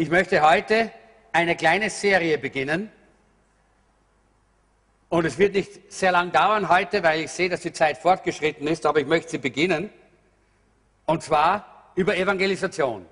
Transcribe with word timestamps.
Ich 0.00 0.10
möchte 0.10 0.48
heute 0.48 0.92
eine 1.32 1.56
kleine 1.56 1.90
Serie 1.90 2.38
beginnen. 2.38 2.88
Und 5.08 5.24
es 5.24 5.38
wird 5.38 5.54
nicht 5.54 5.92
sehr 5.92 6.12
lang 6.12 6.30
dauern 6.30 6.68
heute, 6.68 7.02
weil 7.02 7.22
ich 7.22 7.32
sehe, 7.32 7.48
dass 7.48 7.62
die 7.62 7.72
Zeit 7.72 7.98
fortgeschritten 7.98 8.68
ist, 8.68 8.86
aber 8.86 9.00
ich 9.00 9.08
möchte 9.08 9.30
sie 9.32 9.38
beginnen. 9.38 9.90
Und 11.04 11.24
zwar 11.24 11.90
über 11.96 12.16
Evangelisation. 12.16 13.06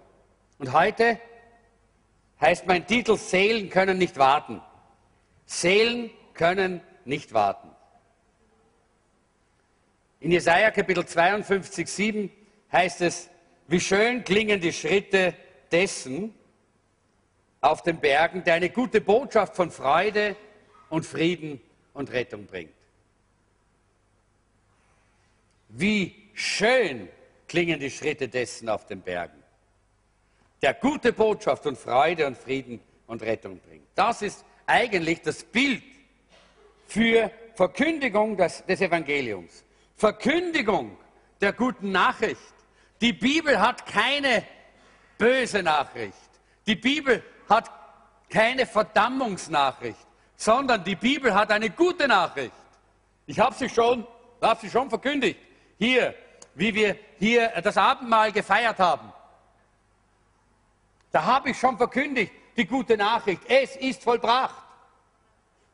Und 0.60 0.72
heute 0.72 1.18
heißt 2.40 2.68
mein 2.68 2.86
Titel 2.86 3.16
Seelen 3.16 3.68
können 3.68 3.98
nicht 3.98 4.16
warten. 4.16 4.62
Seelen 5.44 6.12
können 6.34 6.80
nicht 7.04 7.34
warten. 7.34 7.68
In 10.20 10.30
Jesaja 10.30 10.70
Kapitel 10.70 11.04
52, 11.04 11.88
7 11.88 12.30
heißt 12.70 13.00
es, 13.00 13.28
wie 13.66 13.80
schön 13.80 14.22
klingen 14.22 14.60
die 14.60 14.72
Schritte 14.72 15.34
dessen 15.72 16.32
auf 17.66 17.82
den 17.82 17.98
Bergen, 17.98 18.44
der 18.44 18.54
eine 18.54 18.70
gute 18.70 19.00
Botschaft 19.00 19.56
von 19.56 19.70
Freude 19.70 20.36
und 20.88 21.04
Frieden 21.04 21.60
und 21.94 22.12
Rettung 22.12 22.46
bringt. 22.46 22.72
Wie 25.68 26.14
schön 26.32 27.08
klingen 27.48 27.80
die 27.80 27.90
Schritte 27.90 28.28
dessen 28.28 28.68
auf 28.68 28.86
den 28.86 29.00
Bergen, 29.00 29.42
der 30.62 30.74
gute 30.74 31.12
Botschaft 31.12 31.66
und 31.66 31.76
Freude 31.76 32.26
und 32.26 32.36
Frieden 32.36 32.80
und 33.06 33.22
Rettung 33.22 33.58
bringt. 33.58 33.86
Das 33.94 34.22
ist 34.22 34.44
eigentlich 34.66 35.22
das 35.22 35.42
Bild 35.42 35.82
für 36.86 37.30
Verkündigung 37.54 38.36
des, 38.36 38.64
des 38.64 38.80
Evangeliums. 38.80 39.64
Verkündigung 39.96 40.96
der 41.40 41.52
guten 41.52 41.90
Nachricht. 41.90 42.40
Die 43.00 43.12
Bibel 43.12 43.60
hat 43.60 43.86
keine 43.86 44.44
böse 45.18 45.62
Nachricht. 45.62 46.14
Die 46.66 46.76
Bibel 46.76 47.22
hat 47.48 47.70
keine 48.28 48.66
Verdammungsnachricht, 48.66 50.06
sondern 50.36 50.82
die 50.84 50.96
Bibel 50.96 51.34
hat 51.34 51.50
eine 51.50 51.70
gute 51.70 52.08
Nachricht. 52.08 52.52
Ich 53.26 53.38
habe 53.38 53.54
sie 53.54 53.68
schon, 53.68 54.06
habe 54.40 54.60
sie 54.60 54.70
schon 54.70 54.88
verkündigt. 54.88 55.38
Hier, 55.78 56.14
wie 56.54 56.74
wir 56.74 56.98
hier 57.18 57.48
das 57.62 57.76
Abendmahl 57.76 58.32
gefeiert 58.32 58.78
haben. 58.78 59.12
Da 61.12 61.24
habe 61.24 61.50
ich 61.50 61.58
schon 61.58 61.76
verkündigt, 61.76 62.32
die 62.56 62.66
gute 62.66 62.96
Nachricht. 62.96 63.42
Es 63.48 63.76
ist 63.76 64.02
vollbracht. 64.02 64.62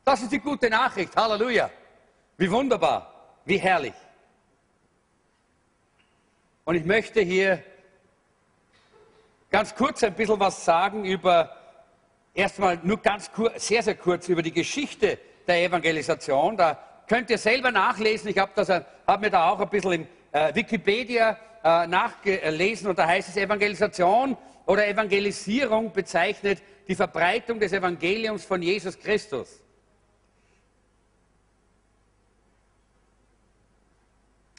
Das 0.03 0.21
ist 0.21 0.31
die 0.31 0.39
gute 0.39 0.69
Nachricht. 0.69 1.15
Halleluja. 1.15 1.69
Wie 2.37 2.51
wunderbar. 2.51 3.13
Wie 3.45 3.57
herrlich. 3.57 3.93
Und 6.65 6.75
ich 6.75 6.85
möchte 6.85 7.21
hier 7.21 7.63
ganz 9.49 9.75
kurz 9.75 10.03
ein 10.03 10.15
bisschen 10.15 10.39
was 10.39 10.63
sagen 10.63 11.05
über, 11.05 11.55
erstmal 12.33 12.79
nur 12.83 12.97
ganz 12.97 13.31
kurz, 13.31 13.67
sehr, 13.67 13.83
sehr 13.83 13.95
kurz 13.95 14.27
über 14.27 14.41
die 14.41 14.51
Geschichte 14.51 15.19
der 15.47 15.63
Evangelisation. 15.63 16.57
Da 16.57 16.79
könnt 17.07 17.29
ihr 17.29 17.37
selber 17.37 17.71
nachlesen. 17.71 18.29
Ich 18.29 18.37
habe 18.37 18.85
hab 19.07 19.21
mir 19.21 19.29
da 19.29 19.49
auch 19.49 19.59
ein 19.59 19.69
bisschen 19.69 19.91
in 19.91 20.07
äh, 20.31 20.53
Wikipedia 20.55 21.37
äh, 21.63 21.87
nachgelesen 21.87 22.89
und 22.89 22.97
da 22.97 23.07
heißt 23.07 23.29
es, 23.29 23.37
Evangelisation 23.37 24.37
oder 24.65 24.87
Evangelisierung 24.87 25.91
bezeichnet 25.91 26.61
die 26.87 26.95
Verbreitung 26.95 27.59
des 27.59 27.73
Evangeliums 27.73 28.43
von 28.45 28.61
Jesus 28.61 28.97
Christus. 28.99 29.61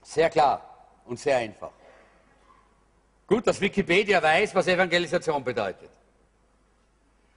Sehr 0.02 0.30
klar 0.30 0.86
und 1.06 1.18
sehr 1.18 1.38
einfach. 1.38 1.72
Gut, 3.26 3.46
dass 3.46 3.60
Wikipedia 3.60 4.22
weiß, 4.22 4.54
was 4.54 4.66
Evangelisation 4.66 5.42
bedeutet. 5.42 5.90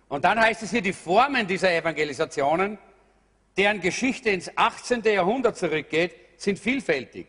Und 0.09 0.23
dann 0.23 0.40
heißt 0.40 0.63
es 0.63 0.72
hier, 0.72 0.81
die 0.81 0.94
Formen 0.94 1.47
dieser 1.47 1.72
Evangelisationen, 1.72 2.78
deren 3.57 3.81
Geschichte 3.81 4.29
ins 4.29 4.50
18. 4.56 5.03
Jahrhundert 5.03 5.57
zurückgeht, 5.57 6.13
sind 6.38 6.59
vielfältig. 6.59 7.28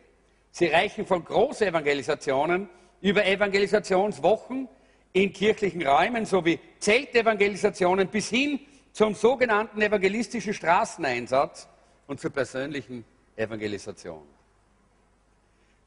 Sie 0.51 0.67
reichen 0.67 1.05
von 1.05 1.23
Großevangelisationen 1.25 2.69
über 3.01 3.25
Evangelisationswochen 3.25 4.67
in 5.13 5.33
kirchlichen 5.33 5.85
Räumen 5.85 6.25
sowie 6.25 6.59
Zeltevangelisationen 6.79 8.07
bis 8.07 8.29
hin 8.29 8.59
zum 8.91 9.15
sogenannten 9.15 9.81
evangelistischen 9.81 10.53
Straßeneinsatz 10.53 11.67
und 12.07 12.19
zur 12.19 12.31
persönlichen 12.31 13.05
Evangelisation. 13.35 14.23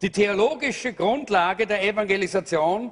Die 0.00 0.10
theologische 0.10 0.92
Grundlage 0.92 1.66
der 1.66 1.84
Evangelisation 1.84 2.90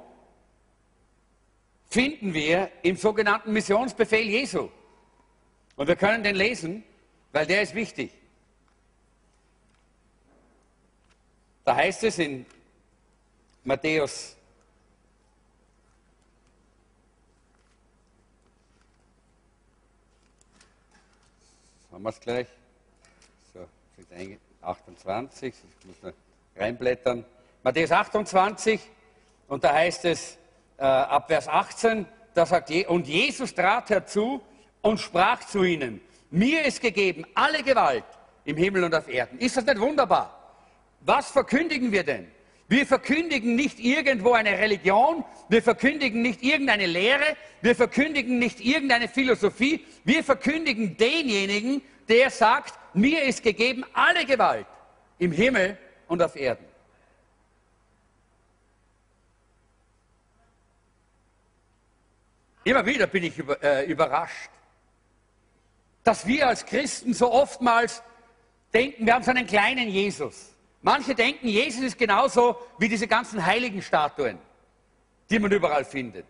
finden 1.91 2.33
wir 2.33 2.71
im 2.83 2.95
sogenannten 2.95 3.51
Missionsbefehl 3.51 4.27
Jesu. 4.27 4.69
Und 5.75 5.87
wir 5.87 5.97
können 5.97 6.23
den 6.23 6.37
lesen, 6.37 6.83
weil 7.33 7.45
der 7.45 7.61
ist 7.61 7.75
wichtig. 7.75 8.11
Da 11.65 11.75
heißt 11.75 12.05
es 12.05 12.17
in 12.17 12.45
Matthäus 13.63 14.37
haben 21.91 22.03
wir 22.03 22.09
es 22.09 22.19
gleich. 22.21 22.47
So, 23.53 23.67
28, 24.61 25.53
ich 25.53 25.85
muss 26.03 26.13
reinblättern. 26.55 27.25
Matthäus 27.63 27.91
28, 27.91 28.79
und 29.49 29.63
da 29.63 29.73
heißt 29.73 30.05
es 30.05 30.37
äh, 30.81 30.83
ab 30.83 31.27
Vers 31.27 31.47
18, 31.47 32.07
da 32.33 32.45
sagt 32.45 32.71
Je 32.71 32.87
und 32.87 33.07
Jesus 33.07 33.53
trat 33.53 33.91
herzu 33.91 34.41
und 34.81 34.99
sprach 34.99 35.41
zu 35.45 35.63
ihnen, 35.63 36.01
mir 36.31 36.65
ist 36.65 36.81
gegeben 36.81 37.23
alle 37.35 37.61
Gewalt 37.61 38.03
im 38.45 38.57
Himmel 38.57 38.85
und 38.85 38.95
auf 38.95 39.07
Erden. 39.07 39.37
Ist 39.37 39.57
das 39.57 39.65
nicht 39.65 39.79
wunderbar? 39.79 40.37
Was 41.01 41.29
verkündigen 41.29 41.91
wir 41.91 42.03
denn? 42.03 42.27
Wir 42.67 42.87
verkündigen 42.87 43.55
nicht 43.55 43.79
irgendwo 43.79 44.31
eine 44.31 44.57
Religion, 44.57 45.23
wir 45.49 45.61
verkündigen 45.61 46.21
nicht 46.23 46.41
irgendeine 46.41 46.87
Lehre, 46.87 47.35
wir 47.61 47.75
verkündigen 47.75 48.39
nicht 48.39 48.59
irgendeine 48.61 49.07
Philosophie, 49.07 49.85
wir 50.03 50.23
verkündigen 50.23 50.97
denjenigen, 50.97 51.81
der 52.09 52.31
sagt, 52.31 52.73
mir 52.95 53.23
ist 53.23 53.43
gegeben 53.43 53.83
alle 53.93 54.25
Gewalt 54.25 54.65
im 55.19 55.31
Himmel 55.31 55.77
und 56.07 56.23
auf 56.23 56.35
Erden. 56.35 56.70
Immer 62.63 62.85
wieder 62.85 63.07
bin 63.07 63.23
ich 63.23 63.33
äh, 63.61 63.85
überrascht, 63.85 64.49
dass 66.03 66.25
wir 66.25 66.47
als 66.47 66.65
Christen 66.65 67.13
so 67.13 67.31
oftmals 67.31 68.03
denken, 68.73 69.05
wir 69.05 69.13
haben 69.13 69.23
so 69.23 69.31
einen 69.31 69.47
kleinen 69.47 69.89
Jesus. 69.89 70.53
Manche 70.81 71.15
denken, 71.15 71.47
Jesus 71.47 71.83
ist 71.83 71.97
genauso 71.97 72.55
wie 72.77 72.87
diese 72.87 73.07
ganzen 73.07 73.45
heiligen 73.45 73.81
Statuen, 73.81 74.37
die 75.29 75.39
man 75.39 75.51
überall 75.51 75.85
findet. 75.85 76.25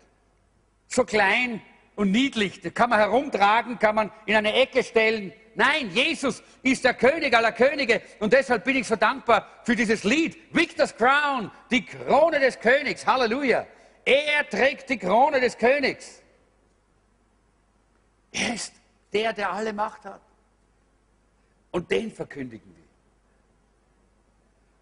So 0.88 1.06
klein 1.06 1.62
und 1.96 2.12
niedlich, 2.12 2.62
das 2.62 2.74
kann 2.74 2.90
man 2.90 3.00
herumtragen, 3.00 3.80
kann 3.80 3.96
man 3.96 4.12
in 4.26 4.36
eine 4.36 4.54
Ecke 4.54 4.84
stellen, 4.84 5.34
Nein, 5.56 5.92
Jesus 5.94 6.42
ist 6.64 6.86
der 6.86 6.94
König 6.94 7.36
aller 7.36 7.52
Könige 7.52 8.02
und 8.20 8.32
deshalb 8.32 8.64
bin 8.64 8.78
ich 8.78 8.88
so 8.88 8.96
dankbar 8.96 9.48
für 9.64 9.76
dieses 9.76 10.04
Lied. 10.04 10.38
Victor's 10.56 10.96
Crown, 10.96 11.52
die 11.70 11.86
Krone 11.86 12.40
des 12.40 12.60
Königs. 12.60 13.06
Halleluja. 13.06 13.68
Er 14.06 14.50
trägt 14.50 14.90
die 14.90 14.98
Krone 14.98 15.42
des 15.42 15.58
Königs. 15.58 16.21
Er 18.32 18.54
ist 18.54 18.74
der, 19.14 19.34
der 19.34 19.52
alle 19.52 19.74
Macht 19.74 20.06
hat. 20.06 20.22
Und 21.72 21.90
den 21.92 22.12
verkündigen 22.12 22.76
wir. 22.76 22.84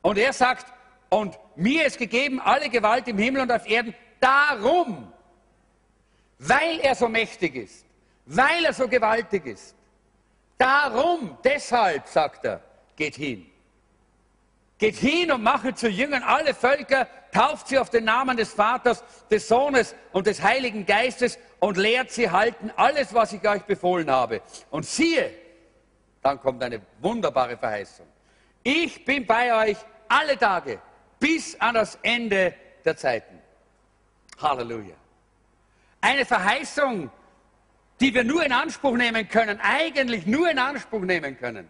Und 0.02 0.18
er 0.18 0.34
sagt, 0.34 0.72
und 1.10 1.38
mir 1.56 1.86
ist 1.86 1.98
gegeben 1.98 2.40
alle 2.40 2.70
Gewalt 2.70 3.08
im 3.08 3.18
Himmel 3.18 3.42
und 3.42 3.52
auf 3.52 3.68
Erden, 3.68 3.94
darum, 4.20 5.12
weil 6.38 6.80
er 6.80 6.96
so 6.96 7.10
mächtig 7.10 7.56
ist, 7.56 7.86
weil 8.26 8.66
er 8.66 8.74
so 8.74 8.88
gewaltig 8.88 9.46
ist, 9.46 9.76
Darum, 10.60 11.38
deshalb, 11.42 12.06
sagt 12.06 12.44
er, 12.44 12.62
geht 12.98 13.16
hin. 13.16 13.50
Geht 14.78 14.98
hin 14.98 15.32
und 15.32 15.42
mache 15.42 15.74
zu 15.74 15.88
Jüngern 15.88 16.22
alle 16.22 16.54
Völker, 16.54 17.08
tauft 17.32 17.70
sie 17.70 17.78
auf 17.78 17.90
den 17.90 18.04
Namen 18.04 18.36
des 18.36 18.54
Vaters, 18.54 19.02
des 19.32 19.48
Sohnes 19.48 19.96
und 20.12 20.28
des 20.28 20.44
Heiligen 20.44 20.86
Geistes 20.86 21.40
und 21.60 21.78
lehrt 21.78 22.12
sie 22.12 22.30
halten 22.30 22.72
alles, 22.76 23.14
was 23.14 23.34
ich 23.34 23.48
euch 23.48 23.64
befohlen 23.64 24.10
habe. 24.10 24.42
Und 24.70 24.86
siehe, 24.86 25.32
dann 26.22 26.40
kommt 26.40 26.64
eine 26.64 26.82
wunderbare 27.02 27.58
Verheißung. 27.58 28.08
Ich 28.64 29.06
bin 29.06 29.26
bei 29.26 29.70
euch 29.70 29.78
alle 30.08 30.38
Tage 30.38 30.80
bis 31.20 31.60
an 31.60 31.76
das 31.76 31.98
Ende 32.02 32.54
der 32.84 32.96
Zeiten. 32.96 33.40
Halleluja. 34.42 34.96
Eine 36.02 36.26
Verheißung, 36.26 37.10
die 38.00 38.14
wir 38.14 38.24
nur 38.24 38.46
in 38.46 38.54
Anspruch 38.54 38.96
nehmen 38.96 39.28
können, 39.28 39.60
eigentlich 39.62 40.26
nur 40.26 40.50
in 40.50 40.60
Anspruch 40.60 41.02
nehmen 41.02 41.38
können, 41.38 41.68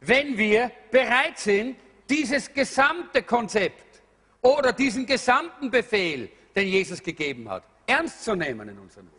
wenn 0.00 0.38
wir 0.38 0.70
bereit 0.90 1.38
sind, 1.38 1.76
dieses 2.08 2.52
gesamte 2.52 3.22
Konzept 3.22 4.00
oder 4.40 4.72
diesen 4.72 5.06
gesamten 5.06 5.70
Befehl, 5.70 6.30
den 6.54 6.68
Jesus 6.68 7.02
gegeben 7.02 7.50
hat, 7.50 7.64
ernst 7.86 8.24
zu 8.24 8.34
nehmen 8.34 8.68
in 8.68 8.78
unserem 8.78 9.06
Leben. 9.06 9.16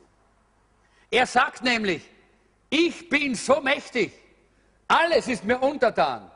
Er 1.10 1.26
sagt 1.26 1.64
nämlich, 1.64 2.08
ich 2.70 3.10
bin 3.10 3.36
so 3.36 3.62
mächtig, 3.62 4.14
alles 4.88 5.28
ist 5.28 5.44
mir 5.44 5.60
untertan. 5.60 6.30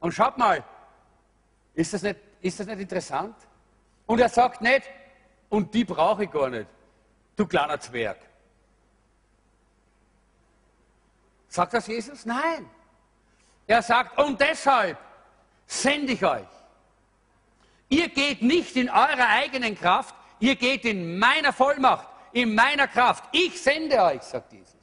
Und 0.00 0.12
schaut 0.12 0.38
mal, 0.38 0.64
ist 1.74 1.92
das 1.92 2.02
nicht, 2.02 2.20
ist 2.40 2.60
das 2.60 2.66
nicht 2.66 2.80
interessant? 2.80 3.36
Und 4.06 4.20
er 4.20 4.28
sagt 4.28 4.60
nicht, 4.60 4.82
und 5.48 5.72
die 5.74 5.84
brauche 5.84 6.24
ich 6.24 6.30
gar 6.30 6.50
nicht, 6.50 6.66
du 7.36 7.46
kleiner 7.46 7.78
Zwerg. 7.78 8.18
Sagt 11.48 11.74
das 11.74 11.86
Jesus? 11.86 12.26
Nein. 12.26 12.68
Er 13.66 13.82
sagt, 13.82 14.18
und 14.18 14.40
deshalb 14.40 14.98
sende 15.66 16.12
ich 16.12 16.24
euch. 16.24 16.48
Ihr 17.88 18.08
geht 18.08 18.42
nicht 18.42 18.76
in 18.76 18.90
eurer 18.90 19.28
eigenen 19.28 19.78
Kraft, 19.78 20.14
ihr 20.44 20.56
geht 20.56 20.84
in 20.84 21.18
meiner 21.18 21.52
Vollmacht, 21.52 22.08
in 22.32 22.54
meiner 22.54 22.86
Kraft. 22.86 23.24
Ich 23.32 23.60
sende 23.60 24.00
euch, 24.02 24.22
sagt 24.22 24.52
Jesus. 24.52 24.74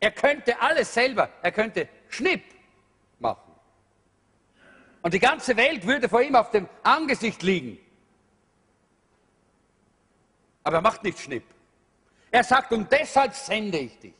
Er 0.00 0.10
könnte 0.10 0.60
alles 0.60 0.92
selber, 0.92 1.28
er 1.42 1.52
könnte 1.52 1.88
Schnipp 2.08 2.42
machen. 3.20 3.52
Und 5.02 5.14
die 5.14 5.20
ganze 5.20 5.56
Welt 5.56 5.86
würde 5.86 6.08
vor 6.08 6.22
ihm 6.22 6.34
auf 6.34 6.50
dem 6.50 6.68
Angesicht 6.82 7.42
liegen. 7.42 7.78
Aber 10.64 10.78
er 10.78 10.82
macht 10.82 11.04
nicht 11.04 11.20
Schnipp. 11.20 11.44
Er 12.30 12.44
sagt, 12.44 12.72
und 12.72 12.90
deshalb 12.90 13.34
sende 13.34 13.78
ich 13.78 13.98
dich. 13.98 14.14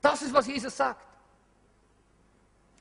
Das 0.00 0.22
ist, 0.22 0.32
was 0.32 0.46
Jesus 0.46 0.76
sagt. 0.76 1.06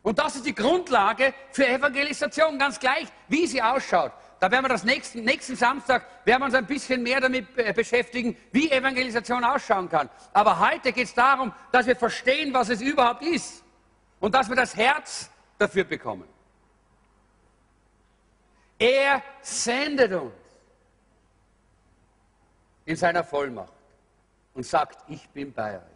Und 0.04 0.20
das 0.20 0.36
ist 0.36 0.46
die 0.46 0.54
Grundlage 0.54 1.34
für 1.52 1.66
Evangelisation, 1.66 2.60
ganz 2.60 2.78
gleich, 2.80 3.08
wie 3.30 3.48
sie 3.48 3.62
ausschaut. 3.62 4.12
Da 4.40 4.52
werden 4.52 4.66
wir 4.66 4.70
das 4.70 4.84
nächsten, 4.84 5.24
nächsten 5.24 5.56
Samstag, 5.56 6.06
werden 6.26 6.42
wir 6.42 6.46
uns 6.48 6.56
ein 6.56 6.66
bisschen 6.66 7.02
mehr 7.02 7.22
damit 7.22 7.56
beschäftigen, 7.74 8.36
wie 8.52 8.70
Evangelisation 8.70 9.42
ausschauen 9.46 9.88
kann. 9.88 10.10
Aber 10.34 10.60
heute 10.60 10.92
geht 10.92 11.08
es 11.08 11.14
darum, 11.14 11.54
dass 11.72 11.88
wir 11.88 11.96
verstehen, 11.96 12.54
was 12.54 12.68
es 12.68 12.82
überhaupt 12.82 13.24
ist. 13.24 13.64
Und 14.20 14.36
dass 14.36 14.50
wir 14.50 14.58
das 14.58 14.76
Herz 14.76 15.30
dafür 15.58 15.86
bekommen. 15.86 16.28
Er 18.78 19.24
sendet 19.42 20.12
uns 20.12 20.34
in 22.86 22.98
seiner 22.98 23.24
Vollmacht 23.24 23.72
und 24.54 24.66
sagt, 24.66 25.10
ich 25.10 25.30
bin 25.30 25.54
bei 25.54 25.78
euch. 25.78 25.93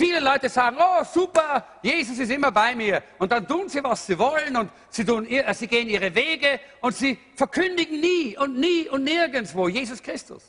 Viele 0.00 0.20
Leute 0.20 0.48
sagen, 0.48 0.78
oh 0.80 1.04
super, 1.04 1.62
Jesus 1.82 2.18
ist 2.18 2.30
immer 2.30 2.50
bei 2.50 2.74
mir. 2.74 3.02
Und 3.18 3.30
dann 3.30 3.46
tun 3.46 3.68
sie, 3.68 3.84
was 3.84 4.06
sie 4.06 4.18
wollen 4.18 4.56
und 4.56 4.70
sie, 4.88 5.04
tun, 5.04 5.26
äh, 5.26 5.52
sie 5.52 5.66
gehen 5.66 5.90
ihre 5.90 6.14
Wege 6.14 6.58
und 6.80 6.96
sie 6.96 7.18
verkündigen 7.36 8.00
nie 8.00 8.34
und 8.38 8.58
nie 8.58 8.88
und 8.88 9.04
nirgendwo 9.04 9.68
Jesus 9.68 10.02
Christus. 10.02 10.42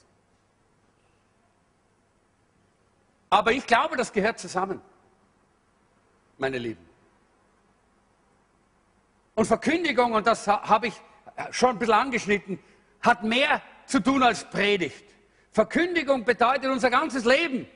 Aber 3.30 3.52
ich 3.52 3.68
glaube, 3.68 3.98
das 3.98 4.14
gehört 4.14 4.40
zusammen, 4.40 4.80
meine 6.38 6.58
Lieben. 6.58 6.88
Und 9.36 9.48
Verkündigung, 9.48 10.14
und 10.14 10.28
das 10.28 10.48
habe 10.48 10.88
ich 10.88 10.94
schon 11.52 11.72
ein 11.72 11.80
bisschen 11.80 11.96
angeschnitten, 11.96 12.58
hat 13.02 13.26
mehr 13.26 13.62
zu 13.86 14.00
tun 14.00 14.24
als 14.24 14.50
Predigt. 14.50 15.04
Verkündigung 15.52 16.24
bedeutet 16.24 16.72
unser 16.72 16.90
ganzes 16.90 17.26
Leben. 17.26 17.68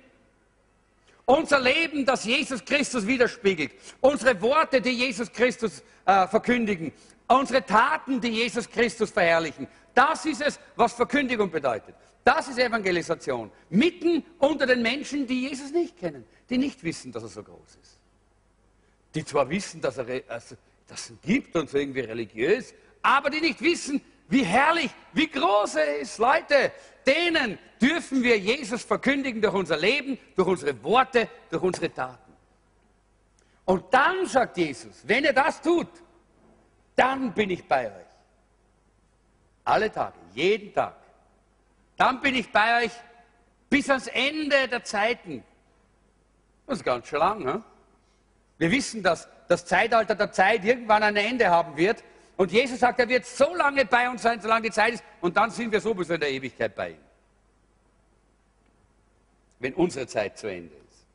Unser 1.25 1.60
Leben, 1.60 2.06
das 2.06 2.24
Jesus 2.24 2.63
Christus 2.63 3.06
widerspiegelt. 3.07 3.72
Unsere 4.00 4.39
Worte, 4.42 4.80
die 4.80 4.92
Jesus 4.92 5.31
Christus 5.31 5.83
äh, 6.06 6.27
verkündigen. 6.27 6.92
Unsere 7.27 7.66
Taten, 7.66 8.22
die 8.22 8.30
Jesus 8.30 8.69
Christus 8.69 9.10
verherrlichen. 9.10 9.68
Das 9.95 10.25
ist 10.25 10.42
es, 10.42 10.60
was 10.75 10.94
Verkündigung 10.94 11.50
bedeutet. 11.50 11.95
Das 12.24 12.48
ist 12.48 12.60
Evangelisation. 12.60 13.51
Mitten 13.69 14.24
unter 14.39 14.66
den 14.66 14.81
Menschen, 14.81 15.25
die 15.25 15.48
Jesus 15.48 15.72
nicht 15.72 15.98
kennen, 15.98 16.25
die 16.50 16.57
nicht 16.57 16.83
wissen, 16.83 17.12
dass 17.12 17.24
er 17.24 17.30
so 17.30 17.44
groß 17.44 17.77
ist. 17.81 17.98
Die 19.16 19.24
zwar 19.24 19.50
wissen, 19.50 19.81
dass 19.81 19.98
er 19.98 20.22
also, 20.27 20.56
das 20.88 21.12
gibt 21.24 21.56
und 21.56 21.69
so 21.69 21.77
irgendwie 21.77 22.01
religiös, 22.01 22.74
aber 23.01 23.30
die 23.30 23.42
nicht 23.42 23.62
wissen, 23.62 24.01
wie 24.27 24.44
herrlich, 24.44 24.92
wie 25.13 25.27
groß 25.27 25.75
er 25.75 26.00
ist. 26.00 26.18
Leute, 26.18 26.72
denen 27.07 27.57
dürfen 27.81 28.24
wir 28.24 28.38
Jesus 28.38 28.84
verkündigen 28.84 29.42
durch 29.42 29.54
unser 29.54 29.78
Leben, 29.78 30.18
durch 30.36 30.48
unsere 30.48 30.84
Worte, 30.84 31.30
durch 31.50 31.63
unsere 31.63 31.94
Taten. 31.94 32.34
Und 33.66 33.94
dann 33.94 34.25
sagt 34.25 34.57
Jesus, 34.57 35.02
wenn 35.04 35.24
ihr 35.24 35.34
das 35.34 35.62
tut, 35.62 35.88
dann 36.96 37.34
bin 37.34 37.50
ich 37.50 37.68
bei 37.68 37.88
euch. 37.88 38.06
Alle 39.63 39.92
Tage, 39.92 40.18
jeden 40.34 40.74
Tag. 40.74 40.96
Dann 41.98 42.22
bin 42.22 42.36
ich 42.36 42.52
bei 42.52 42.86
euch 42.86 42.92
bis 43.69 43.90
ans 43.90 44.08
Ende 44.08 44.68
der 44.68 44.84
Zeiten. 44.84 45.44
Das 46.68 46.78
ist 46.78 46.84
ganz 46.84 47.08
schön 47.08 47.19
lang. 47.19 47.44
Ne? 47.44 47.63
Wir 48.58 48.72
wissen, 48.72 49.01
dass 49.01 49.28
das 49.48 49.66
Zeitalter 49.66 50.16
der 50.16 50.31
Zeit 50.31 50.63
irgendwann 50.63 51.04
ein 51.04 51.16
Ende 51.16 51.50
haben 51.50 51.75
wird. 51.75 52.04
Und 52.38 52.52
Jesus 52.52 52.80
sagt, 52.80 53.00
er 53.00 53.08
wird 53.08 53.26
so 53.26 53.56
lange 53.56 53.86
bei 53.86 54.10
uns 54.10 54.22
sein, 54.22 54.42
solange 54.42 54.64
die 54.64 54.72
Zeit 54.72 54.96
ist, 54.96 55.04
und 55.22 55.38
dann 55.38 55.52
sind 55.52 55.72
wir 55.72 55.80
sowieso 55.80 56.16
in 56.16 56.20
der 56.20 56.32
Ewigkeit 56.32 56.76
bei 56.76 56.92
ihm. 56.92 56.98
Wenn 59.60 59.74
unsere 59.74 60.06
Zeit 60.06 60.38
zu 60.38 60.48
Ende 60.48 60.76
ist. 60.76 61.06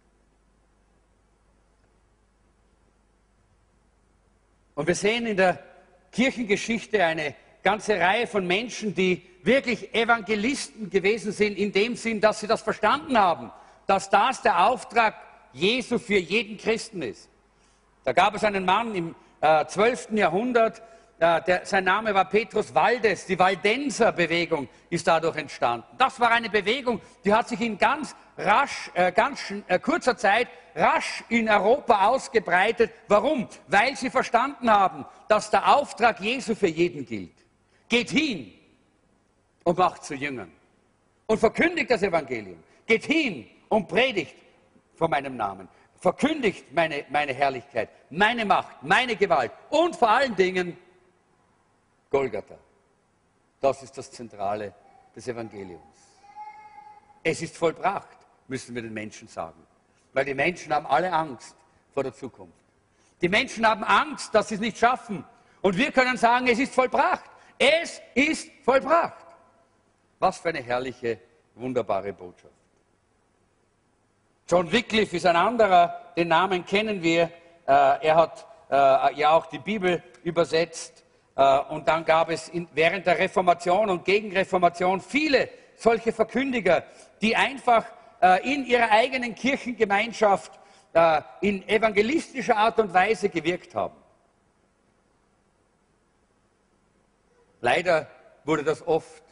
Und 4.74 4.86
wir 4.86 4.94
sehen 4.94 5.26
in 5.26 5.36
der 5.36 5.62
Kirchengeschichte 6.10 7.04
eine 7.04 7.34
ganze 7.62 8.00
Reihe 8.00 8.26
von 8.26 8.46
Menschen, 8.46 8.94
die 8.94 9.22
wirklich 9.42 9.94
Evangelisten 9.94 10.88
gewesen 10.88 11.32
sind, 11.32 11.58
in 11.58 11.72
dem 11.72 11.96
Sinn, 11.96 12.20
dass 12.20 12.40
sie 12.40 12.46
das 12.46 12.62
verstanden 12.62 13.18
haben, 13.18 13.50
dass 13.86 14.08
das 14.08 14.40
der 14.42 14.66
Auftrag 14.66 15.14
Jesu 15.52 15.98
für 15.98 16.18
jeden 16.18 16.56
Christen 16.56 17.02
ist. 17.02 17.28
Da 18.04 18.12
gab 18.12 18.34
es 18.34 18.44
einen 18.44 18.64
Mann 18.64 18.94
im 18.94 19.14
äh, 19.40 19.66
12. 19.66 20.12
Jahrhundert, 20.12 20.82
äh, 21.20 21.42
der, 21.42 21.66
sein 21.66 21.84
Name 21.84 22.14
war 22.14 22.24
Petrus 22.24 22.74
Waldes. 22.74 23.26
Die 23.26 23.38
Waldenser-Bewegung 23.38 24.68
ist 24.88 25.06
dadurch 25.06 25.36
entstanden. 25.36 25.86
Das 25.98 26.18
war 26.18 26.30
eine 26.30 26.48
Bewegung, 26.48 26.98
die 27.22 27.32
hat 27.32 27.46
sich 27.46 27.60
in 27.60 27.76
ganz 27.76 28.16
rasch, 28.38 28.90
äh, 28.94 29.12
ganz 29.12 29.52
äh, 29.68 29.78
kurzer 29.78 30.16
Zeit 30.16 30.48
rasch 30.74 31.22
in 31.28 31.46
Europa 31.48 32.06
ausgebreitet. 32.08 32.90
Warum? 33.06 33.46
Weil 33.68 33.96
sie 33.96 34.08
verstanden 34.08 34.70
haben, 34.70 35.04
dass 35.28 35.50
der 35.50 35.76
Auftrag 35.76 36.20
Jesu 36.20 36.54
für 36.54 36.68
jeden 36.68 37.04
gilt. 37.04 37.34
Geht 37.88 38.08
hin 38.08 38.52
und 39.64 39.76
macht 39.76 40.04
zu 40.04 40.14
Jüngern 40.14 40.50
und 41.26 41.38
verkündigt 41.38 41.90
das 41.90 42.02
Evangelium. 42.02 42.62
Geht 42.86 43.04
hin 43.04 43.46
und 43.68 43.88
predigt 43.88 44.36
von 44.94 45.10
meinem 45.10 45.36
Namen. 45.36 45.68
Verkündigt 45.98 46.72
meine, 46.72 47.04
meine 47.10 47.34
Herrlichkeit, 47.34 47.90
meine 48.08 48.46
Macht, 48.46 48.82
meine 48.82 49.16
Gewalt 49.16 49.52
und 49.68 49.94
vor 49.94 50.08
allen 50.08 50.34
Dingen 50.34 50.78
Golgatha. 52.10 52.58
Das 53.60 53.82
ist 53.82 53.96
das 53.96 54.10
Zentrale 54.10 54.74
des 55.14 55.28
Evangeliums. 55.28 55.82
Es 57.22 57.42
ist 57.42 57.56
vollbracht, 57.56 58.18
müssen 58.48 58.74
wir 58.74 58.82
den 58.82 58.92
Menschen 58.92 59.28
sagen. 59.28 59.66
Weil 60.12 60.24
die 60.24 60.34
Menschen 60.34 60.72
haben 60.72 60.86
alle 60.86 61.12
Angst 61.12 61.54
vor 61.92 62.02
der 62.02 62.12
Zukunft. 62.12 62.58
Die 63.20 63.28
Menschen 63.28 63.66
haben 63.66 63.84
Angst, 63.84 64.34
dass 64.34 64.48
sie 64.48 64.54
es 64.56 64.60
nicht 64.60 64.78
schaffen. 64.78 65.24
Und 65.60 65.76
wir 65.76 65.92
können 65.92 66.16
sagen, 66.16 66.48
es 66.48 66.58
ist 66.58 66.74
vollbracht. 66.74 67.30
Es 67.58 68.00
ist 68.14 68.50
vollbracht. 68.64 69.26
Was 70.18 70.38
für 70.38 70.48
eine 70.48 70.62
herrliche, 70.62 71.18
wunderbare 71.54 72.12
Botschaft. 72.12 72.54
John 74.48 74.72
Wycliffe 74.72 75.16
ist 75.16 75.26
ein 75.26 75.36
anderer, 75.36 76.12
den 76.16 76.28
Namen 76.28 76.64
kennen 76.64 77.02
wir. 77.02 77.24
Äh, 77.24 77.30
er 77.66 78.16
hat 78.16 78.46
äh, 78.70 79.14
ja 79.14 79.30
auch 79.30 79.46
die 79.46 79.58
Bibel 79.58 80.02
übersetzt. 80.24 81.04
Äh, 81.36 81.58
und 81.70 81.88
dann 81.88 82.04
gab 82.04 82.30
es 82.30 82.50
während 82.72 83.06
der 83.06 83.18
Reformation 83.18 83.90
und 83.90 84.04
Gegenreformation 84.04 85.00
viele 85.00 85.48
solche 85.76 86.12
Verkündiger, 86.12 86.84
die 87.22 87.34
einfach 87.36 87.84
äh, 88.20 88.52
in 88.52 88.66
ihrer 88.66 88.90
eigenen 88.90 89.34
Kirchengemeinschaft 89.34 90.52
äh, 90.92 91.22
in 91.40 91.66
evangelistischer 91.68 92.56
Art 92.56 92.78
und 92.78 92.92
Weise 92.92 93.28
gewirkt 93.28 93.74
haben. 93.74 93.96
Leider 97.60 98.08
wurde 98.44 98.64
das 98.64 98.86
oft 98.86 99.22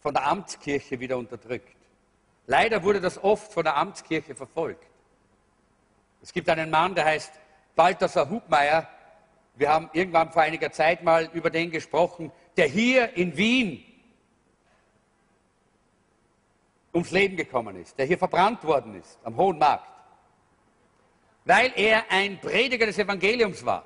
von 0.00 0.14
der 0.14 0.26
Amtskirche 0.26 1.00
wieder 1.00 1.16
unterdrückt. 1.16 1.76
Leider 2.46 2.82
wurde 2.82 3.00
das 3.00 3.22
oft 3.22 3.52
von 3.52 3.64
der 3.64 3.76
Amtskirche 3.76 4.34
verfolgt. 4.34 4.86
Es 6.22 6.32
gibt 6.32 6.48
einen 6.48 6.70
Mann, 6.70 6.94
der 6.94 7.06
heißt 7.06 7.32
Balthasar 7.74 8.28
Hubmeier, 8.28 8.88
wir 9.56 9.68
haben 9.68 9.88
irgendwann 9.92 10.32
vor 10.32 10.42
einiger 10.42 10.72
Zeit 10.72 11.02
mal 11.04 11.28
über 11.32 11.50
den 11.50 11.70
gesprochen, 11.70 12.32
der 12.56 12.66
hier 12.66 13.16
in 13.16 13.36
Wien 13.36 13.84
ums 16.92 17.10
Leben 17.10 17.36
gekommen 17.36 17.76
ist, 17.76 17.98
der 17.98 18.06
hier 18.06 18.18
verbrannt 18.18 18.64
worden 18.64 18.94
ist 18.94 19.18
am 19.24 19.36
Hohen 19.36 19.58
Markt, 19.58 19.88
weil 21.44 21.72
er 21.76 22.10
ein 22.10 22.40
Prediger 22.40 22.86
des 22.86 22.98
Evangeliums 22.98 23.64
war, 23.64 23.84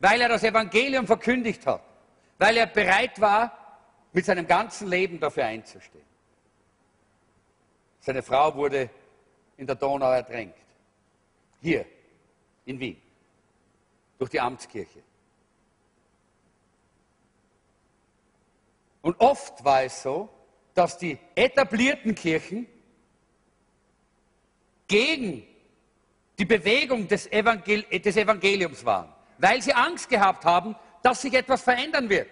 weil 0.00 0.20
er 0.20 0.28
das 0.28 0.44
Evangelium 0.44 1.06
verkündigt 1.06 1.66
hat, 1.66 1.82
weil 2.38 2.56
er 2.56 2.66
bereit 2.66 3.20
war, 3.20 3.52
mit 4.12 4.24
seinem 4.24 4.46
ganzen 4.46 4.88
Leben 4.88 5.20
dafür 5.20 5.44
einzustehen. 5.44 6.04
Seine 8.00 8.22
Frau 8.22 8.54
wurde 8.54 8.88
in 9.56 9.66
der 9.66 9.76
Donau 9.76 10.10
ertränkt. 10.10 10.58
Hier 11.60 11.84
in 12.64 12.80
Wien. 12.80 13.00
Durch 14.18 14.30
die 14.30 14.40
Amtskirche. 14.40 15.02
Und 19.08 19.18
oft 19.20 19.64
war 19.64 19.84
es 19.84 20.02
so, 20.02 20.28
dass 20.74 20.98
die 20.98 21.16
etablierten 21.34 22.14
Kirchen 22.14 22.66
gegen 24.86 25.46
die 26.38 26.44
Bewegung 26.44 27.08
des, 27.08 27.26
Evangel 27.32 27.84
des 27.84 28.18
Evangeliums 28.18 28.84
waren, 28.84 29.10
weil 29.38 29.62
sie 29.62 29.72
Angst 29.72 30.10
gehabt 30.10 30.44
haben, 30.44 30.76
dass 31.02 31.22
sich 31.22 31.32
etwas 31.32 31.62
verändern 31.62 32.10
wird 32.10 32.28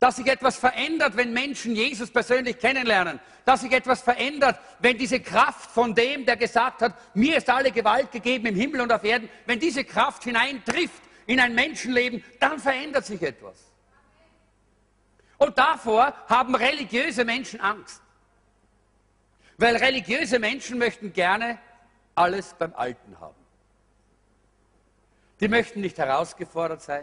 dass 0.00 0.16
sich 0.16 0.26
etwas 0.26 0.56
verändert, 0.56 1.16
wenn 1.16 1.32
Menschen 1.32 1.76
Jesus 1.76 2.10
persönlich 2.10 2.58
kennenlernen, 2.58 3.20
dass 3.44 3.60
sich 3.60 3.70
etwas 3.70 4.02
verändert, 4.02 4.58
wenn 4.80 4.98
diese 4.98 5.20
Kraft 5.20 5.70
von 5.70 5.94
dem, 5.94 6.26
der 6.26 6.36
gesagt 6.36 6.82
hat, 6.82 6.94
mir 7.14 7.36
ist 7.36 7.48
alle 7.48 7.70
Gewalt 7.70 8.10
gegeben 8.10 8.46
im 8.46 8.56
Himmel 8.56 8.80
und 8.80 8.92
auf 8.92 9.04
Erden, 9.04 9.28
wenn 9.46 9.60
diese 9.60 9.84
Kraft 9.84 10.24
hineintrifft 10.24 11.02
in 11.26 11.38
ein 11.38 11.54
Menschenleben, 11.54 12.24
dann 12.40 12.58
verändert 12.58 13.06
sich 13.06 13.22
etwas. 13.22 13.71
Und 15.42 15.58
davor 15.58 16.14
haben 16.28 16.54
religiöse 16.54 17.24
Menschen 17.24 17.60
Angst. 17.60 18.00
Weil 19.58 19.74
religiöse 19.74 20.38
Menschen 20.38 20.78
möchten 20.78 21.12
gerne 21.12 21.58
alles 22.14 22.54
beim 22.56 22.72
Alten 22.76 23.18
haben. 23.18 23.34
Die 25.40 25.48
möchten 25.48 25.80
nicht 25.80 25.98
herausgefordert 25.98 26.80
sein. 26.80 27.02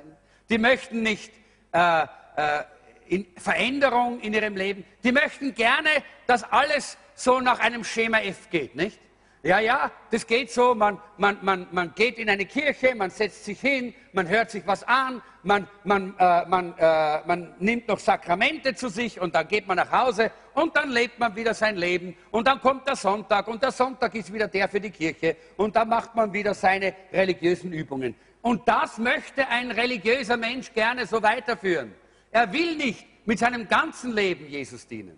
Die 0.49 0.57
möchten 0.57 1.01
nicht 1.01 1.33
äh, 1.73 2.03
äh, 2.37 2.63
in 3.07 3.27
Veränderung 3.35 4.21
in 4.21 4.33
ihrem 4.33 4.55
Leben. 4.55 4.85
Die 5.03 5.11
möchten 5.11 5.53
gerne, 5.53 5.89
dass 6.25 6.45
alles 6.45 6.97
so 7.15 7.41
nach 7.41 7.59
einem 7.59 7.83
Schema 7.83 8.19
F 8.19 8.49
geht, 8.49 8.73
nicht? 8.73 9.01
Ja, 9.43 9.59
ja, 9.59 9.91
das 10.11 10.25
geht 10.25 10.49
so, 10.49 10.73
man, 10.75 10.97
man, 11.17 11.39
man, 11.41 11.67
man 11.71 11.93
geht 11.93 12.17
in 12.17 12.29
eine 12.29 12.45
Kirche, 12.45 12.95
man 12.95 13.09
setzt 13.09 13.43
sich 13.43 13.59
hin, 13.59 13.93
man 14.13 14.29
hört 14.29 14.49
sich 14.49 14.65
was 14.65 14.83
an, 14.83 15.21
man, 15.43 15.67
man, 15.83 16.15
äh, 16.17 16.45
man, 16.45 16.77
äh, 16.77 17.21
man 17.25 17.53
nimmt 17.59 17.87
noch 17.87 17.99
Sakramente 17.99 18.75
zu 18.75 18.89
sich 18.89 19.19
und 19.19 19.35
dann 19.35 19.47
geht 19.47 19.67
man 19.67 19.77
nach 19.77 19.91
Hause 19.91 20.31
und 20.53 20.75
dann 20.75 20.89
lebt 20.89 21.19
man 21.19 21.35
wieder 21.35 21.53
sein 21.53 21.77
Leben 21.77 22.15
und 22.31 22.47
dann 22.47 22.59
kommt 22.59 22.87
der 22.87 22.95
Sonntag 22.95 23.47
und 23.47 23.63
der 23.63 23.71
Sonntag 23.71 24.13
ist 24.15 24.33
wieder 24.33 24.47
der 24.47 24.67
für 24.67 24.81
die 24.81 24.91
Kirche 24.91 25.37
und 25.57 25.75
dann 25.75 25.89
macht 25.89 26.15
man 26.15 26.33
wieder 26.33 26.53
seine 26.53 26.93
religiösen 27.13 27.71
Übungen. 27.71 28.15
Und 28.41 28.67
das 28.67 28.97
möchte 28.97 29.47
ein 29.47 29.71
religiöser 29.71 30.37
Mensch 30.37 30.73
gerne 30.73 31.05
so 31.05 31.21
weiterführen. 31.21 31.93
Er 32.31 32.51
will 32.51 32.75
nicht 32.75 33.05
mit 33.25 33.39
seinem 33.39 33.67
ganzen 33.67 34.13
Leben 34.13 34.47
Jesus 34.47 34.87
dienen. 34.87 35.17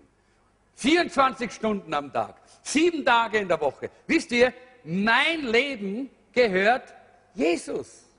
24 0.75 1.51
Stunden 1.51 1.93
am 1.93 2.11
Tag, 2.11 2.35
sieben 2.63 3.05
Tage 3.05 3.37
in 3.37 3.47
der 3.47 3.61
Woche. 3.61 3.89
Wisst 4.07 4.31
ihr, 4.31 4.53
mein 4.83 5.45
Leben 5.45 6.09
gehört 6.33 6.93
Jesus. 7.35 8.10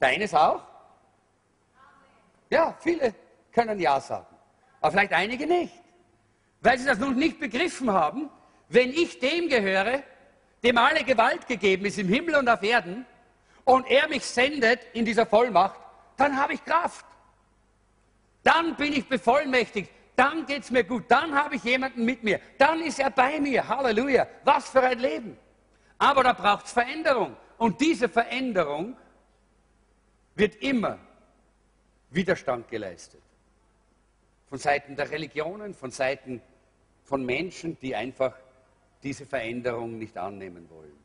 Deines 0.00 0.34
auch? 0.34 0.62
Ja, 2.48 2.74
viele 2.80 3.14
können 3.52 3.78
Ja 3.78 4.00
sagen. 4.00 4.26
Aber 4.80 4.92
vielleicht 4.92 5.12
einige 5.12 5.46
nicht. 5.46 5.72
Weil 6.62 6.78
sie 6.78 6.86
das 6.86 6.98
noch 6.98 7.12
nicht 7.12 7.38
begriffen 7.38 7.92
haben, 7.92 8.28
wenn 8.68 8.90
ich 8.90 9.18
dem 9.18 9.48
gehöre, 9.48 10.02
dem 10.62 10.78
alle 10.78 11.04
Gewalt 11.04 11.46
gegeben 11.46 11.84
ist 11.84 11.98
im 11.98 12.08
Himmel 12.08 12.36
und 12.36 12.48
auf 12.48 12.62
Erden, 12.62 13.06
und 13.64 13.88
er 13.88 14.08
mich 14.08 14.24
sendet 14.24 14.80
in 14.94 15.04
dieser 15.04 15.26
Vollmacht, 15.26 15.78
dann 16.16 16.36
habe 16.36 16.54
ich 16.54 16.64
Kraft. 16.64 17.04
Dann 18.42 18.74
bin 18.74 18.92
ich 18.94 19.06
bevollmächtigt. 19.06 19.90
Dann 20.16 20.44
geht 20.46 20.64
es 20.64 20.70
mir 20.70 20.82
gut. 20.82 21.04
Dann 21.08 21.34
habe 21.34 21.56
ich 21.56 21.64
jemanden 21.64 22.04
mit 22.04 22.22
mir. 22.22 22.40
Dann 22.58 22.80
ist 22.80 22.98
er 22.98 23.10
bei 23.10 23.38
mir. 23.38 23.66
Halleluja. 23.66 24.26
Was 24.44 24.70
für 24.70 24.82
ein 24.82 24.98
Leben. 24.98 25.36
Aber 25.98 26.24
da 26.24 26.32
braucht 26.32 26.66
es 26.66 26.72
Veränderung. 26.72 27.36
Und 27.58 27.80
diese 27.80 28.08
Veränderung 28.08 28.96
wird 30.40 30.56
immer 30.56 30.98
Widerstand 32.10 32.68
geleistet. 32.68 33.20
Von 34.48 34.58
Seiten 34.58 34.96
der 34.96 35.10
Religionen, 35.10 35.74
von 35.74 35.92
Seiten 35.92 36.42
von 37.04 37.24
Menschen, 37.24 37.78
die 37.80 37.94
einfach 37.94 38.34
diese 39.02 39.26
Veränderung 39.26 39.98
nicht 39.98 40.16
annehmen 40.16 40.68
wollen. 40.70 40.98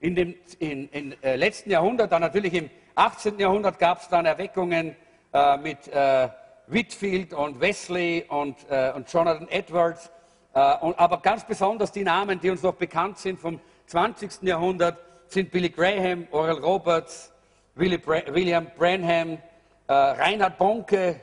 In 0.00 0.14
dem 0.14 0.34
in, 0.58 0.88
in, 0.90 1.22
äh, 1.22 1.36
letzten 1.36 1.70
Jahrhundert, 1.70 2.12
dann 2.12 2.22
natürlich 2.22 2.54
im 2.54 2.70
18. 2.94 3.38
Jahrhundert, 3.38 3.78
gab 3.78 4.00
es 4.00 4.08
dann 4.08 4.24
Erweckungen 4.24 4.96
äh, 5.32 5.56
mit 5.58 5.88
äh, 5.88 6.28
Whitfield 6.68 7.34
und 7.34 7.60
Wesley 7.60 8.24
und, 8.28 8.56
äh, 8.70 8.92
und 8.94 9.12
Jonathan 9.12 9.48
Edwards, 9.48 10.10
äh, 10.54 10.76
und, 10.78 10.98
aber 10.98 11.20
ganz 11.20 11.44
besonders 11.46 11.92
die 11.92 12.04
Namen, 12.04 12.40
die 12.40 12.50
uns 12.50 12.62
noch 12.62 12.74
bekannt 12.74 13.18
sind 13.18 13.38
vom 13.38 13.60
20. 13.86 14.42
Jahrhundert, 14.42 14.98
sind 15.28 15.50
Billy 15.50 15.70
Graham, 15.70 16.26
Oral 16.30 16.58
Roberts, 16.58 17.32
William 17.76 18.66
Branham, 18.76 19.38
äh, 19.86 19.92
Reinhard 19.92 20.58
Bonke, 20.58 21.20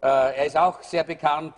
er 0.00 0.46
ist 0.46 0.56
auch 0.56 0.80
sehr 0.82 1.02
bekannt, 1.02 1.54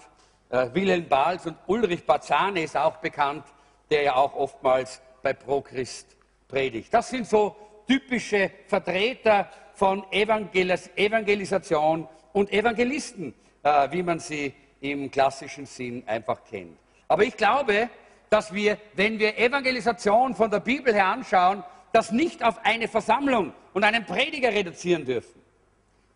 Wilhelm 0.48 1.06
Bahls 1.06 1.44
und 1.44 1.56
Ulrich 1.66 2.06
Bazzani 2.06 2.62
ist 2.62 2.76
auch 2.76 2.96
bekannt 2.96 3.44
der 3.90 4.02
ja 4.02 4.16
auch 4.16 4.34
oftmals 4.34 5.00
bei 5.22 5.32
Pro-Christ 5.32 6.16
predigt. 6.46 6.92
Das 6.92 7.08
sind 7.10 7.26
so 7.26 7.56
typische 7.86 8.50
Vertreter 8.66 9.48
von 9.74 10.04
Evangelis 10.10 10.90
Evangelisation 10.96 12.08
und 12.32 12.52
Evangelisten, 12.52 13.34
äh, 13.62 13.90
wie 13.90 14.02
man 14.02 14.18
sie 14.18 14.54
im 14.80 15.10
klassischen 15.10 15.66
Sinn 15.66 16.02
einfach 16.06 16.44
kennt. 16.44 16.76
Aber 17.08 17.22
ich 17.22 17.36
glaube, 17.36 17.88
dass 18.30 18.52
wir, 18.52 18.76
wenn 18.94 19.18
wir 19.18 19.38
Evangelisation 19.38 20.34
von 20.34 20.50
der 20.50 20.60
Bibel 20.60 20.92
her 20.92 21.06
anschauen, 21.06 21.64
das 21.92 22.12
nicht 22.12 22.44
auf 22.44 22.58
eine 22.64 22.86
Versammlung 22.86 23.52
und 23.78 23.84
einen 23.84 24.04
Prediger 24.04 24.52
reduzieren 24.52 25.04
dürfen, 25.04 25.40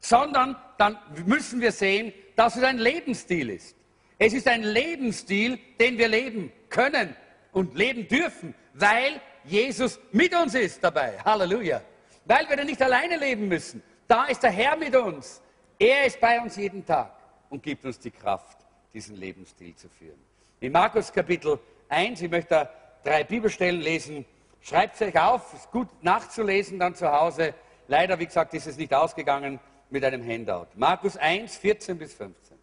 sondern 0.01 0.57
dann 0.79 0.99
müssen 1.27 1.61
wir 1.61 1.71
sehen, 1.71 2.13
dass 2.35 2.57
es 2.57 2.65
ein 2.65 2.79
Lebensstil 2.79 3.51
ist. 3.51 3.77
Es 4.19 4.33
ist 4.33 4.49
ein 4.49 4.65
Lebensstil, 4.65 5.61
den 5.79 5.97
wir 5.97 6.09
leben 6.09 6.53
können 6.69 7.15
und 7.53 7.77
leben 7.77 8.09
dürfen, 8.09 8.53
weil 8.75 9.21
Jesus 9.45 10.01
mit 10.11 10.35
uns 10.35 10.57
ist 10.57 10.83
dabei. 10.83 11.17
Halleluja. 11.25 11.83
Weil 12.25 12.49
wir 12.49 12.57
dann 12.57 12.67
nicht 12.67 12.83
alleine 12.83 13.17
leben 13.17 13.47
müssen. 13.47 13.81
Da 14.09 14.25
ist 14.25 14.43
der 14.43 14.51
Herr 14.51 14.77
mit 14.77 14.97
uns. 14.97 15.41
Er 15.79 16.07
ist 16.07 16.19
bei 16.19 16.41
uns 16.41 16.57
jeden 16.57 16.85
Tag 16.85 17.17
und 17.49 17.63
gibt 17.63 17.85
uns 17.85 17.97
die 18.01 18.11
Kraft, 18.11 18.59
diesen 18.93 19.15
Lebensstil 19.15 19.77
zu 19.77 19.89
führen. 19.89 20.19
In 20.59 20.73
Markus 20.73 21.13
Kapitel 21.13 21.61
1, 21.89 22.23
ich 22.23 22.31
möchte 22.31 22.49
da 22.51 22.71
drei 23.05 23.23
Bibelstellen 23.23 23.81
lesen. 23.81 24.25
Schreibt 24.63 24.95
es 24.95 25.03
euch 25.03 25.19
auf, 25.19 25.53
ist 25.55 25.71
gut 25.71 25.89
nachzulesen 26.03 26.79
dann 26.79 26.95
zu 26.95 27.11
Hause. 27.11 27.55
Leider, 27.89 28.19
wie 28.19 28.27
gesagt, 28.27 28.55
ist 28.55 28.67
es 28.67 28.77
nicht 28.77 28.95
ausgegangen 28.95 29.59
mit 29.91 30.05
einem 30.05 30.25
Handout. 30.27 30.69
Markus 30.77 31.17
1, 31.17 31.57
14 31.57 31.99
bis 31.99 32.15
15. 32.15 32.57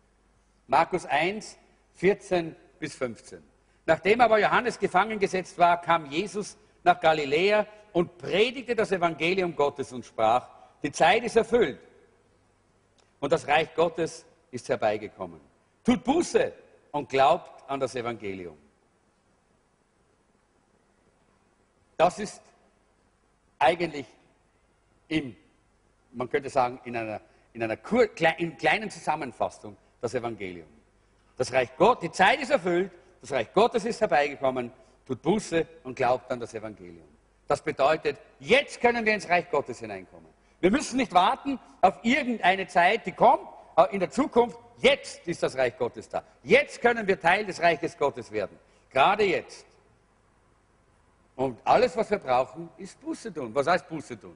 Markus 0.67 1.05
1, 1.05 1.57
14 1.95 2.55
bis 2.79 2.95
15. 2.95 3.43
Nachdem 3.85 4.21
aber 4.21 4.39
Johannes 4.39 4.79
gefangen 4.79 5.19
gesetzt 5.19 5.57
war, 5.57 5.81
kam 5.81 6.05
Jesus 6.05 6.57
nach 6.83 6.99
Galiläa 6.99 7.65
und 7.91 8.17
predigte 8.17 8.75
das 8.75 8.91
Evangelium 8.91 9.55
Gottes 9.55 9.91
und 9.91 10.05
sprach, 10.05 10.47
die 10.81 10.91
Zeit 10.91 11.23
ist 11.23 11.35
erfüllt 11.35 11.79
und 13.19 13.31
das 13.31 13.47
Reich 13.47 13.73
Gottes 13.75 14.25
ist 14.51 14.69
herbeigekommen. 14.69 15.41
Tut 15.83 16.03
Buße 16.03 16.53
und 16.91 17.09
glaubt 17.09 17.69
an 17.69 17.79
das 17.79 17.95
Evangelium. 17.95 18.57
Das 21.99 22.17
ist 22.17 22.41
eigentlich 23.59 24.05
im, 25.09 25.35
man 26.13 26.29
könnte 26.29 26.49
sagen, 26.49 26.79
in 26.85 26.95
einer, 26.95 27.19
in 27.51 27.61
einer 27.61 27.77
in 28.37 28.55
kleinen 28.55 28.89
Zusammenfassung 28.89 29.75
das 29.99 30.13
Evangelium. 30.13 30.67
Das 31.35 31.51
Reich 31.51 31.75
Gott, 31.77 32.01
die 32.01 32.09
Zeit 32.09 32.39
ist 32.41 32.51
erfüllt 32.51 32.89
das 33.19 33.33
Reich 33.33 33.53
Gottes 33.53 33.83
ist 33.83 33.99
herbeigekommen, 33.99 34.71
tut 35.05 35.21
Buße 35.21 35.67
und 35.83 35.93
glaubt 35.93 36.31
an 36.31 36.39
das 36.39 36.53
Evangelium. 36.53 37.05
Das 37.49 37.61
bedeutet, 37.61 38.17
jetzt 38.39 38.79
können 38.79 39.05
wir 39.05 39.13
ins 39.13 39.27
Reich 39.27 39.51
Gottes 39.51 39.79
hineinkommen. 39.79 40.29
Wir 40.61 40.71
müssen 40.71 40.95
nicht 40.95 41.13
warten 41.13 41.59
auf 41.81 41.99
irgendeine 42.03 42.65
Zeit, 42.67 43.05
die 43.05 43.11
kommt, 43.11 43.45
in 43.91 43.99
der 43.99 44.09
Zukunft. 44.09 44.57
Jetzt 44.77 45.27
ist 45.27 45.43
das 45.43 45.57
Reich 45.57 45.77
Gottes 45.77 46.07
da. 46.07 46.23
Jetzt 46.43 46.81
können 46.81 47.05
wir 47.07 47.19
Teil 47.19 47.45
des 47.45 47.61
Reiches 47.61 47.97
Gottes 47.97 48.31
werden. 48.31 48.57
Gerade 48.89 49.25
jetzt. 49.25 49.65
Und 51.39 51.57
alles, 51.63 51.95
was 51.95 52.11
wir 52.11 52.17
brauchen, 52.17 52.69
ist 52.77 52.99
Buße 52.99 53.33
tun. 53.33 53.55
Was 53.55 53.65
heißt 53.65 53.87
Buße 53.87 54.19
tun? 54.19 54.35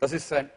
Das 0.00 0.12
ist 0.12 0.26
so 0.26 0.36
ein, 0.36 0.50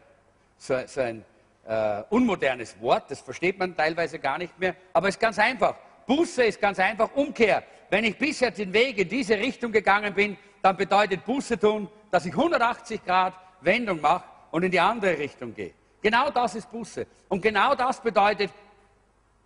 so, 0.56 0.74
so 0.86 1.02
ein 1.02 1.22
äh, 1.68 2.02
unmodernes 2.08 2.80
Wort, 2.80 3.10
das 3.10 3.20
versteht 3.20 3.58
man 3.58 3.76
teilweise 3.76 4.18
gar 4.18 4.38
nicht 4.38 4.58
mehr, 4.58 4.74
aber 4.94 5.08
es 5.08 5.16
ist 5.16 5.20
ganz 5.20 5.38
einfach. 5.38 5.76
Buße 6.06 6.44
ist 6.44 6.58
ganz 6.58 6.78
einfach 6.78 7.10
Umkehr. 7.14 7.62
Wenn 7.90 8.04
ich 8.04 8.16
bisher 8.16 8.50
den 8.50 8.72
Weg 8.72 8.96
in 8.96 9.08
diese 9.10 9.38
Richtung 9.38 9.70
gegangen 9.70 10.14
bin, 10.14 10.38
dann 10.62 10.78
bedeutet 10.78 11.26
Buße 11.26 11.58
tun, 11.58 11.90
dass 12.10 12.24
ich 12.24 12.32
180 12.32 13.04
Grad 13.04 13.34
Wendung 13.60 14.00
mache 14.00 14.24
und 14.50 14.62
in 14.62 14.70
die 14.70 14.80
andere 14.80 15.18
Richtung 15.18 15.54
gehe. 15.54 15.72
Genau 16.00 16.30
das 16.30 16.54
ist 16.54 16.70
Buße. 16.70 17.06
Und 17.28 17.42
genau 17.42 17.74
das 17.74 18.00
bedeutet 18.00 18.50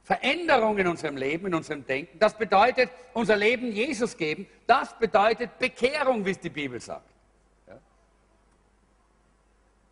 Veränderung 0.07 0.79
in 0.79 0.87
unserem 0.87 1.17
Leben, 1.17 1.49
in 1.49 1.55
unserem 1.55 1.85
Denken. 1.85 2.17
Das 2.21 2.39
bedeutet 2.39 2.91
unser 3.13 3.35
Leben 3.35 3.73
Jesus 3.73 4.17
geben. 4.17 4.47
Das 4.65 4.97
bedeutet 4.97 5.59
Bekehrung, 5.59 6.25
wie 6.25 6.31
es 6.31 6.39
die 6.39 6.49
Bibel 6.49 6.81
sagt. 6.81 7.11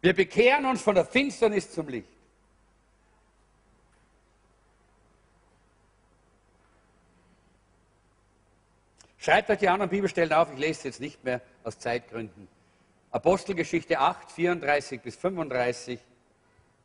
Wir 0.00 0.14
bekehren 0.14 0.66
uns 0.66 0.82
von 0.82 0.94
der 0.94 1.04
Finsternis 1.04 1.72
zum 1.72 1.88
Licht. 1.88 2.06
Schreibt 9.18 9.50
euch 9.50 9.58
die 9.58 9.68
anderen 9.68 9.90
Bibelstellen 9.90 10.32
auf, 10.32 10.52
ich 10.52 10.58
lese 10.60 10.78
es 10.78 10.84
jetzt 10.84 11.00
nicht 11.00 11.24
mehr 11.24 11.40
aus 11.64 11.80
Zeitgründen. 11.80 12.46
Apostelgeschichte 13.10 13.98
8, 13.98 14.30
34 14.30 15.00
bis 15.00 15.16
35. 15.16 15.98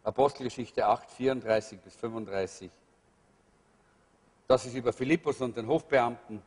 Apostelgeschichte 0.03 0.88
8, 0.88 1.12
34 1.12 1.79
bis 1.81 1.95
35. 1.95 2.71
Das 4.50 4.65
ist 4.65 4.74
über 4.74 4.91
Philippus 4.91 5.41
und 5.41 5.56
den 5.56 5.68
Hofbeamten, 5.68 6.41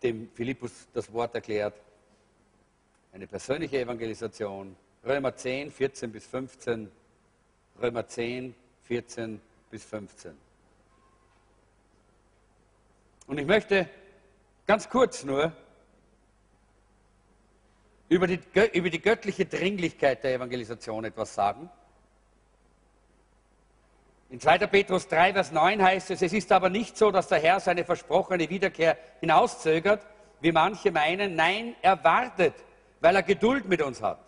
dem 0.00 0.30
Philippus 0.32 0.86
das 0.94 1.12
Wort 1.12 1.34
erklärt. 1.34 1.74
Eine 3.12 3.26
persönliche 3.26 3.80
Evangelisation. 3.80 4.76
Römer 5.04 5.34
10, 5.34 5.72
14 5.72 6.12
bis 6.12 6.24
15. 6.24 6.88
Römer 7.82 8.06
10, 8.06 8.54
14 8.84 9.40
bis 9.72 9.84
15. 9.86 10.36
Und 13.26 13.38
ich 13.38 13.46
möchte 13.46 13.90
ganz 14.68 14.88
kurz 14.88 15.24
nur 15.24 15.52
über 18.08 18.28
die, 18.28 18.38
über 18.72 18.88
die 18.88 19.02
göttliche 19.02 19.46
Dringlichkeit 19.46 20.22
der 20.22 20.34
Evangelisation 20.34 21.06
etwas 21.06 21.34
sagen. 21.34 21.68
In 24.28 24.40
2. 24.40 24.58
Petrus 24.66 25.06
3, 25.06 25.34
Vers 25.34 25.52
9 25.52 25.82
heißt 25.82 26.10
es, 26.10 26.22
es 26.22 26.32
ist 26.32 26.50
aber 26.50 26.68
nicht 26.68 26.96
so, 26.96 27.10
dass 27.10 27.28
der 27.28 27.38
Herr 27.38 27.60
seine 27.60 27.84
versprochene 27.84 28.48
Wiederkehr 28.50 28.98
hinauszögert, 29.20 30.04
wie 30.40 30.50
manche 30.50 30.90
meinen. 30.90 31.36
Nein, 31.36 31.76
er 31.80 32.02
wartet, 32.02 32.54
weil 33.00 33.14
er 33.14 33.22
Geduld 33.22 33.68
mit 33.68 33.80
uns 33.82 34.02
hat. 34.02 34.18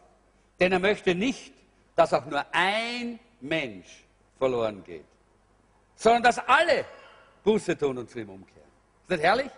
Denn 0.60 0.72
er 0.72 0.78
möchte 0.78 1.14
nicht, 1.14 1.52
dass 1.96 2.14
auch 2.14 2.24
nur 2.26 2.44
ein 2.52 3.18
Mensch 3.40 4.04
verloren 4.38 4.84
geht, 4.84 5.04
sondern 5.96 6.22
dass 6.22 6.38
alle 6.38 6.84
Buße 7.42 7.76
tun 7.76 7.98
und 7.98 8.08
zu 8.08 8.20
ihm 8.20 8.30
umkehren. 8.30 8.68
Ist 9.02 9.10
das 9.10 9.20
herrlich? 9.20 9.50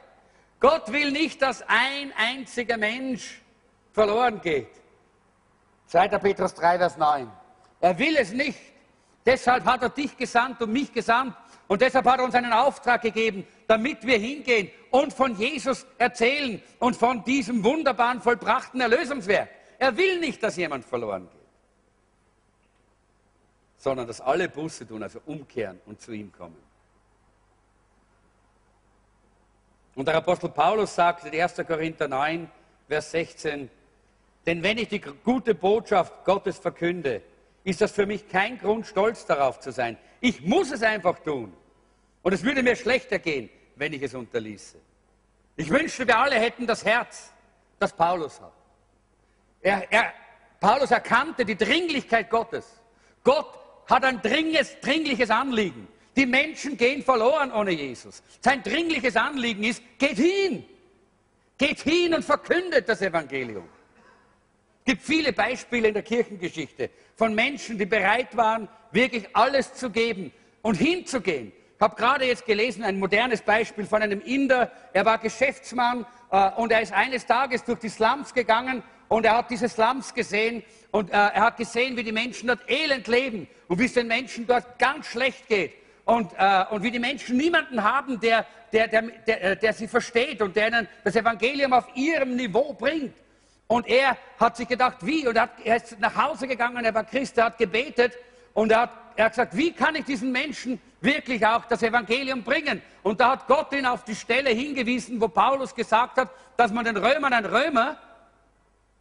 Gott 0.58 0.90
will 0.90 1.10
nicht, 1.10 1.42
dass 1.42 1.62
ein 1.66 2.12
einziger 2.16 2.78
Mensch 2.78 3.42
verloren 3.92 4.40
geht. 4.40 4.70
2. 5.86 6.08
Petrus 6.18 6.54
3, 6.54 6.78
Vers 6.78 6.96
9. 6.96 7.30
Er 7.80 7.98
will 7.98 8.16
es 8.16 8.32
nicht. 8.32 8.58
Deshalb 9.26 9.64
hat 9.64 9.82
er 9.82 9.90
dich 9.90 10.16
gesandt 10.16 10.62
und 10.62 10.72
mich 10.72 10.92
gesandt. 10.92 11.34
Und 11.68 11.82
deshalb 11.82 12.06
hat 12.06 12.18
er 12.18 12.24
uns 12.24 12.34
einen 12.34 12.52
Auftrag 12.52 13.02
gegeben, 13.02 13.46
damit 13.66 14.04
wir 14.04 14.18
hingehen 14.18 14.70
und 14.90 15.12
von 15.12 15.36
Jesus 15.36 15.86
erzählen 15.98 16.60
und 16.78 16.96
von 16.96 17.22
diesem 17.22 17.62
wunderbaren 17.62 18.20
vollbrachten 18.20 18.80
Erlösungswerk. 18.80 19.48
Er 19.78 19.96
will 19.96 20.18
nicht, 20.18 20.42
dass 20.42 20.56
jemand 20.56 20.84
verloren 20.84 21.28
geht, 21.30 21.40
sondern 23.76 24.06
dass 24.06 24.20
alle 24.20 24.48
Buße 24.48 24.86
tun, 24.86 25.02
also 25.02 25.20
umkehren 25.26 25.80
und 25.86 26.00
zu 26.00 26.12
ihm 26.12 26.32
kommen. 26.32 26.56
Und 29.94 30.08
der 30.08 30.16
Apostel 30.16 30.50
Paulus 30.50 30.94
sagt 30.94 31.24
in 31.26 31.40
1. 31.40 31.56
Korinther 31.66 32.08
9, 32.08 32.50
Vers 32.88 33.10
16, 33.12 33.70
denn 34.46 34.62
wenn 34.62 34.78
ich 34.78 34.88
die 34.88 35.00
gute 35.00 35.54
Botschaft 35.54 36.24
Gottes 36.24 36.58
verkünde, 36.58 37.22
ist 37.64 37.80
das 37.80 37.92
für 37.92 38.06
mich 38.06 38.28
kein 38.28 38.58
Grund, 38.58 38.86
stolz 38.86 39.26
darauf 39.26 39.60
zu 39.60 39.72
sein. 39.72 39.96
Ich 40.20 40.42
muss 40.42 40.70
es 40.70 40.82
einfach 40.82 41.18
tun. 41.20 41.52
Und 42.22 42.32
es 42.32 42.42
würde 42.42 42.62
mir 42.62 42.76
schlechter 42.76 43.18
gehen, 43.18 43.50
wenn 43.76 43.92
ich 43.92 44.02
es 44.02 44.14
unterließe. 44.14 44.78
Ich 45.56 45.70
wünschte, 45.70 46.06
wir 46.06 46.18
alle 46.18 46.36
hätten 46.36 46.66
das 46.66 46.84
Herz, 46.84 47.32
das 47.78 47.92
Paulus 47.92 48.40
hat. 48.40 48.52
Er, 49.62 49.92
er, 49.92 50.12
Paulus 50.58 50.90
erkannte 50.90 51.44
die 51.44 51.56
Dringlichkeit 51.56 52.30
Gottes. 52.30 52.66
Gott 53.24 53.58
hat 53.86 54.04
ein 54.04 54.22
dringliches, 54.22 54.78
dringliches 54.80 55.30
Anliegen. 55.30 55.88
Die 56.16 56.26
Menschen 56.26 56.76
gehen 56.76 57.02
verloren 57.02 57.52
ohne 57.52 57.70
Jesus. 57.70 58.22
Sein 58.40 58.62
dringliches 58.62 59.16
Anliegen 59.16 59.64
ist, 59.64 59.82
geht 59.98 60.16
hin. 60.16 60.64
Geht 61.56 61.80
hin 61.80 62.14
und 62.14 62.24
verkündet 62.24 62.88
das 62.88 63.02
Evangelium. 63.02 63.68
Es 64.90 64.96
gibt 64.96 65.06
viele 65.06 65.32
Beispiele 65.32 65.86
in 65.86 65.94
der 65.94 66.02
Kirchengeschichte 66.02 66.90
von 67.14 67.32
Menschen, 67.32 67.78
die 67.78 67.86
bereit 67.86 68.36
waren, 68.36 68.68
wirklich 68.90 69.24
alles 69.34 69.72
zu 69.74 69.88
geben 69.88 70.32
und 70.62 70.74
hinzugehen. 70.74 71.52
Ich 71.76 71.80
habe 71.80 71.94
gerade 71.94 72.24
jetzt 72.24 72.44
gelesen, 72.44 72.82
ein 72.82 72.98
modernes 72.98 73.40
Beispiel 73.40 73.86
von 73.86 74.02
einem 74.02 74.20
Inder. 74.20 74.72
Er 74.92 75.04
war 75.04 75.18
Geschäftsmann 75.18 76.04
äh, 76.32 76.50
und 76.56 76.72
er 76.72 76.80
ist 76.80 76.92
eines 76.92 77.24
Tages 77.24 77.62
durch 77.62 77.78
die 77.78 77.88
Slums 77.88 78.34
gegangen 78.34 78.82
und 79.06 79.24
er 79.24 79.36
hat 79.36 79.50
diese 79.52 79.68
Slums 79.68 80.12
gesehen 80.12 80.64
und 80.90 81.10
äh, 81.10 81.12
er 81.12 81.42
hat 81.42 81.56
gesehen, 81.56 81.96
wie 81.96 82.02
die 82.02 82.10
Menschen 82.10 82.48
dort 82.48 82.68
elend 82.68 83.06
leben 83.06 83.46
und 83.68 83.78
wie 83.78 83.84
es 83.84 83.92
den 83.92 84.08
Menschen 84.08 84.44
dort 84.44 84.76
ganz 84.80 85.06
schlecht 85.06 85.46
geht 85.46 85.74
und, 86.04 86.32
äh, 86.36 86.64
und 86.68 86.82
wie 86.82 86.90
die 86.90 86.98
Menschen 86.98 87.36
niemanden 87.36 87.84
haben, 87.84 88.18
der, 88.18 88.44
der, 88.72 88.88
der, 88.88 89.02
der, 89.02 89.44
äh, 89.52 89.56
der 89.56 89.72
sie 89.72 89.86
versteht 89.86 90.42
und 90.42 90.56
der 90.56 90.66
ihnen 90.66 90.88
das 91.04 91.14
Evangelium 91.14 91.74
auf 91.74 91.86
ihrem 91.94 92.34
Niveau 92.34 92.72
bringt. 92.72 93.14
Und 93.70 93.86
er 93.86 94.16
hat 94.40 94.56
sich 94.56 94.66
gedacht, 94.66 94.96
wie? 95.02 95.28
Und 95.28 95.36
er, 95.36 95.42
hat, 95.42 95.50
er 95.62 95.76
ist 95.76 95.96
nach 96.00 96.16
Hause 96.16 96.48
gegangen, 96.48 96.84
er 96.84 96.92
war 96.92 97.04
Christ, 97.04 97.38
er 97.38 97.44
hat 97.44 97.56
gebetet 97.56 98.18
und 98.52 98.72
er 98.72 98.80
hat, 98.80 98.90
er 99.14 99.26
hat 99.26 99.32
gesagt, 99.32 99.56
wie 99.56 99.70
kann 99.70 99.94
ich 99.94 100.04
diesen 100.04 100.32
Menschen 100.32 100.80
wirklich 101.00 101.46
auch 101.46 101.64
das 101.66 101.80
Evangelium 101.84 102.42
bringen? 102.42 102.82
Und 103.04 103.20
da 103.20 103.30
hat 103.30 103.46
Gott 103.46 103.72
ihn 103.72 103.86
auf 103.86 104.02
die 104.02 104.16
Stelle 104.16 104.50
hingewiesen, 104.50 105.20
wo 105.20 105.28
Paulus 105.28 105.72
gesagt 105.72 106.16
hat, 106.16 106.30
dass 106.56 106.72
man 106.72 106.84
den 106.84 106.96
Römern 106.96 107.32
ein 107.32 107.46
Römer 107.46 107.96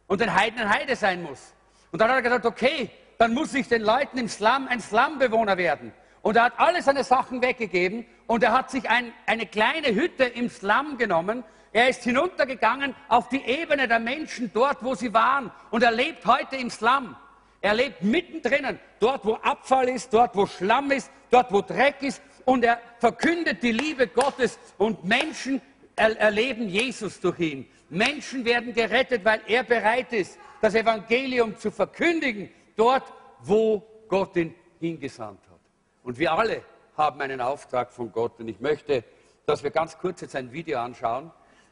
und 0.06 0.20
den 0.20 0.32
Heiden 0.32 0.60
ein 0.60 0.70
Heide 0.70 0.94
sein 0.94 1.20
muss. 1.24 1.52
Und 1.90 2.00
dann 2.00 2.08
hat 2.08 2.18
er 2.18 2.22
gesagt, 2.22 2.46
okay, 2.46 2.90
dann 3.18 3.34
muss 3.34 3.52
ich 3.54 3.66
den 3.66 3.82
Leuten 3.82 4.18
im 4.18 4.28
Slum 4.28 4.68
ein 4.68 4.78
Slumbewohner 4.78 5.56
werden. 5.56 5.92
Und 6.22 6.36
er 6.36 6.44
hat 6.44 6.52
alle 6.58 6.80
seine 6.80 7.02
Sachen 7.02 7.42
weggegeben 7.42 8.06
und 8.28 8.44
er 8.44 8.52
hat 8.52 8.70
sich 8.70 8.88
ein, 8.88 9.12
eine 9.26 9.46
kleine 9.46 9.88
Hütte 9.88 10.22
im 10.26 10.48
Slum 10.48 10.96
genommen 10.96 11.42
er 11.72 11.88
ist 11.88 12.02
hinuntergegangen 12.02 12.94
auf 13.08 13.28
die 13.28 13.44
Ebene 13.44 13.86
der 13.86 14.00
Menschen 14.00 14.50
dort, 14.52 14.82
wo 14.82 14.94
sie 14.94 15.14
waren. 15.14 15.52
Und 15.70 15.82
er 15.82 15.92
lebt 15.92 16.26
heute 16.26 16.56
im 16.56 16.68
Slum. 16.68 17.14
Er 17.60 17.74
lebt 17.74 18.02
mittendrin, 18.02 18.78
dort, 18.98 19.24
wo 19.24 19.34
Abfall 19.34 19.88
ist, 19.90 20.12
dort, 20.12 20.34
wo 20.34 20.46
Schlamm 20.46 20.90
ist, 20.90 21.10
dort, 21.30 21.52
wo 21.52 21.60
Dreck 21.60 22.02
ist. 22.02 22.22
Und 22.44 22.64
er 22.64 22.80
verkündet 22.98 23.62
die 23.62 23.72
Liebe 23.72 24.08
Gottes. 24.08 24.58
Und 24.78 25.04
Menschen 25.04 25.60
erleben 25.94 26.68
Jesus 26.68 27.20
durch 27.20 27.38
ihn. 27.38 27.70
Menschen 27.88 28.44
werden 28.44 28.74
gerettet, 28.74 29.24
weil 29.24 29.40
er 29.46 29.62
bereit 29.62 30.12
ist, 30.12 30.38
das 30.60 30.74
Evangelium 30.74 31.56
zu 31.56 31.70
verkündigen, 31.70 32.50
dort, 32.76 33.04
wo 33.40 33.86
Gott 34.08 34.36
ihn 34.36 34.54
hingesandt 34.80 35.40
hat. 35.48 35.60
Und 36.02 36.18
wir 36.18 36.32
alle 36.32 36.62
haben 36.96 37.20
einen 37.20 37.40
Auftrag 37.40 37.92
von 37.92 38.10
Gott. 38.10 38.40
Und 38.40 38.48
ich 38.48 38.58
möchte, 38.58 39.04
dass 39.46 39.62
wir 39.62 39.70
ganz 39.70 39.96
kurz 39.98 40.20
jetzt 40.20 40.34
ein 40.34 40.50
Video 40.50 40.80
anschauen 40.80 41.30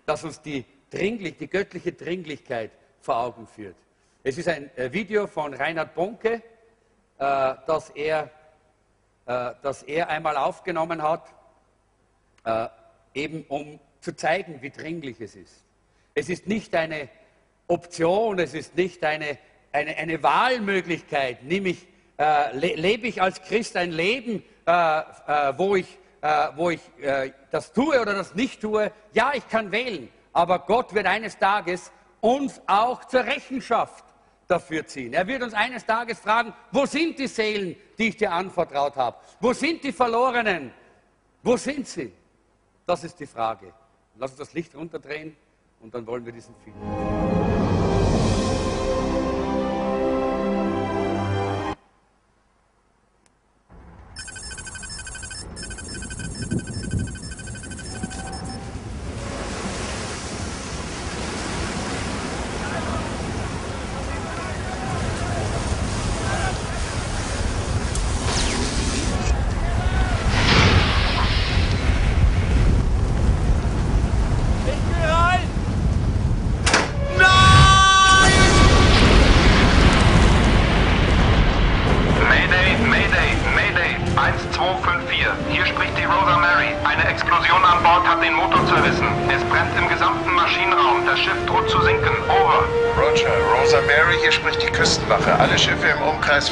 das 0.09 0.25
uns 0.25 0.41
die, 0.41 0.65
Dringlich, 0.91 1.37
die 1.37 1.49
göttliche 1.49 1.93
Dringlichkeit 1.93 2.71
vor 3.03 3.19
Augen 3.19 3.47
führt. 3.47 3.77
Es 4.23 4.39
ist 4.39 4.49
ein 4.49 4.75
äh, 4.75 4.91
Video 4.91 5.27
von 5.27 5.53
Reinhard 5.53 5.95
Bonke, 5.95 6.43
äh, 7.19 7.55
das, 7.67 7.91
er, 7.91 8.31
äh, 9.27 9.51
das 9.63 9.83
er 9.83 10.09
einmal 10.09 10.39
aufgenommen 10.39 11.03
hat, 11.03 11.27
äh, 12.45 12.69
eben 13.13 13.45
um 13.49 13.79
zu 14.01 14.17
zeigen, 14.17 14.63
wie 14.63 14.71
dringlich 14.71 15.21
es 15.21 15.37
ist. 15.37 15.63
Es 16.15 16.31
ist 16.31 16.47
nicht 16.47 16.75
eine 16.75 17.11
Option, 17.67 18.39
es 18.39 18.55
ist 18.55 18.77
nicht 18.77 19.05
eine, 19.05 19.37
eine, 19.73 19.95
eine 19.95 20.23
Wahlmöglichkeit. 20.23 21.43
Nämlich 21.43 21.87
äh, 22.17 22.57
le 22.57 22.77
lebe 22.77 23.09
ich 23.09 23.21
als 23.21 23.43
Christ 23.43 23.77
ein 23.77 23.93
Leben, 23.93 24.43
äh, 24.65 24.73
wo 25.59 25.77
ich 25.77 25.99
äh, 26.21 26.49
wo 26.57 26.71
ich 26.71 26.81
äh, 27.01 27.33
das 27.51 27.73
tue 27.73 28.01
oder 28.01 28.15
das 28.15 28.35
nicht 28.35 28.61
tue. 28.61 28.93
Ja, 29.13 29.33
ich 29.35 29.49
kann 29.49 29.71
wählen, 29.71 30.09
aber 30.33 30.61
Gott 30.61 30.95
wird 30.95 31.07
eines 31.07 31.39
Tages 31.39 31.93
uns 32.21 32.61
auch 32.67 33.05
zur 33.05 33.25
Rechenschaft 33.25 34.05
dafür 34.47 34.87
ziehen. 34.87 35.13
Er 35.13 35.27
wird 35.27 35.43
uns 35.43 35.55
eines 35.55 35.85
Tages 35.85 36.19
fragen, 36.19 36.53
wo 36.73 36.87
sind 36.87 37.19
die 37.19 37.27
Seelen, 37.27 37.77
die 37.99 38.09
ich 38.09 38.17
dir 38.17 38.33
anvertraut 38.33 38.97
habe? 38.97 39.17
Wo 39.41 39.53
sind 39.53 39.85
die 39.85 39.93
Verlorenen? 39.93 40.73
Wo 41.43 41.57
sind 41.57 41.87
sie? 41.87 42.13
Das 42.87 43.05
ist 43.05 43.21
die 43.21 43.27
Frage. 43.27 43.73
Lass 44.17 44.31
uns 44.31 44.39
das 44.39 44.55
Licht 44.55 44.75
runterdrehen 44.75 45.37
und 45.81 45.95
dann 45.95 46.07
wollen 46.07 46.25
wir 46.25 46.33
diesen 46.33 46.55
Film. 46.65 47.38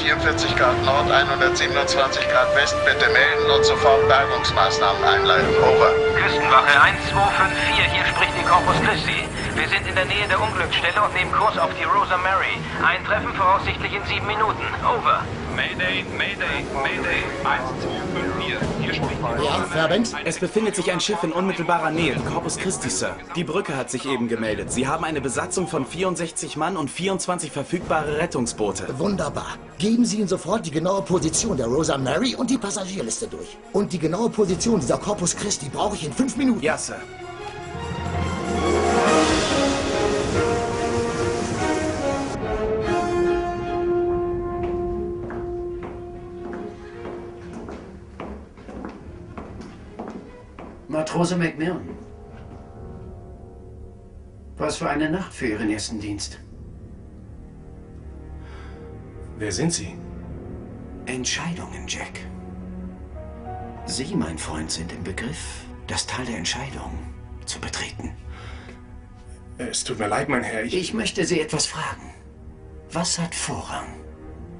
Im 0.04 0.16
Umkreis 0.16 0.44
44 0.44 0.56
Grad 0.56 0.84
Nord, 0.84 1.10
127 1.10 2.28
Grad 2.28 2.54
West 2.54 2.76
bitte 2.84 3.10
melden 3.10 3.50
und 3.50 3.64
sofort 3.64 4.06
Bergungsmaßnahmen 4.08 5.04
einleiten. 5.04 5.48
Over. 5.62 5.90
Küstenwache 6.20 6.80
1254, 6.80 7.92
hier 7.92 8.04
spricht 8.06 8.32
die 8.38 8.44
Corpus 8.44 8.76
Christi. 8.82 9.24
Wir 9.54 9.68
sind 9.68 9.86
in 9.86 9.94
der 9.94 10.04
Nähe 10.04 10.28
der 10.28 10.40
Unglücksstelle 10.40 11.02
und 11.02 11.14
nehmen 11.14 11.32
Kurs 11.32 11.56
auf 11.58 11.70
die 11.78 11.84
Rosa 11.84 12.16
Mary. 12.18 12.58
Eintreffen 12.84 13.32
voraussichtlich 13.34 13.94
in 13.94 14.04
sieben 14.04 14.26
Minuten. 14.26 14.64
Over. 14.84 15.24
Mayday, 15.54 16.04
Mayday, 16.12 16.66
Mayday. 16.82 17.24
1254. 17.44 17.46
Hier 17.46 17.84
spricht 17.86 18.12
die 18.12 18.15
Ja, 18.96 19.62
Fairbanks? 19.70 20.14
Es 20.24 20.38
befindet 20.38 20.74
sich 20.74 20.90
ein 20.90 21.00
Schiff 21.00 21.22
in 21.22 21.32
unmittelbarer 21.32 21.90
Nähe, 21.90 22.16
Corpus 22.32 22.56
Christi, 22.56 22.88
Sir. 22.88 23.14
Die 23.34 23.44
Brücke 23.44 23.76
hat 23.76 23.90
sich 23.90 24.06
eben 24.06 24.28
gemeldet. 24.28 24.72
Sie 24.72 24.86
haben 24.86 25.04
eine 25.04 25.20
Besatzung 25.20 25.66
von 25.68 25.84
64 25.84 26.56
Mann 26.56 26.76
und 26.76 26.90
24 26.90 27.50
verfügbare 27.50 28.18
Rettungsboote. 28.18 28.98
Wunderbar. 28.98 29.58
Geben 29.78 30.04
Sie 30.04 30.18
Ihnen 30.18 30.28
sofort 30.28 30.64
die 30.66 30.70
genaue 30.70 31.02
Position 31.02 31.56
der 31.56 31.66
Rosa 31.66 31.98
Mary 31.98 32.34
und 32.34 32.50
die 32.50 32.58
Passagierliste 32.58 33.26
durch. 33.28 33.58
Und 33.72 33.92
die 33.92 33.98
genaue 33.98 34.30
Position 34.30 34.80
dieser 34.80 34.98
Corpus 34.98 35.36
Christi 35.36 35.68
brauche 35.68 35.96
ich 35.96 36.06
in 36.06 36.12
fünf 36.12 36.36
Minuten. 36.36 36.62
Ja, 36.62 36.78
Sir. 36.78 36.96
Matrose 51.16 51.36
McMillan. 51.38 51.96
Was 54.58 54.76
für 54.76 54.90
eine 54.90 55.08
Nacht 55.08 55.32
für 55.32 55.46
Ihren 55.46 55.70
ersten 55.70 55.98
Dienst. 55.98 56.38
Wer 59.38 59.50
sind 59.50 59.72
Sie? 59.72 59.94
Entscheidungen, 61.06 61.86
Jack. 61.88 62.20
Sie, 63.86 64.14
mein 64.14 64.36
Freund, 64.36 64.70
sind 64.70 64.92
im 64.92 65.02
Begriff, 65.04 65.64
das 65.86 66.06
Tal 66.06 66.26
der 66.26 66.36
Entscheidung 66.36 66.92
zu 67.46 67.60
betreten. 67.60 68.12
Es 69.56 69.84
tut 69.84 69.98
mir 69.98 70.08
leid, 70.08 70.28
mein 70.28 70.42
Herr. 70.42 70.64
Ich, 70.64 70.74
Ich 70.74 70.92
möchte 70.92 71.24
Sie 71.24 71.40
etwas 71.40 71.64
fragen. 71.64 72.12
Was 72.92 73.18
hat 73.18 73.34
Vorrang? 73.34 73.86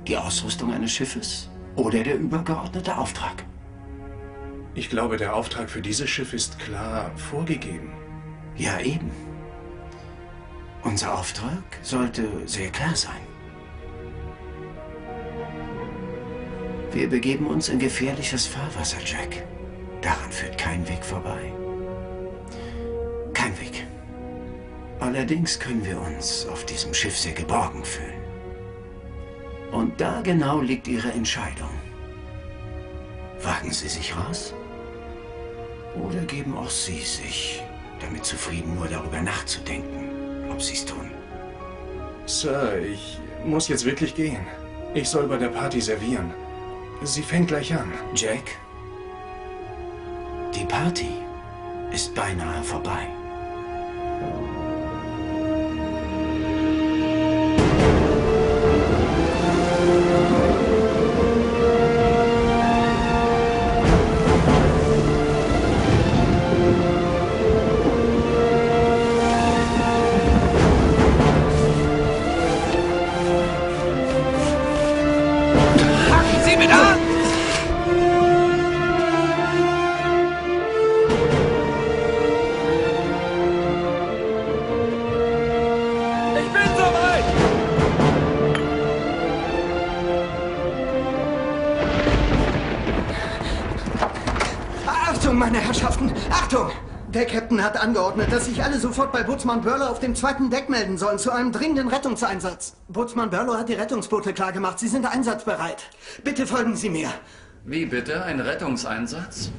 Die 0.09 0.17
Ausrüstung 0.17 0.73
eines 0.73 0.93
Schiffes 0.93 1.51
oder 1.75 2.03
der 2.03 2.17
übergeordnete 2.17 2.97
Auftrag? 2.97 3.45
Ich 4.77 4.91
glaube, 4.91 5.17
der 5.17 5.35
Auftrag 5.35 5.71
für 5.71 5.81
dieses 5.81 6.11
Schiff 6.11 6.35
ist 6.35 6.59
klar 6.59 7.11
vorgegeben. 7.17 7.93
Ja, 8.57 8.79
eben. 8.79 9.11
Unser 10.83 11.19
Auftrag 11.19 11.65
sollte 11.83 12.29
sehr 12.47 12.69
klar 12.71 12.95
sein. 12.95 13.27
Wir 16.93 17.09
begeben 17.09 17.47
uns 17.47 17.71
in 17.71 17.79
gefährliches 17.79 18.47
Fahrwasser, 18.47 18.99
Jack. 19.05 19.45
Daran 20.03 20.31
führt 20.31 20.59
kein 20.59 20.87
Weg 20.89 21.05
vorbei. 21.05 21.53
Kein 23.33 23.59
Weg. 23.59 23.87
Allerdings 25.01 25.59
können 25.59 25.85
wir 25.85 26.01
uns 26.01 26.47
auf 26.47 26.67
diesem 26.67 26.93
Schiff 26.93 27.17
sehr 27.17 27.35
geborgen 27.35 27.85
fühlen. 27.85 28.23
Und 29.73 30.01
da 30.01 30.21
genau 30.21 30.61
liegt 30.61 30.87
Ihre 30.87 31.11
Entscheidung. 31.13 31.71
Wagen 33.43 33.73
Sie 33.73 33.89
sich 33.89 34.17
raus? 34.17 34.55
Oder 36.03 36.21
geben 36.21 36.57
auch 36.57 36.71
Sie 36.71 37.01
sich 37.01 37.63
damit 38.01 38.25
zufrieden, 38.25 38.75
nur 38.75 38.89
darüber 38.89 39.21
nachzudenken, 39.21 40.51
ob 40.51 40.63
Sie 40.63 40.75
es 40.75 40.85
tun? 40.85 41.11
Sir, 42.27 42.79
ich 42.81 43.19
muss 43.45 43.69
jetzt 43.69 43.85
wirklich 43.85 44.15
gehen. 44.15 44.47
Ich 44.95 45.09
soll 45.09 45.27
bei 45.29 45.37
der 45.37 45.49
Party 45.49 45.81
servieren. 45.81 46.33
Sie 47.03 47.23
fängt 47.23 47.49
gleich 47.49 47.73
an. 47.75 47.93
Jack, 48.15 48.43
die 50.55 50.65
Party 50.65 51.09
ist 51.93 52.15
beinahe 52.15 52.63
vorbei. 52.63 53.09
Captain 97.57 97.65
hat 97.65 97.83
angeordnet, 97.83 98.31
dass 98.31 98.45
sich 98.47 98.63
alle 98.63 98.79
sofort 98.79 99.13
bei 99.13 99.23
Bootsmann 99.23 99.63
Burlow 99.63 99.87
auf 99.87 99.99
dem 99.99 100.15
zweiten 100.15 100.51
Deck 100.51 100.69
melden 100.69 100.99
sollen 100.99 101.19
zu 101.19 101.31
einem 101.31 101.53
dringenden 101.53 101.89
Rettungseinsatz. 101.89 102.77
Bootsmann 102.89 103.31
Burlow 103.31 103.57
hat 103.57 103.71
die 103.71 103.75
Rettungsboote 103.75 104.35
klargemacht. 104.35 104.79
Sie 104.79 104.89
sind 104.89 105.07
einsatzbereit. 105.07 105.85
Bitte 106.23 106.47
folgen 106.47 106.77
Sie 106.77 106.91
mir. 106.91 107.09
Wie 107.65 107.87
bitte? 107.87 108.23
Ein 108.25 108.41
Rettungseinsatz? 108.41 109.51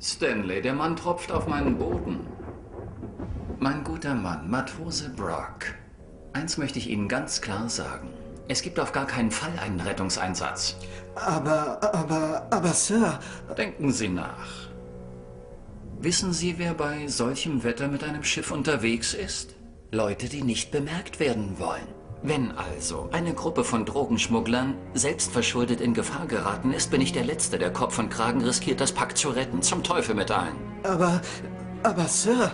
Stanley, 0.00 0.62
der 0.62 0.74
Mann 0.74 0.94
tropft 0.94 1.32
auf 1.32 1.48
meinen 1.48 1.76
Boden. 1.76 2.20
Mein 3.58 3.82
guter 3.82 4.14
Mann, 4.14 4.48
Matrose 4.48 5.10
Brock. 5.10 5.74
Eins 6.34 6.56
möchte 6.56 6.78
ich 6.78 6.88
Ihnen 6.88 7.08
ganz 7.08 7.40
klar 7.40 7.68
sagen. 7.68 8.10
Es 8.46 8.62
gibt 8.62 8.78
auf 8.78 8.92
gar 8.92 9.06
keinen 9.06 9.32
Fall 9.32 9.58
einen 9.60 9.80
Rettungseinsatz. 9.80 10.76
Aber, 11.16 11.80
aber, 11.92 12.46
aber, 12.50 12.68
Sir, 12.68 13.18
Denken 13.56 13.92
Sie 13.92 14.08
nach. 14.08 14.67
Wissen 16.00 16.32
Sie, 16.32 16.58
wer 16.58 16.74
bei 16.74 17.06
solchem 17.08 17.64
Wetter 17.64 17.88
mit 17.88 18.04
einem 18.04 18.22
Schiff 18.22 18.50
unterwegs 18.52 19.14
ist? 19.14 19.54
Leute, 19.90 20.28
die 20.28 20.42
nicht 20.42 20.70
bemerkt 20.70 21.18
werden 21.18 21.58
wollen. 21.58 21.86
Wenn 22.22 22.52
also 22.52 23.08
eine 23.12 23.32
Gruppe 23.32 23.64
von 23.64 23.84
Drogenschmugglern 23.84 24.74
selbstverschuldet 24.94 25.80
in 25.80 25.94
Gefahr 25.94 26.26
geraten 26.26 26.72
ist, 26.72 26.90
bin 26.90 27.00
ich 27.00 27.12
der 27.12 27.24
Letzte, 27.24 27.58
der 27.58 27.72
Kopf 27.72 27.98
und 27.98 28.10
Kragen 28.10 28.42
riskiert, 28.42 28.80
das 28.80 28.92
Pack 28.92 29.16
zu 29.16 29.30
retten. 29.30 29.62
Zum 29.62 29.82
Teufel 29.82 30.14
mit 30.14 30.30
allen. 30.30 30.56
aber, 30.82 31.20
aber, 31.84 32.04
Sir, 32.06 32.52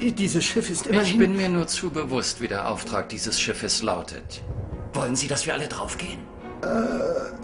die- 0.00 0.12
dieses 0.12 0.44
Schiff 0.44 0.68
ist 0.70 0.86
Ich 0.86 0.92
immerhin... 0.92 1.18
bin 1.18 1.36
mir 1.36 1.48
nur 1.48 1.66
zu 1.66 1.90
bewusst, 1.90 2.40
wie 2.42 2.48
der 2.48 2.68
Auftrag 2.68 3.08
dieses 3.08 3.40
Schiffes 3.40 3.82
lautet. 3.82 4.42
Wollen 4.92 5.16
Sie, 5.16 5.26
dass 5.26 5.46
wir 5.46 5.54
alle 5.54 5.68
draufgehen? 5.68 6.18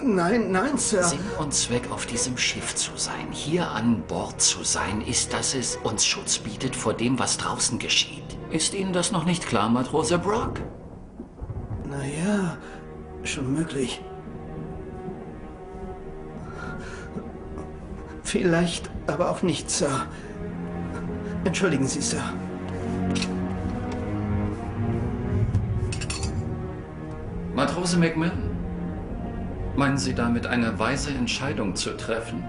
Nein, 0.02 0.50
nein, 0.50 0.76
Sir. 0.78 1.02
Sinn 1.02 1.20
und 1.38 1.52
Zweck 1.52 1.90
auf 1.90 2.06
diesem 2.06 2.36
Schiff 2.36 2.74
zu 2.74 2.92
sein, 2.96 3.28
hier 3.32 3.68
an 3.68 4.02
Bord 4.08 4.40
zu 4.40 4.64
sein, 4.64 5.02
ist, 5.02 5.32
dass 5.32 5.54
es 5.54 5.76
uns 5.82 6.06
Schutz 6.06 6.38
bietet 6.38 6.74
vor 6.74 6.94
dem, 6.94 7.18
was 7.18 7.36
draußen 7.36 7.78
geschieht. 7.78 8.24
Ist 8.50 8.74
Ihnen 8.74 8.92
das 8.92 9.12
noch 9.12 9.24
nicht 9.24 9.46
klar, 9.46 9.68
Matrose 9.68 10.18
Brock? 10.18 10.60
Naja, 11.88 12.56
schon 13.22 13.52
möglich. 13.52 14.02
Vielleicht, 18.22 18.90
aber 19.06 19.30
auch 19.30 19.42
nicht, 19.42 19.70
Sir. 19.70 20.06
Entschuldigen 21.44 21.86
Sie, 21.86 22.00
Sir. 22.00 22.22
Matrose 27.54 27.98
McMillan, 27.98 28.49
meinen 29.76 29.98
Sie 29.98 30.14
damit 30.14 30.46
eine 30.46 30.78
weise 30.78 31.10
Entscheidung 31.10 31.74
zu 31.74 31.96
treffen? 31.96 32.44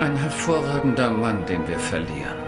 Ein 0.00 0.16
hervorragender 0.16 1.10
Mann, 1.10 1.44
den 1.46 1.66
wir 1.68 1.78
verlieren. 1.78 2.38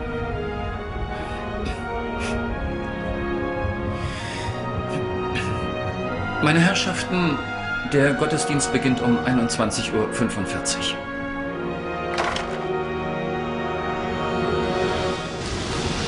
Meine 6.42 6.58
Herrschaften, 6.58 7.38
der 7.92 8.14
Gottesdienst 8.14 8.72
beginnt 8.72 9.00
um 9.00 9.16
21.45 9.18 9.92
Uhr. 9.94 11.11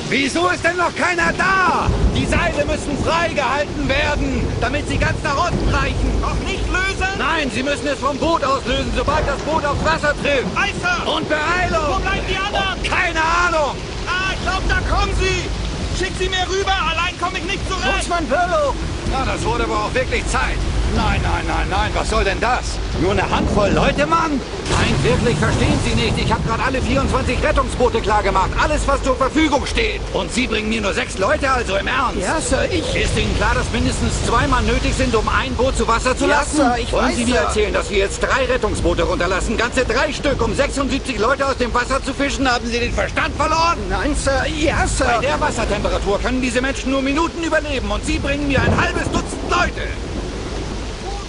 Wieso 0.09 0.47
ist 0.49 0.63
denn 0.63 0.77
noch 0.77 0.95
keiner 0.95 1.33
da? 1.33 1.89
Die 2.15 2.25
Seile 2.25 2.63
müssen 2.65 2.95
freigehalten 3.03 3.89
werden, 3.89 4.47
damit 4.61 4.87
sie 4.87 4.97
ganz 4.97 5.21
nach 5.23 5.49
unten 5.49 5.67
reichen. 5.73 6.21
Noch 6.21 6.37
nicht 6.47 6.63
lösen? 6.67 7.07
Nein, 7.17 7.49
Sie 7.53 7.63
müssen 7.63 7.87
es 7.87 7.99
vom 7.99 8.17
Boot 8.17 8.43
aus 8.43 8.63
lösen, 8.65 8.91
sobald 8.95 9.27
das 9.27 9.39
Boot 9.41 9.65
aufs 9.65 9.83
Wasser 9.83 10.13
trifft. 10.21 10.45
Eiser! 10.55 11.11
Und 11.11 11.27
Beeilung! 11.27 11.95
Wo 11.95 11.99
bleiben 11.99 12.25
die 12.29 12.37
anderen? 12.37 12.83
Keine 12.83 13.19
Ahnung! 13.19 13.75
Ah, 14.07 14.33
ich 14.33 14.41
glaube, 14.43 14.63
da 14.69 14.95
kommen 14.95 15.11
sie! 15.19 15.49
Schick 15.97 16.13
sie 16.19 16.29
mir 16.29 16.45
rüber, 16.49 16.73
allein 16.91 17.19
komme 17.19 17.39
ich 17.39 17.45
nicht 17.45 17.67
zurecht! 17.67 17.95
Bootsmann 17.95 18.27
Burlow! 18.27 18.75
Na, 19.11 19.25
das 19.25 19.43
wurde 19.43 19.63
aber 19.63 19.85
auch 19.85 19.93
wirklich 19.93 20.25
Zeit. 20.27 20.57
Nein, 20.93 21.19
nein, 21.23 21.43
nein, 21.47 21.67
nein, 21.69 21.91
was 21.93 22.09
soll 22.09 22.23
denn 22.23 22.39
das? 22.39 22.77
Nur 23.01 23.11
eine 23.11 23.29
Handvoll 23.29 23.69
Leute, 23.71 24.05
Mann? 24.05 24.39
Nein, 24.69 24.95
wirklich, 25.03 25.37
verstehen 25.37 25.77
Sie 25.85 25.95
nicht. 25.95 26.17
Ich 26.17 26.31
habe 26.31 26.41
gerade 26.47 26.63
alle 26.63 26.81
24 26.81 27.41
Rettungsboote 27.43 27.99
klargemacht. 28.01 28.49
Alles, 28.61 28.87
was 28.87 29.01
zur 29.03 29.15
Verfügung 29.15 29.65
steht. 29.65 30.01
Und 30.13 30.31
Sie 30.31 30.47
bringen 30.47 30.69
mir 30.69 30.81
nur 30.81 30.93
sechs 30.93 31.17
Leute, 31.17 31.49
also 31.49 31.75
im 31.75 31.87
Ernst? 31.87 32.21
Ja, 32.21 32.39
Sir, 32.39 32.65
ich... 32.71 32.95
Ist 32.95 33.17
Ihnen 33.17 33.35
klar, 33.37 33.53
dass 33.55 33.69
mindestens 33.71 34.25
zwei 34.25 34.47
Mann 34.47 34.65
nötig 34.65 34.93
sind, 34.95 35.15
um 35.15 35.27
ein 35.27 35.53
Boot 35.55 35.75
zu 35.77 35.87
Wasser 35.87 36.15
zu 36.15 36.25
Ja, 36.27 36.37
lassen? 36.39 36.55
Sir, 36.57 36.75
ich 36.79 36.91
Wollen 36.93 37.05
weiß, 37.07 37.15
Sie 37.15 37.25
mir 37.25 37.37
erzählen, 37.37 37.73
dass 37.73 37.89
wir 37.89 37.97
jetzt 37.97 38.19
drei 38.21 38.45
Rettungsboote 38.45 39.03
runterlassen? 39.03 39.57
Ganze 39.57 39.85
drei 39.85 40.13
Stück, 40.13 40.41
um 40.41 40.53
76 40.53 41.17
Leute 41.19 41.45
aus 41.45 41.57
dem 41.57 41.73
Wasser 41.73 42.01
zu 42.03 42.13
fischen? 42.13 42.49
Haben 42.49 42.67
Sie 42.67 42.79
den 42.79 42.93
Verstand 42.93 43.35
verloren? 43.35 43.77
Nein, 43.89 44.15
Sir, 44.15 44.45
ja, 44.47 44.77
Bei 44.81 44.87
Sir. 44.87 45.19
der 45.21 45.39
Wassertemperatur 45.39 46.19
können 46.21 46.41
diese 46.41 46.61
Menschen 46.61 46.91
nur 46.91 47.01
Minuten 47.01 47.43
überleben 47.43 47.91
und 47.91 48.05
Sie 48.05 48.17
bringen 48.19 48.47
mir 48.47 48.61
ein 48.61 48.79
halbes 48.79 49.03
Dutzend 49.11 49.49
Leute. 49.49 49.87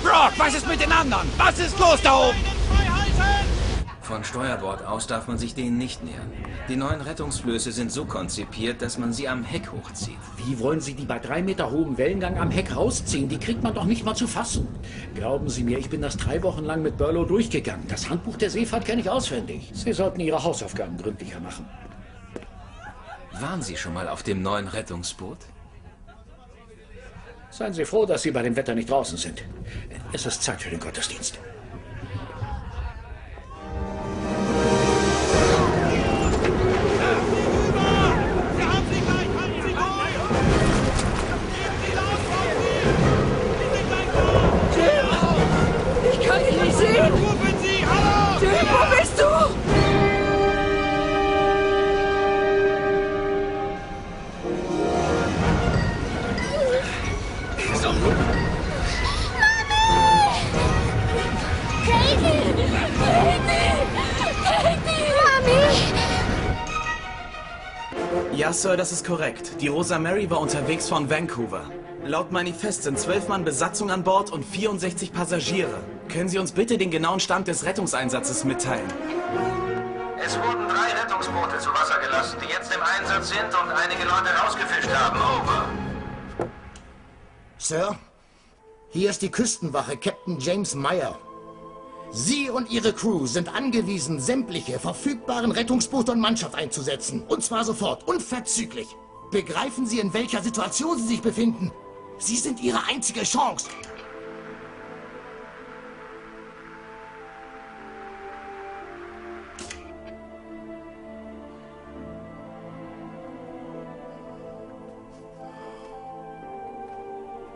Brock, 0.07 0.38
was 0.38 0.55
ist 0.55 0.69
mit 0.69 0.81
den 0.81 0.92
anderen? 0.92 1.29
Was 1.37 1.59
ist 1.59 1.77
los 1.81 2.01
da 2.01 2.29
oben? 2.29 2.38
Von 4.03 4.23
Steuerbord 4.23 4.87
aus 4.87 5.09
darf 5.09 5.27
man 5.27 5.37
sich 5.37 5.57
denen 5.57 5.79
nicht 5.79 6.05
nähern. 6.05 6.31
Die 6.69 6.77
neuen 6.77 7.01
Rettungsflöße 7.01 7.73
sind 7.73 7.90
so 7.90 8.05
konzipiert, 8.05 8.83
dass 8.83 8.99
man 8.99 9.12
sie 9.12 9.29
am 9.29 9.42
Heck 9.42 9.73
hochzieht. 9.73 10.19
Wie 10.37 10.61
wollen 10.61 10.81
Sie 10.81 10.95
die 10.95 11.07
bei 11.07 11.19
drei 11.19 11.42
Meter 11.42 11.73
hohem 11.73 11.99
Wellengang 11.99 12.38
am 12.38 12.53
Heck 12.53 12.77
rausziehen? 12.77 13.29
Die 13.29 13.38
kriegt 13.38 13.64
man 13.64 13.75
doch 13.75 13.85
nicht 13.85 14.05
mal 14.05 14.14
zu 14.14 14.29
fassen. 14.29 14.69
Glauben 15.16 15.49
Sie 15.49 15.64
mir, 15.64 15.77
ich 15.79 15.90
bin 15.90 16.03
das 16.03 16.16
drei 16.16 16.40
Wochen 16.45 16.64
lang 16.64 16.83
mit 16.83 16.97
Burlow 16.97 17.25
durchgegangen. 17.25 17.88
Das 17.88 18.09
Handbuch 18.09 18.37
der 18.37 18.51
Seefahrt 18.51 18.85
kenne 18.85 19.01
ich 19.01 19.11
auswendig. 19.11 19.73
Sie 19.75 19.92
sollten 19.92 20.21
Ihre 20.21 20.45
Hausaufgaben 20.45 20.97
gründlicher 20.99 21.40
machen. 21.40 21.69
Waren 23.40 23.61
Sie 23.61 23.77
schon 23.77 23.95
mal 23.95 24.09
auf 24.09 24.23
dem 24.23 24.40
neuen 24.40 24.69
Rettungsboot? 24.69 25.38
Seien 27.51 27.73
Sie 27.73 27.87
froh, 27.87 28.05
dass 28.05 28.23
Sie 28.23 28.31
bei 28.31 28.42
dem 28.42 28.55
Wetter 28.55 28.75
nicht 28.75 28.90
draußen 28.90 29.16
sind. 29.16 29.42
Es 30.16 30.24
ist 30.24 30.42
Zeit 30.42 30.62
für 30.62 30.70
den 30.70 30.81
Gottesdienst. 30.81 31.38
Sir, 68.57 68.79
das 68.79 68.90
ist 68.90 69.07
korrekt. 69.07 69.61
Die 69.61 69.69
Rosa 69.69 69.99
Mary 69.99 70.31
war 70.31 70.40
unterwegs 70.40 70.88
von 70.88 71.11
Vancouver. 71.11 71.71
Laut 72.07 72.33
Manifest 72.33 72.85
sind 72.85 72.99
zwölf 72.99 73.29
Mann 73.29 73.45
Besatzung 73.45 73.90
an 73.90 74.03
Bord 74.03 74.33
und 74.33 74.47
64 74.47 75.12
Passagiere. 75.12 75.79
Können 76.09 76.31
Sie 76.31 76.38
uns 76.38 76.53
bitte 76.53 76.79
den 76.79 76.90
genauen 76.90 77.21
Stand 77.21 77.49
des 77.49 77.66
Rettungseinsatzes 77.66 78.45
mitteilen? 78.45 78.90
Es 80.25 80.38
wurden 80.38 80.66
drei 80.69 81.03
Rettungsboote 81.03 81.59
zu 81.59 81.69
Wasser 81.69 82.01
gelassen, 82.01 82.38
die 82.42 82.51
jetzt 82.51 82.75
im 82.75 82.81
Einsatz 82.81 83.29
sind 83.29 83.45
und 83.45 83.71
einige 83.73 84.05
Leute 84.05 84.31
rausgefischt 84.42 84.88
haben. 84.88 85.19
Over. 85.19 85.69
Sir, 87.59 87.99
hier 88.88 89.11
ist 89.11 89.21
die 89.21 89.31
Küstenwache, 89.31 89.99
Captain 89.99 90.40
James 90.40 90.75
Meyer. 90.75 91.19
Sie 92.11 92.49
und 92.51 92.71
Ihre 92.71 92.92
Crew 92.92 93.27
sind 93.27 93.55
angewiesen, 93.55 94.21
sämtliche 94.21 94.79
verfügbaren 94.79 95.51
Rettungsboote 95.51 96.12
und 96.12 96.21
Mannschaft 96.21 96.55
einzusetzen. 96.55 97.23
Und 97.29 97.42
zwar 97.42 97.64
sofort, 97.64 98.07
unverzüglich. 98.09 98.88
Begreifen 99.31 99.87
Sie, 99.87 99.99
in 99.99 100.14
welcher 100.14 100.42
Situation 100.42 100.99
Sie 100.99 101.09
sich 101.09 101.23
befinden? 101.23 101.73
Sie 102.19 102.37
sind 102.37 102.62
Ihre 102.62 102.85
einzige 102.88 103.23
Chance. 103.23 103.69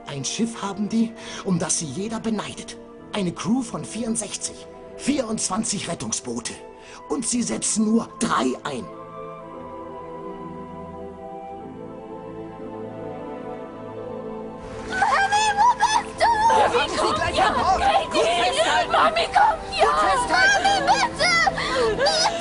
Ein 0.07 0.25
Schiff 0.25 0.61
haben 0.61 0.89
die, 0.89 1.13
um 1.45 1.59
das 1.59 1.79
sie 1.79 1.87
jeder 1.87 2.19
beneidet. 2.19 2.77
Eine 3.13 3.33
Crew 3.33 3.63
von 3.63 3.85
64. 3.85 4.67
24 4.97 5.89
Rettungsboote. 5.89 6.53
Und 7.09 7.27
sie 7.27 7.43
setzen 7.43 7.87
nur 7.87 8.09
drei 8.21 8.53
ein. 8.63 8.85
Mami, 14.89 15.45
wo 15.57 15.69
bist 15.77 16.21
du? 16.21 16.29
Wir 16.51 16.83
haben 16.83 16.91
sie 16.91 17.15
gleich 17.15 17.43
an 17.43 17.55
Bord. 17.55 17.83
Gut 18.13 18.23
festhalten. 18.23 18.93
Mami, 18.93 19.27
komm! 19.35 19.59
Ja! 19.77 19.85
Gut 19.87 19.99
festhalten. 19.99 20.63
Mami, 20.63 21.03
bitte! 21.17 21.33
Bitte! 21.97 22.40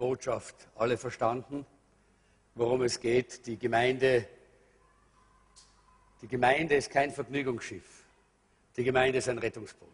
Botschaft 0.00 0.56
alle 0.74 0.96
verstanden, 0.96 1.64
worum 2.54 2.82
es 2.82 2.98
geht. 2.98 3.46
Die 3.46 3.58
Gemeinde, 3.58 4.26
die 6.22 6.26
Gemeinde 6.26 6.74
ist 6.74 6.90
kein 6.90 7.12
Vergnügungsschiff. 7.12 8.04
Die 8.76 8.82
Gemeinde 8.82 9.18
ist 9.18 9.28
ein 9.28 9.38
Rettungsboot. 9.38 9.88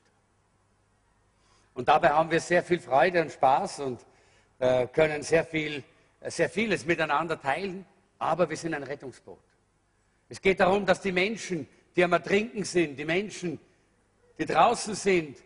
Und 1.74 1.88
dabei 1.88 2.10
haben 2.10 2.30
wir 2.30 2.40
sehr 2.40 2.62
viel 2.62 2.78
Freude 2.78 3.20
und 3.20 3.32
Spaß 3.32 3.80
und 3.80 4.06
äh, 4.60 4.86
können 4.86 5.22
sehr, 5.22 5.44
viel, 5.44 5.82
sehr 6.22 6.48
vieles 6.48 6.86
miteinander 6.86 7.38
teilen, 7.38 7.84
aber 8.18 8.48
wir 8.48 8.56
sind 8.56 8.72
ein 8.72 8.84
Rettungsboot. 8.84 9.42
Es 10.28 10.40
geht 10.40 10.60
darum, 10.60 10.86
dass 10.86 11.00
die 11.00 11.12
Menschen, 11.12 11.68
die 11.94 12.04
am 12.04 12.12
Ertrinken 12.12 12.64
sind, 12.64 12.96
die 12.96 13.04
Menschen, 13.04 13.58
die 14.38 14.46
draußen 14.46 14.94
sind, 14.94 15.36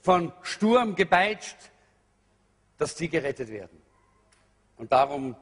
von 0.00 0.32
Sturm 0.42 0.94
gepeitscht, 0.94 1.56
dass 2.78 2.94
die 2.94 3.08
gerettet 3.08 3.50
werden. 3.50 3.83
Und 4.76 4.92
darum 4.92 5.36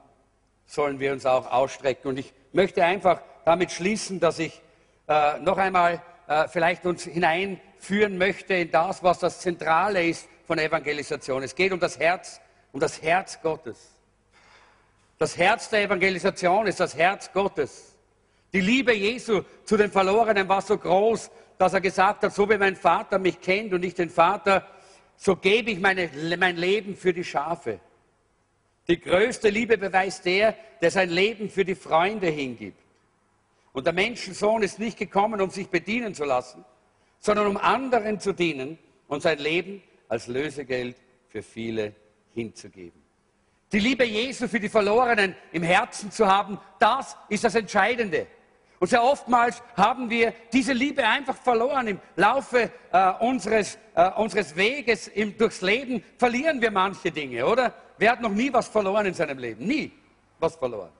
sollen 0.66 1.00
wir 1.00 1.12
uns 1.12 1.26
auch 1.26 1.50
ausstrecken. 1.50 2.08
Und 2.08 2.18
ich 2.18 2.32
möchte 2.52 2.84
einfach 2.84 3.20
damit 3.44 3.70
schließen, 3.72 4.20
dass 4.20 4.38
ich 4.38 4.60
äh, 5.08 5.38
noch 5.38 5.58
einmal 5.58 6.02
äh, 6.28 6.48
vielleicht 6.48 6.86
uns 6.86 7.04
hineinführen 7.04 8.18
möchte 8.18 8.54
in 8.54 8.70
das, 8.70 9.02
was 9.02 9.18
das 9.18 9.40
Zentrale 9.40 10.06
ist 10.06 10.28
von 10.46 10.58
Evangelisation. 10.58 11.42
Es 11.42 11.54
geht 11.54 11.72
um 11.72 11.80
das 11.80 11.98
Herz, 11.98 12.40
um 12.72 12.80
das 12.80 13.02
Herz 13.02 13.40
Gottes. 13.42 13.90
Das 15.18 15.36
Herz 15.36 15.68
der 15.68 15.82
Evangelisation 15.82 16.66
ist 16.66 16.80
das 16.80 16.96
Herz 16.96 17.32
Gottes. 17.32 17.94
Die 18.52 18.60
Liebe 18.60 18.92
Jesu 18.92 19.42
zu 19.64 19.76
den 19.76 19.90
Verlorenen 19.90 20.48
war 20.48 20.60
so 20.60 20.76
groß, 20.76 21.30
dass 21.58 21.74
er 21.74 21.80
gesagt 21.80 22.24
hat, 22.24 22.34
so 22.34 22.48
wie 22.50 22.58
mein 22.58 22.76
Vater 22.76 23.18
mich 23.18 23.40
kennt 23.40 23.72
und 23.72 23.84
ich 23.84 23.94
den 23.94 24.10
Vater, 24.10 24.66
so 25.16 25.36
gebe 25.36 25.70
ich 25.70 25.78
meine, 25.78 26.10
mein 26.38 26.56
Leben 26.56 26.96
für 26.96 27.12
die 27.12 27.24
Schafe. 27.24 27.78
Die 28.88 29.00
größte 29.00 29.48
Liebe 29.48 29.78
beweist 29.78 30.24
der, 30.24 30.56
der 30.80 30.90
sein 30.90 31.10
Leben 31.10 31.48
für 31.48 31.64
die 31.64 31.74
Freunde 31.74 32.28
hingibt. 32.28 32.78
Und 33.72 33.86
der 33.86 33.92
Menschensohn 33.92 34.62
ist 34.62 34.78
nicht 34.78 34.98
gekommen, 34.98 35.40
um 35.40 35.50
sich 35.50 35.68
bedienen 35.68 36.14
zu 36.14 36.24
lassen, 36.24 36.64
sondern 37.18 37.46
um 37.46 37.56
anderen 37.56 38.20
zu 38.20 38.32
dienen 38.32 38.78
und 39.08 39.22
sein 39.22 39.38
Leben 39.38 39.82
als 40.08 40.26
Lösegeld 40.26 40.96
für 41.28 41.42
viele 41.42 41.94
hinzugeben. 42.34 43.00
Die 43.72 43.78
Liebe 43.78 44.04
Jesu 44.04 44.48
für 44.48 44.60
die 44.60 44.68
Verlorenen 44.68 45.34
im 45.52 45.62
Herzen 45.62 46.10
zu 46.10 46.26
haben, 46.26 46.58
das 46.78 47.16
ist 47.30 47.44
das 47.44 47.54
Entscheidende. 47.54 48.26
Und 48.78 48.88
sehr 48.88 49.02
oftmals 49.02 49.62
haben 49.76 50.10
wir 50.10 50.34
diese 50.52 50.72
Liebe 50.72 51.06
einfach 51.06 51.36
verloren. 51.36 51.86
Im 51.86 52.00
Laufe 52.16 52.70
äh, 52.90 53.12
unseres, 53.20 53.78
äh, 53.94 54.10
unseres 54.10 54.56
Weges 54.56 55.06
im, 55.06 55.38
durchs 55.38 55.62
Leben 55.62 56.02
verlieren 56.18 56.60
wir 56.60 56.72
manche 56.72 57.12
Dinge, 57.12 57.46
oder? 57.46 57.72
Wer 58.02 58.10
hat 58.10 58.20
noch 58.20 58.32
nie 58.32 58.52
was 58.52 58.66
verloren 58.66 59.06
in 59.06 59.14
seinem 59.14 59.38
Leben? 59.38 59.64
Nie 59.64 59.92
was 60.40 60.56
verloren. 60.56 60.90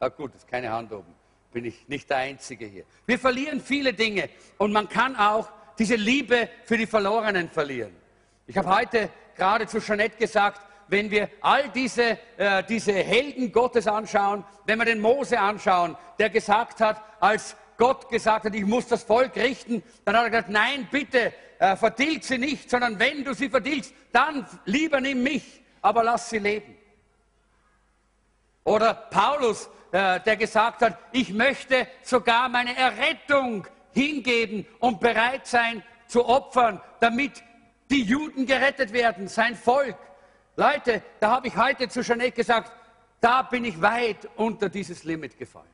Ah, 0.00 0.08
gut, 0.08 0.34
ist 0.34 0.48
keine 0.48 0.68
Hand 0.72 0.90
oben. 0.90 1.14
Bin 1.52 1.64
ich 1.64 1.86
nicht 1.86 2.10
der 2.10 2.16
Einzige 2.16 2.66
hier. 2.66 2.82
Wir 3.06 3.16
verlieren 3.16 3.60
viele 3.60 3.92
Dinge 3.92 4.28
und 4.56 4.72
man 4.72 4.88
kann 4.88 5.14
auch 5.14 5.48
diese 5.78 5.94
Liebe 5.94 6.48
für 6.64 6.76
die 6.76 6.88
Verlorenen 6.88 7.48
verlieren. 7.48 7.94
Ich 8.48 8.58
habe 8.58 8.74
heute 8.74 9.08
gerade 9.36 9.68
zu 9.68 9.78
Jeanette 9.78 10.16
gesagt, 10.16 10.60
wenn 10.88 11.12
wir 11.12 11.30
all 11.42 11.68
diese, 11.68 12.18
äh, 12.36 12.64
diese 12.68 12.92
Helden 12.92 13.52
Gottes 13.52 13.86
anschauen, 13.86 14.42
wenn 14.66 14.80
wir 14.80 14.84
den 14.84 15.00
Mose 15.00 15.38
anschauen, 15.38 15.96
der 16.18 16.28
gesagt 16.28 16.80
hat, 16.80 17.00
als 17.20 17.54
Gott 17.76 18.08
gesagt 18.08 18.46
hat, 18.46 18.54
ich 18.56 18.66
muss 18.66 18.88
das 18.88 19.04
Volk 19.04 19.36
richten, 19.36 19.80
dann 20.04 20.16
hat 20.16 20.24
er 20.24 20.30
gesagt, 20.30 20.48
nein, 20.48 20.88
bitte, 20.90 21.32
äh, 21.60 21.76
vertilg 21.76 22.24
sie 22.24 22.38
nicht, 22.38 22.68
sondern 22.68 22.98
wenn 22.98 23.22
du 23.22 23.32
sie 23.32 23.48
vertilgst, 23.48 23.94
dann 24.10 24.44
lieber 24.64 25.00
nimm 25.00 25.22
mich, 25.22 25.62
aber 25.82 26.04
lass 26.04 26.30
sie 26.30 26.38
leben. 26.38 26.76
Oder 28.64 28.94
Paulus, 28.94 29.68
äh, 29.92 30.20
der 30.20 30.36
gesagt 30.36 30.82
hat, 30.82 30.98
ich 31.12 31.32
möchte 31.32 31.88
sogar 32.02 32.48
meine 32.48 32.76
Errettung 32.76 33.66
hingeben 33.92 34.66
und 34.78 35.00
bereit 35.00 35.46
sein 35.46 35.82
zu 36.06 36.26
opfern, 36.26 36.80
damit 37.00 37.42
die 37.90 38.02
Juden 38.02 38.46
gerettet 38.46 38.92
werden, 38.92 39.28
sein 39.28 39.56
Volk. 39.56 39.96
Leute, 40.56 41.02
da 41.20 41.30
habe 41.30 41.48
ich 41.48 41.56
heute 41.56 41.88
zu 41.88 42.02
Jeanette 42.02 42.32
gesagt, 42.32 42.72
da 43.20 43.42
bin 43.42 43.64
ich 43.64 43.80
weit 43.80 44.28
unter 44.36 44.68
dieses 44.68 45.04
Limit 45.04 45.38
gefallen. 45.38 45.66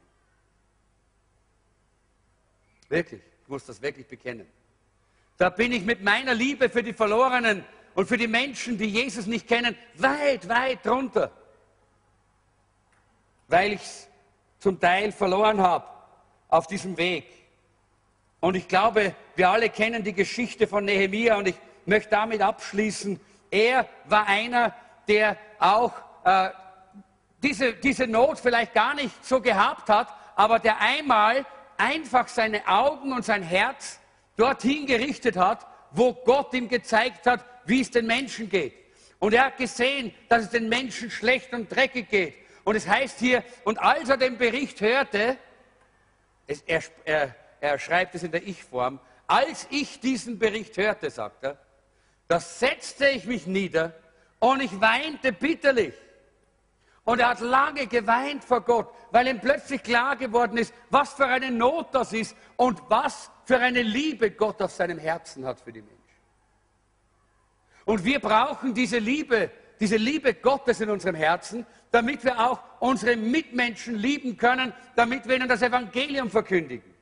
Wirklich, 2.88 3.22
ich 3.42 3.48
muss 3.48 3.64
das 3.64 3.82
wirklich 3.82 4.06
bekennen. 4.06 4.46
Da 5.36 5.50
bin 5.50 5.72
ich 5.72 5.84
mit 5.84 6.02
meiner 6.02 6.34
Liebe 6.34 6.68
für 6.68 6.82
die 6.82 6.92
Verlorenen 6.92 7.64
und 7.94 8.06
für 8.08 8.16
die 8.16 8.26
Menschen, 8.26 8.76
die 8.76 8.86
Jesus 8.86 9.26
nicht 9.26 9.46
kennen, 9.46 9.76
weit, 9.96 10.48
weit 10.48 10.84
drunter. 10.84 11.30
Weil 13.48 13.74
ich 13.74 13.82
es 13.82 14.08
zum 14.58 14.80
Teil 14.80 15.12
verloren 15.12 15.60
habe 15.60 15.86
auf 16.48 16.66
diesem 16.66 16.96
Weg. 16.96 17.26
Und 18.40 18.56
ich 18.56 18.68
glaube, 18.68 19.14
wir 19.36 19.48
alle 19.48 19.70
kennen 19.70 20.02
die 20.02 20.12
Geschichte 20.12 20.66
von 20.66 20.84
Nehemia 20.84 21.36
und 21.36 21.48
ich 21.48 21.56
möchte 21.86 22.10
damit 22.10 22.42
abschließen. 22.42 23.20
Er 23.50 23.88
war 24.06 24.26
einer, 24.26 24.74
der 25.06 25.36
auch 25.58 25.92
äh, 26.24 26.50
diese, 27.42 27.74
diese 27.74 28.06
Not 28.06 28.40
vielleicht 28.40 28.74
gar 28.74 28.94
nicht 28.94 29.24
so 29.24 29.40
gehabt 29.40 29.88
hat, 29.88 30.08
aber 30.34 30.58
der 30.58 30.80
einmal 30.80 31.46
einfach 31.76 32.28
seine 32.28 32.66
Augen 32.66 33.12
und 33.12 33.24
sein 33.24 33.42
Herz 33.42 34.00
dorthin 34.36 34.86
gerichtet 34.86 35.36
hat, 35.36 35.66
wo 35.90 36.12
Gott 36.12 36.52
ihm 36.54 36.68
gezeigt 36.68 37.26
hat, 37.26 37.44
wie 37.66 37.80
es 37.80 37.90
den 37.90 38.06
Menschen 38.06 38.48
geht. 38.48 38.74
Und 39.18 39.34
er 39.34 39.46
hat 39.46 39.56
gesehen, 39.56 40.12
dass 40.28 40.44
es 40.44 40.50
den 40.50 40.68
Menschen 40.68 41.10
schlecht 41.10 41.52
und 41.52 41.74
dreckig 41.74 42.08
geht. 42.08 42.34
Und 42.64 42.76
es 42.76 42.86
heißt 42.86 43.18
hier, 43.18 43.44
und 43.64 43.78
als 43.78 44.08
er 44.08 44.16
den 44.16 44.38
Bericht 44.38 44.80
hörte, 44.80 45.36
es, 46.46 46.62
er, 46.62 46.82
er, 47.04 47.34
er 47.60 47.78
schreibt 47.78 48.14
es 48.14 48.22
in 48.22 48.32
der 48.32 48.46
Ich-Form, 48.46 49.00
als 49.26 49.66
ich 49.70 50.00
diesen 50.00 50.38
Bericht 50.38 50.76
hörte, 50.76 51.10
sagt 51.10 51.44
er, 51.44 51.58
da 52.28 52.40
setzte 52.40 53.08
ich 53.08 53.26
mich 53.26 53.46
nieder 53.46 53.94
und 54.38 54.60
ich 54.60 54.80
weinte 54.80 55.32
bitterlich. 55.32 55.94
Und 57.04 57.20
er 57.20 57.30
hat 57.30 57.40
lange 57.40 57.86
geweint 57.86 58.44
vor 58.44 58.62
Gott, 58.62 58.88
weil 59.10 59.28
ihm 59.28 59.38
plötzlich 59.38 59.82
klar 59.82 60.16
geworden 60.16 60.56
ist, 60.56 60.72
was 60.88 61.12
für 61.12 61.26
eine 61.26 61.50
Not 61.50 61.94
das 61.94 62.12
ist 62.14 62.34
und 62.56 62.80
was 62.88 63.30
für 63.44 63.58
eine 63.58 63.82
Liebe 63.82 64.30
Gott 64.30 64.62
auf 64.62 64.72
seinem 64.72 64.98
Herzen 64.98 65.44
hat 65.44 65.60
für 65.60 65.72
die 65.72 65.82
Menschen. 65.82 65.93
Und 67.84 68.04
wir 68.04 68.18
brauchen 68.18 68.74
diese 68.74 68.98
Liebe, 68.98 69.50
diese 69.80 69.96
Liebe 69.96 70.34
Gottes 70.34 70.80
in 70.80 70.90
unserem 70.90 71.14
Herzen, 71.14 71.66
damit 71.90 72.24
wir 72.24 72.38
auch 72.38 72.60
unsere 72.80 73.16
Mitmenschen 73.16 73.94
lieben 73.94 74.36
können, 74.36 74.72
damit 74.96 75.28
wir 75.28 75.36
ihnen 75.36 75.48
das 75.48 75.62
Evangelium 75.62 76.30
verkündigen. 76.30 76.94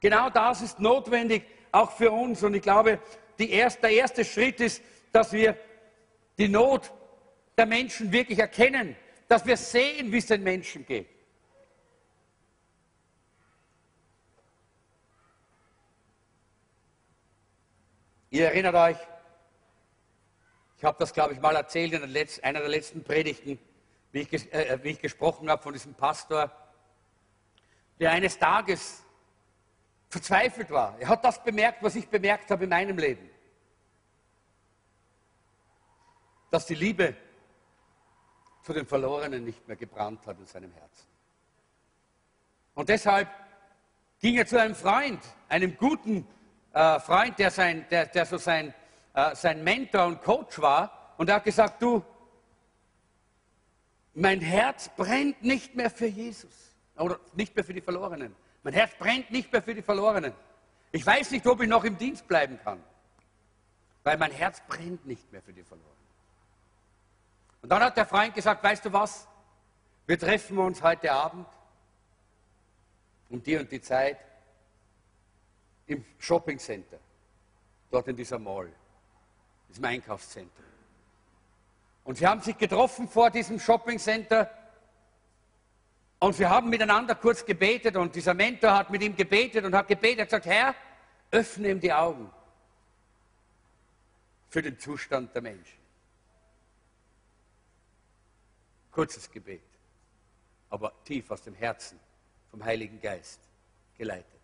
Genau 0.00 0.30
das 0.30 0.62
ist 0.62 0.80
notwendig, 0.80 1.44
auch 1.72 1.92
für 1.92 2.10
uns. 2.10 2.42
Und 2.42 2.54
ich 2.54 2.62
glaube, 2.62 3.00
erste, 3.38 3.80
der 3.82 3.90
erste 3.90 4.24
Schritt 4.24 4.60
ist, 4.60 4.82
dass 5.12 5.32
wir 5.32 5.56
die 6.38 6.48
Not 6.48 6.92
der 7.56 7.66
Menschen 7.66 8.12
wirklich 8.12 8.38
erkennen, 8.38 8.96
dass 9.28 9.46
wir 9.46 9.56
sehen, 9.56 10.12
wie 10.12 10.18
es 10.18 10.26
den 10.26 10.42
Menschen 10.42 10.84
geht. 10.86 11.08
Ihr 18.30 18.46
erinnert 18.46 18.74
euch, 18.74 18.96
ich 20.84 20.86
habe 20.86 20.98
das, 20.98 21.14
glaube 21.14 21.32
ich, 21.32 21.40
mal 21.40 21.56
erzählt 21.56 21.94
in 21.94 22.02
einer 22.02 22.60
der 22.60 22.68
letzten 22.68 23.02
Predigten, 23.02 23.58
wie 24.12 24.20
ich, 24.20 24.52
äh, 24.52 24.78
wie 24.82 24.90
ich 24.90 25.00
gesprochen 25.00 25.48
habe 25.48 25.62
von 25.62 25.72
diesem 25.72 25.94
Pastor, 25.94 26.52
der 27.98 28.10
eines 28.10 28.38
Tages 28.38 29.02
verzweifelt 30.10 30.70
war. 30.70 30.94
Er 31.00 31.08
hat 31.08 31.24
das 31.24 31.42
bemerkt, 31.42 31.82
was 31.82 31.96
ich 31.96 32.06
bemerkt 32.06 32.50
habe 32.50 32.64
in 32.64 32.68
meinem 32.68 32.98
Leben. 32.98 33.30
Dass 36.50 36.66
die 36.66 36.74
Liebe 36.74 37.16
zu 38.62 38.74
den 38.74 38.84
Verlorenen 38.84 39.42
nicht 39.42 39.66
mehr 39.66 39.78
gebrannt 39.78 40.26
hat 40.26 40.38
in 40.38 40.44
seinem 40.44 40.72
Herzen. 40.72 41.06
Und 42.74 42.90
deshalb 42.90 43.30
ging 44.20 44.36
er 44.36 44.46
zu 44.46 44.60
einem 44.60 44.74
Freund, 44.74 45.22
einem 45.48 45.78
guten 45.78 46.26
äh, 46.74 47.00
Freund, 47.00 47.38
der, 47.38 47.50
sein, 47.50 47.86
der, 47.90 48.04
der 48.04 48.26
so 48.26 48.36
sein, 48.36 48.74
äh, 49.14 49.34
sein 49.34 49.64
Mentor 49.64 50.06
und 50.06 50.22
Coach 50.22 50.60
war, 50.60 51.14
und 51.16 51.28
er 51.28 51.36
hat 51.36 51.44
gesagt, 51.44 51.80
du, 51.80 52.04
mein 54.14 54.40
Herz 54.40 54.88
brennt 54.96 55.42
nicht 55.42 55.74
mehr 55.74 55.90
für 55.90 56.06
Jesus 56.06 56.74
oder 56.96 57.18
nicht 57.34 57.54
mehr 57.54 57.64
für 57.64 57.74
die 57.74 57.80
Verlorenen. 57.80 58.34
Mein 58.62 58.74
Herz 58.74 58.92
brennt 58.98 59.30
nicht 59.30 59.52
mehr 59.52 59.62
für 59.62 59.74
die 59.74 59.82
Verlorenen. 59.82 60.32
Ich 60.92 61.04
weiß 61.04 61.30
nicht, 61.32 61.46
ob 61.46 61.60
ich 61.60 61.68
noch 61.68 61.84
im 61.84 61.96
Dienst 61.98 62.26
bleiben 62.26 62.58
kann, 62.62 62.82
weil 64.02 64.16
mein 64.16 64.30
Herz 64.30 64.62
brennt 64.68 65.04
nicht 65.06 65.30
mehr 65.32 65.42
für 65.42 65.52
die 65.52 65.62
Verlorenen. 65.62 65.94
Und 67.62 67.68
dann 67.68 67.82
hat 67.82 67.96
der 67.96 68.06
Freund 68.06 68.34
gesagt, 68.34 68.62
weißt 68.62 68.84
du 68.84 68.92
was, 68.92 69.26
wir 70.06 70.18
treffen 70.18 70.58
uns 70.58 70.82
heute 70.82 71.10
Abend 71.10 71.46
um 73.30 73.42
die 73.42 73.56
und 73.56 73.70
die 73.72 73.80
Zeit 73.80 74.18
im 75.86 76.04
Shopping 76.18 76.58
Center, 76.58 76.98
dort 77.90 78.06
in 78.08 78.16
dieser 78.16 78.38
Mall, 78.38 78.70
diesem 79.74 79.84
Einkaufszentrum. 79.86 80.64
Und 82.04 82.18
sie 82.18 82.26
haben 82.26 82.40
sich 82.40 82.56
getroffen 82.56 83.08
vor 83.08 83.30
diesem 83.30 83.58
Shopping 83.58 83.98
Center 83.98 84.50
und 86.20 86.34
sie 86.34 86.46
haben 86.46 86.70
miteinander 86.70 87.14
kurz 87.14 87.44
gebetet 87.44 87.96
und 87.96 88.14
dieser 88.14 88.34
Mentor 88.34 88.72
hat 88.74 88.90
mit 88.90 89.02
ihm 89.02 89.16
gebetet 89.16 89.64
und 89.64 89.74
hat 89.74 89.88
gebetet, 89.88 90.20
hat 90.20 90.28
gesagt, 90.28 90.46
Herr, 90.46 90.74
öffne 91.30 91.70
ihm 91.70 91.80
die 91.80 91.92
Augen 91.92 92.30
für 94.48 94.62
den 94.62 94.78
Zustand 94.78 95.34
der 95.34 95.42
Menschen. 95.42 95.78
Kurzes 98.92 99.28
Gebet, 99.30 99.62
aber 100.70 100.92
tief 101.04 101.30
aus 101.32 101.42
dem 101.42 101.54
Herzen, 101.54 101.98
vom 102.50 102.64
Heiligen 102.64 103.00
Geist 103.00 103.40
geleitet. 103.98 104.40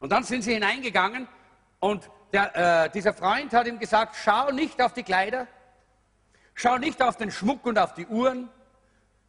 Und 0.00 0.10
dann 0.10 0.24
sind 0.24 0.42
sie 0.42 0.54
hineingegangen 0.54 1.28
und 1.82 2.08
der, 2.32 2.84
äh, 2.84 2.90
dieser 2.90 3.12
Freund 3.12 3.52
hat 3.52 3.66
ihm 3.66 3.80
gesagt, 3.80 4.14
schau 4.14 4.52
nicht 4.52 4.80
auf 4.80 4.92
die 4.92 5.02
Kleider, 5.02 5.48
schau 6.54 6.78
nicht 6.78 7.02
auf 7.02 7.16
den 7.16 7.32
Schmuck 7.32 7.66
und 7.66 7.76
auf 7.76 7.92
die 7.92 8.06
Uhren, 8.06 8.48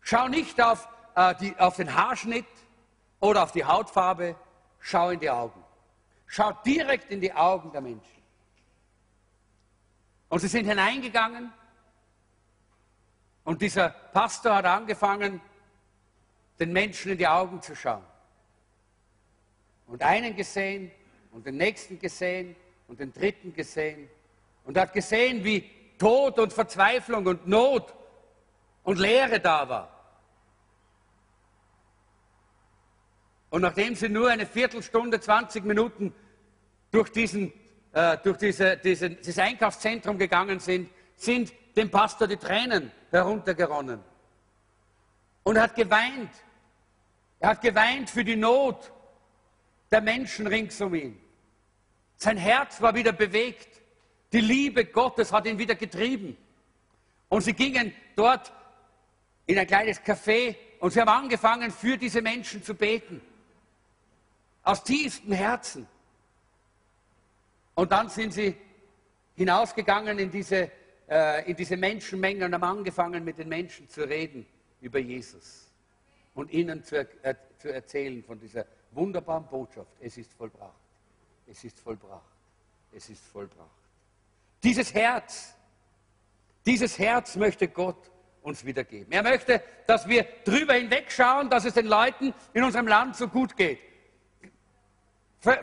schau 0.02 0.28
nicht 0.28 0.62
auf, 0.62 0.88
äh, 1.16 1.34
die, 1.38 1.58
auf 1.58 1.78
den 1.78 1.96
Haarschnitt 1.96 2.46
oder 3.20 3.42
auf 3.42 3.54
die 3.54 3.66
Hautfarbe, 3.66 4.36
schau 4.80 5.10
in 5.10 5.20
die 5.20 5.32
Augen. 5.32 5.64
Schau 6.28 6.52
direkt 6.64 7.10
in 7.10 7.22
die 7.22 7.34
Augen 7.34 7.72
der 7.72 7.82
Menschen. 7.82 8.22
Und 10.30 10.40
sie 10.40 10.48
sind 10.48 10.68
hineingegangen 10.68 11.52
und 13.46 13.64
dieser 13.64 13.90
Pastor 13.90 14.58
hat 14.58 14.66
angefangen, 14.66 15.42
den 16.60 16.72
Menschen 16.72 17.14
in 17.14 17.18
die 17.18 17.28
Augen 17.28 17.64
zu 17.64 17.76
schauen. 17.76 18.06
Und 19.88 20.04
einen 20.04 20.36
gesehen 20.36 20.92
und 21.34 21.46
den 21.46 21.58
nächsten 21.58 22.00
gesehen 22.00 22.56
und 22.88 23.00
den 23.00 23.12
dritten 23.12 23.54
gesehen 23.54 24.08
und 24.66 24.78
hat 24.78 24.94
gesehen, 24.94 25.44
wie 25.44 25.70
Tod 25.98 26.40
und 26.40 26.54
Verzweiflung 26.54 27.26
und 27.26 27.48
Not 27.48 27.94
und 28.84 29.00
Leere 29.00 29.40
da 29.40 29.68
war. 29.68 29.90
Und 33.50 33.62
nachdem 33.62 33.96
sie 33.96 34.10
nur 34.10 34.30
eine 34.30 34.46
Viertelstunde, 34.46 35.20
20 35.20 35.64
Minuten 35.64 36.14
durch, 36.92 37.10
diesen, 37.10 37.54
äh, 37.94 38.18
durch 38.24 38.38
diese, 38.38 38.78
diese, 38.78 39.12
dieses 39.12 39.38
Einkaufszentrum 39.38 40.18
gegangen 40.18 40.60
sind, 40.60 40.90
sind 41.16 41.54
dem 41.76 41.90
Pastor 41.90 42.28
die 42.28 42.38
Tränen 42.38 42.92
heruntergeronnen. 43.12 44.00
Und 45.44 45.56
er 45.56 45.64
hat 45.64 45.76
geweint. 45.76 46.32
Er 47.40 47.50
hat 47.50 47.62
geweint 47.62 48.10
für 48.10 48.24
die 48.24 48.36
Not 48.36 48.92
der 49.92 50.02
Menschen 50.02 50.48
rings 50.48 50.82
um 50.82 50.96
ihn. 50.96 51.23
Sein 52.24 52.38
Herz 52.38 52.80
war 52.80 52.96
wieder 52.96 53.12
bewegt. 53.12 53.82
Die 54.32 54.40
Liebe 54.40 54.86
Gottes 54.86 55.34
hat 55.34 55.46
ihn 55.46 55.60
wieder 55.60 55.76
getrieben. 55.76 56.38
Und 57.28 57.42
sie 57.42 57.52
gingen 57.52 57.94
dort 58.16 58.54
in 59.46 59.60
ein 59.60 59.68
kleines 59.68 60.02
Café 60.02 60.56
und 60.80 60.92
sie 60.94 61.02
haben 61.02 61.10
angefangen, 61.10 61.70
für 61.70 61.98
diese 61.98 62.22
Menschen 62.22 62.64
zu 62.64 62.76
beten. 62.76 63.22
Aus 64.64 64.86
tiefstem 64.86 65.34
Herzen. 65.34 65.86
Und 67.76 67.92
dann 67.92 68.08
sind 68.08 68.32
sie 68.32 68.56
hinausgegangen 69.36 70.18
in 70.18 70.32
diese, 70.32 70.72
äh, 71.10 71.50
in 71.50 71.58
diese 71.58 71.76
Menschenmenge 71.76 72.46
und 72.46 72.54
haben 72.54 72.64
angefangen, 72.64 73.26
mit 73.26 73.38
den 73.38 73.50
Menschen 73.50 73.90
zu 73.90 74.08
reden 74.08 74.46
über 74.80 75.00
Jesus 75.00 75.70
und 76.36 76.54
ihnen 76.54 76.86
zu, 76.86 77.06
äh, 77.22 77.36
zu 77.58 77.74
erzählen 77.74 78.24
von 78.24 78.40
dieser 78.40 78.66
wunderbaren 78.92 79.46
Botschaft. 79.46 79.92
Es 80.00 80.18
ist 80.18 80.32
vollbracht. 80.36 80.84
Es 81.48 81.64
ist 81.64 81.80
vollbracht. 81.80 82.22
Es 82.92 83.10
ist 83.10 83.24
vollbracht. 83.26 83.70
Dieses 84.64 84.94
Herz, 84.94 85.54
dieses 86.66 86.98
Herz 86.98 87.36
möchte 87.36 87.68
Gott 87.68 88.12
uns 88.42 88.66
wiedergeben. 88.66 89.12
Er 89.12 89.24
möchte, 89.24 89.62
dass 89.88 90.08
wir 90.08 90.26
drüber 90.44 90.74
hinwegschauen, 90.74 91.50
dass 91.50 91.66
es 91.66 91.74
den 91.74 91.88
Leuten 91.88 92.34
in 92.54 92.64
unserem 92.64 92.88
Land 92.88 93.16
so 93.16 93.28
gut 93.28 93.56
geht. 93.56 93.80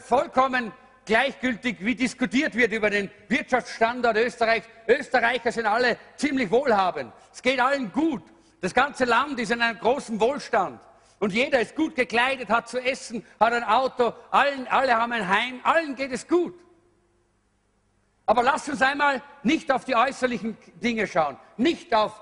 Vollkommen 0.00 0.72
gleichgültig, 1.06 1.78
wie 1.80 1.94
diskutiert 1.94 2.54
wird 2.54 2.72
über 2.72 2.90
den 2.90 3.10
Wirtschaftsstandort 3.28 4.16
Österreich. 4.16 4.62
Österreicher 4.86 5.52
sind 5.52 5.66
alle 5.66 5.96
ziemlich 6.16 6.50
wohlhabend. 6.50 7.12
Es 7.32 7.40
geht 7.40 7.60
allen 7.60 7.90
gut. 7.92 8.22
Das 8.60 8.74
ganze 8.74 9.04
Land 9.06 9.40
ist 9.40 9.50
in 9.50 9.62
einem 9.62 9.78
großen 9.78 10.20
Wohlstand. 10.20 10.80
Und 11.20 11.34
jeder 11.34 11.60
ist 11.60 11.76
gut 11.76 11.94
gekleidet, 11.94 12.48
hat 12.48 12.68
zu 12.68 12.82
essen, 12.82 13.24
hat 13.38 13.52
ein 13.52 13.62
Auto, 13.62 14.14
allen, 14.30 14.66
alle 14.68 14.96
haben 14.96 15.12
ein 15.12 15.28
Heim, 15.28 15.60
allen 15.62 15.94
geht 15.94 16.12
es 16.12 16.26
gut. 16.26 16.58
Aber 18.24 18.42
lasst 18.42 18.70
uns 18.70 18.80
einmal 18.80 19.22
nicht 19.42 19.70
auf 19.70 19.84
die 19.84 19.94
äußerlichen 19.94 20.56
Dinge 20.82 21.06
schauen, 21.06 21.36
nicht 21.58 21.94
auf 21.94 22.18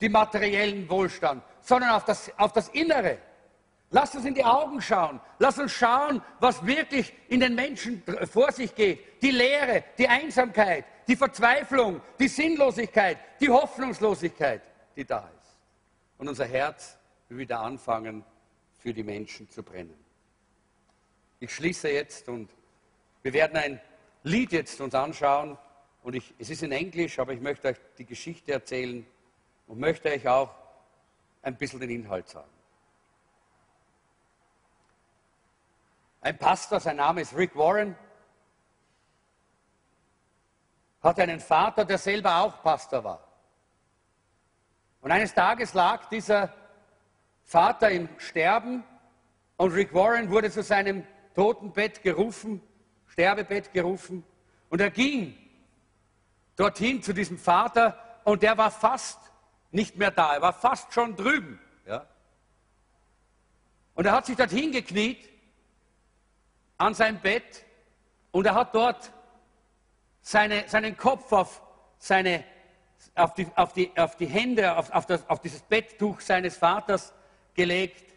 den 0.00 0.10
materiellen 0.10 0.90
Wohlstand, 0.90 1.44
sondern 1.60 1.90
auf 1.90 2.04
das, 2.04 2.32
auf 2.38 2.52
das 2.52 2.68
Innere. 2.70 3.18
Lasst 3.90 4.16
uns 4.16 4.24
in 4.24 4.34
die 4.34 4.44
Augen 4.44 4.80
schauen. 4.82 5.20
Lasst 5.38 5.60
uns 5.60 5.72
schauen, 5.72 6.20
was 6.40 6.64
wirklich 6.66 7.12
in 7.28 7.40
den 7.40 7.54
Menschen 7.54 8.02
vor 8.32 8.50
sich 8.50 8.74
geht. 8.74 9.22
Die 9.22 9.30
Leere, 9.30 9.84
die 9.96 10.08
Einsamkeit, 10.08 10.84
die 11.06 11.16
Verzweiflung, 11.16 12.00
die 12.18 12.28
Sinnlosigkeit, 12.28 13.18
die 13.40 13.48
Hoffnungslosigkeit, 13.48 14.62
die 14.96 15.04
da 15.04 15.28
ist. 15.40 15.56
Und 16.18 16.28
unser 16.28 16.46
Herz 16.46 16.96
will 17.28 17.38
wieder 17.38 17.60
anfangen, 17.60 18.24
für 18.80 18.94
die 18.94 19.02
Menschen 19.02 19.48
zu 19.50 19.62
brennen. 19.62 19.94
Ich 21.38 21.54
schließe 21.54 21.90
jetzt 21.90 22.28
und 22.28 22.50
wir 23.22 23.32
werden 23.32 23.56
ein 23.56 23.80
Lied 24.22 24.52
jetzt 24.52 24.80
uns 24.80 24.94
anschauen 24.94 25.56
und 26.02 26.14
ich, 26.14 26.34
es 26.38 26.50
ist 26.50 26.62
in 26.62 26.72
Englisch, 26.72 27.18
aber 27.18 27.32
ich 27.32 27.40
möchte 27.40 27.68
euch 27.68 27.76
die 27.98 28.06
Geschichte 28.06 28.52
erzählen 28.52 29.06
und 29.66 29.78
möchte 29.78 30.08
euch 30.08 30.26
auch 30.26 30.54
ein 31.42 31.56
bisschen 31.56 31.80
den 31.80 31.90
Inhalt 31.90 32.28
sagen. 32.28 32.50
Ein 36.22 36.38
Pastor, 36.38 36.80
sein 36.80 36.96
Name 36.96 37.22
ist 37.22 37.34
Rick 37.34 37.56
Warren, 37.56 37.96
hat 41.02 41.18
einen 41.18 41.40
Vater, 41.40 41.84
der 41.84 41.98
selber 41.98 42.36
auch 42.36 42.62
Pastor 42.62 43.04
war. 43.04 43.26
Und 45.00 45.10
eines 45.10 45.32
Tages 45.32 45.72
lag 45.72 46.08
dieser 46.10 46.52
Vater 47.50 47.90
im 47.90 48.08
Sterben 48.18 48.84
und 49.56 49.72
Rick 49.72 49.92
Warren 49.92 50.30
wurde 50.30 50.52
zu 50.52 50.62
seinem 50.62 51.04
Totenbett 51.34 52.00
gerufen, 52.00 52.62
Sterbebett 53.08 53.72
gerufen 53.72 54.22
und 54.68 54.80
er 54.80 54.90
ging 54.90 55.36
dorthin 56.54 57.02
zu 57.02 57.12
diesem 57.12 57.38
Vater 57.38 58.20
und 58.22 58.44
der 58.44 58.56
war 58.56 58.70
fast 58.70 59.18
nicht 59.72 59.96
mehr 59.96 60.12
da, 60.12 60.34
er 60.34 60.42
war 60.42 60.52
fast 60.52 60.94
schon 60.94 61.16
drüben. 61.16 61.58
Ja? 61.88 62.06
Und 63.94 64.06
er 64.06 64.12
hat 64.12 64.26
sich 64.26 64.36
dorthin 64.36 64.70
gekniet 64.70 65.28
an 66.78 66.94
sein 66.94 67.20
Bett 67.20 67.64
und 68.30 68.46
er 68.46 68.54
hat 68.54 68.76
dort 68.76 69.10
seine, 70.22 70.68
seinen 70.68 70.96
Kopf 70.96 71.32
auf, 71.32 71.60
seine, 71.98 72.44
auf, 73.16 73.34
die, 73.34 73.48
auf, 73.56 73.72
die, 73.72 73.90
auf 73.98 74.14
die 74.14 74.26
Hände, 74.26 74.76
auf, 74.76 74.92
auf, 74.92 75.06
das, 75.06 75.28
auf 75.28 75.40
dieses 75.40 75.62
Betttuch 75.62 76.20
seines 76.20 76.56
Vaters 76.56 77.12
gelegt 77.54 78.12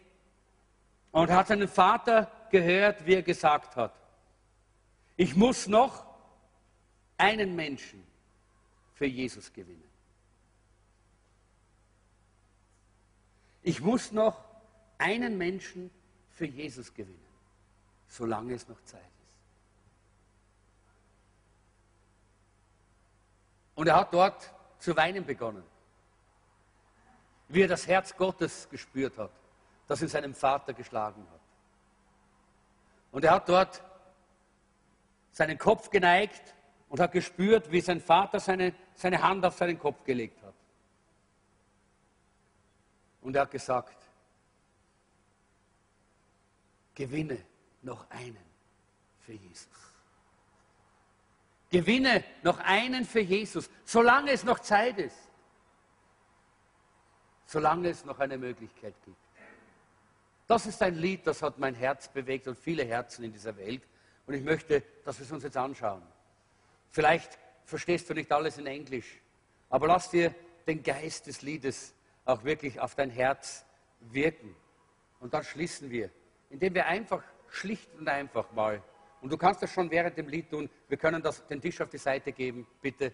und 1.12 1.30
hat 1.30 1.48
seinen 1.48 1.68
Vater 1.68 2.30
gehört, 2.50 3.06
wie 3.06 3.14
er 3.14 3.22
gesagt 3.22 3.76
hat, 3.76 3.92
ich 5.16 5.36
muss 5.36 5.66
noch 5.66 6.04
einen 7.16 7.54
Menschen 7.54 8.04
für 8.94 9.06
Jesus 9.06 9.52
gewinnen. 9.52 9.90
Ich 13.62 13.80
muss 13.80 14.12
noch 14.12 14.44
einen 14.98 15.38
Menschen 15.38 15.90
für 16.30 16.46
Jesus 16.46 16.92
gewinnen, 16.92 17.24
solange 18.08 18.54
es 18.54 18.68
noch 18.68 18.82
Zeit 18.84 19.00
ist. 19.00 19.36
Und 23.76 23.86
er 23.86 23.96
hat 23.96 24.12
dort 24.12 24.52
zu 24.78 24.96
weinen 24.96 25.24
begonnen 25.24 25.62
wie 27.48 27.62
er 27.62 27.68
das 27.68 27.86
Herz 27.86 28.16
Gottes 28.16 28.68
gespürt 28.68 29.16
hat, 29.18 29.30
das 29.86 30.02
in 30.02 30.08
seinem 30.08 30.34
Vater 30.34 30.72
geschlagen 30.72 31.26
hat. 31.30 31.40
Und 33.12 33.24
er 33.24 33.32
hat 33.32 33.48
dort 33.48 33.82
seinen 35.32 35.58
Kopf 35.58 35.90
geneigt 35.90 36.54
und 36.88 37.00
hat 37.00 37.12
gespürt, 37.12 37.70
wie 37.70 37.80
sein 37.80 38.00
Vater 38.00 38.40
seine, 38.40 38.74
seine 38.94 39.22
Hand 39.22 39.44
auf 39.44 39.56
seinen 39.56 39.78
Kopf 39.78 40.04
gelegt 40.04 40.42
hat. 40.42 40.54
Und 43.20 43.36
er 43.36 43.42
hat 43.42 43.50
gesagt, 43.50 43.96
gewinne 46.94 47.38
noch 47.82 48.08
einen 48.10 48.44
für 49.20 49.32
Jesus. 49.32 49.68
Gewinne 51.70 52.22
noch 52.42 52.58
einen 52.58 53.04
für 53.04 53.20
Jesus, 53.20 53.68
solange 53.84 54.30
es 54.30 54.44
noch 54.44 54.60
Zeit 54.60 54.98
ist 54.98 55.23
solange 57.54 57.88
es 57.88 58.04
noch 58.04 58.18
eine 58.18 58.36
Möglichkeit 58.36 58.94
gibt. 59.04 59.16
Das 60.48 60.66
ist 60.66 60.82
ein 60.82 60.96
Lied, 60.96 61.24
das 61.24 61.40
hat 61.40 61.56
mein 61.56 61.76
Herz 61.76 62.08
bewegt 62.08 62.48
und 62.48 62.58
viele 62.58 62.84
Herzen 62.84 63.24
in 63.24 63.32
dieser 63.32 63.56
Welt. 63.56 63.82
Und 64.26 64.34
ich 64.34 64.42
möchte, 64.42 64.82
dass 65.04 65.20
wir 65.20 65.24
es 65.24 65.30
uns 65.30 65.44
jetzt 65.44 65.56
anschauen. 65.56 66.02
Vielleicht 66.90 67.38
verstehst 67.64 68.10
du 68.10 68.14
nicht 68.14 68.32
alles 68.32 68.58
in 68.58 68.66
Englisch, 68.66 69.20
aber 69.70 69.86
lass 69.86 70.10
dir 70.10 70.34
den 70.66 70.82
Geist 70.82 71.28
des 71.28 71.42
Liedes 71.42 71.94
auch 72.24 72.42
wirklich 72.42 72.80
auf 72.80 72.96
dein 72.96 73.10
Herz 73.10 73.64
wirken. 74.00 74.56
Und 75.20 75.32
dann 75.32 75.44
schließen 75.44 75.92
wir, 75.92 76.10
indem 76.50 76.74
wir 76.74 76.86
einfach 76.86 77.22
schlicht 77.50 77.88
und 77.94 78.08
einfach 78.08 78.50
mal 78.50 78.82
Und 79.22 79.30
du 79.30 79.38
kannst 79.38 79.62
das 79.62 79.72
schon 79.72 79.92
während 79.92 80.18
dem 80.18 80.28
Lied 80.28 80.50
tun. 80.50 80.68
Wir 80.88 80.98
können 80.98 81.22
das, 81.22 81.46
den 81.46 81.60
Tisch 81.60 81.80
auf 81.80 81.88
die 81.88 81.98
Seite 81.98 82.32
geben, 82.32 82.66
bitte. 82.82 83.06
Äh, 83.06 83.12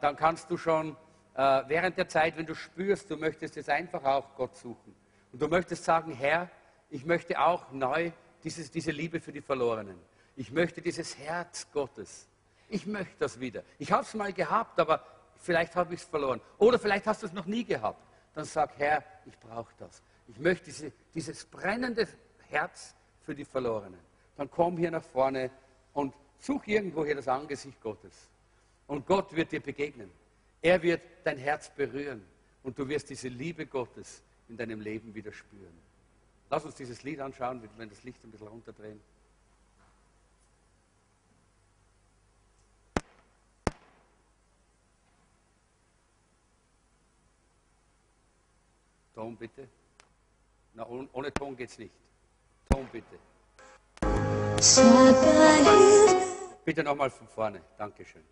dann 0.00 0.14
kannst 0.14 0.48
du 0.48 0.56
schon 0.56 0.96
äh, 1.34 1.62
während 1.66 1.96
der 1.96 2.08
Zeit, 2.08 2.36
wenn 2.36 2.46
du 2.46 2.54
spürst, 2.54 3.10
du 3.10 3.16
möchtest 3.16 3.56
jetzt 3.56 3.70
einfach 3.70 4.04
auch 4.04 4.34
Gott 4.36 4.56
suchen. 4.56 4.94
Und 5.32 5.40
du 5.40 5.48
möchtest 5.48 5.84
sagen, 5.84 6.12
Herr, 6.12 6.50
ich 6.90 7.04
möchte 7.04 7.40
auch 7.40 7.72
neu 7.72 8.12
dieses, 8.44 8.70
diese 8.70 8.90
Liebe 8.90 9.20
für 9.20 9.32
die 9.32 9.40
Verlorenen. 9.40 9.98
Ich 10.36 10.50
möchte 10.50 10.82
dieses 10.82 11.18
Herz 11.18 11.66
Gottes. 11.72 12.28
Ich 12.68 12.86
möchte 12.86 13.14
das 13.18 13.38
wieder. 13.40 13.62
Ich 13.78 13.92
habe 13.92 14.02
es 14.02 14.14
mal 14.14 14.32
gehabt, 14.32 14.78
aber 14.80 15.04
vielleicht 15.36 15.76
habe 15.76 15.94
ich 15.94 16.00
es 16.00 16.06
verloren. 16.06 16.40
Oder 16.58 16.78
vielleicht 16.78 17.06
hast 17.06 17.22
du 17.22 17.26
es 17.26 17.32
noch 17.32 17.46
nie 17.46 17.64
gehabt. 17.64 18.02
Dann 18.34 18.44
sag, 18.44 18.78
Herr, 18.78 19.04
ich 19.26 19.38
brauche 19.38 19.72
das. 19.78 20.02
Ich 20.28 20.38
möchte 20.38 20.66
diese, 20.66 20.92
dieses 21.14 21.44
brennende 21.44 22.06
Herz 22.48 22.94
für 23.24 23.34
die 23.34 23.44
Verlorenen. 23.44 24.00
Dann 24.36 24.50
komm 24.50 24.78
hier 24.78 24.90
nach 24.90 25.02
vorne 25.02 25.50
und 25.92 26.14
such 26.38 26.66
irgendwo 26.66 27.04
hier 27.04 27.14
das 27.14 27.28
Angesicht 27.28 27.80
Gottes. 27.80 28.28
Und 28.86 29.06
Gott 29.06 29.34
wird 29.34 29.52
dir 29.52 29.60
begegnen. 29.60 30.10
Er 30.62 30.80
wird 30.80 31.02
dein 31.24 31.38
Herz 31.38 31.68
berühren. 31.70 32.24
Und 32.62 32.78
du 32.78 32.88
wirst 32.88 33.10
diese 33.10 33.28
Liebe 33.28 33.66
Gottes 33.66 34.22
in 34.48 34.56
deinem 34.56 34.80
Leben 34.80 35.12
wieder 35.14 35.32
spüren. 35.32 35.76
Lass 36.48 36.64
uns 36.64 36.76
dieses 36.76 37.02
Lied 37.02 37.18
anschauen, 37.18 37.68
wenn 37.76 37.88
das 37.88 38.04
Licht 38.04 38.22
ein 38.22 38.30
bisschen 38.30 38.46
runterdrehen. 38.46 39.00
Ton 49.14 49.36
bitte. 49.36 49.68
Na, 50.74 50.86
ohne, 50.86 51.32
Ton 51.32 51.56
geht's 51.56 51.78
nicht. 51.78 51.92
Ton 52.68 52.88
bitte. 52.92 53.18
Bitte 56.64 56.84
nochmal 56.84 57.10
von 57.10 57.26
vorne. 57.26 57.60
Dankeschön. 57.76 58.22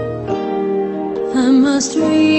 I 1.35 1.51
must 1.51 1.95
reach 1.97 2.36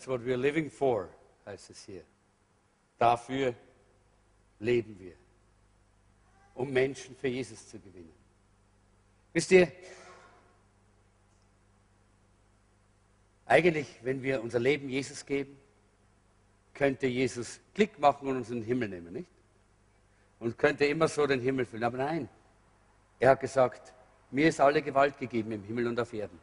for 0.00 1.08
heißt 1.46 1.70
es 1.70 1.84
hier. 1.84 2.04
Dafür 2.98 3.54
leben 4.58 4.98
wir, 4.98 5.14
um 6.54 6.72
Menschen 6.72 7.16
für 7.16 7.28
Jesus 7.28 7.68
zu 7.68 7.78
gewinnen. 7.78 8.12
Wisst 9.32 9.50
ihr, 9.50 9.70
eigentlich, 13.46 13.98
wenn 14.02 14.22
wir 14.22 14.42
unser 14.42 14.58
Leben 14.58 14.88
Jesus 14.88 15.26
geben, 15.26 15.58
könnte 16.72 17.06
Jesus 17.06 17.60
Klick 17.74 17.98
machen 17.98 18.28
und 18.28 18.36
uns 18.36 18.50
in 18.50 18.60
den 18.60 18.64
Himmel 18.64 18.88
nehmen, 18.88 19.12
nicht? 19.12 19.28
Und 20.40 20.58
könnte 20.58 20.84
immer 20.86 21.08
so 21.08 21.26
den 21.26 21.40
Himmel 21.40 21.64
füllen. 21.64 21.84
Aber 21.84 21.98
nein, 21.98 22.28
er 23.20 23.30
hat 23.30 23.40
gesagt, 23.40 23.92
mir 24.30 24.48
ist 24.48 24.60
alle 24.60 24.82
Gewalt 24.82 25.18
gegeben 25.18 25.52
im 25.52 25.62
Himmel 25.62 25.86
und 25.86 26.00
auf 26.00 26.12
Erden. 26.12 26.38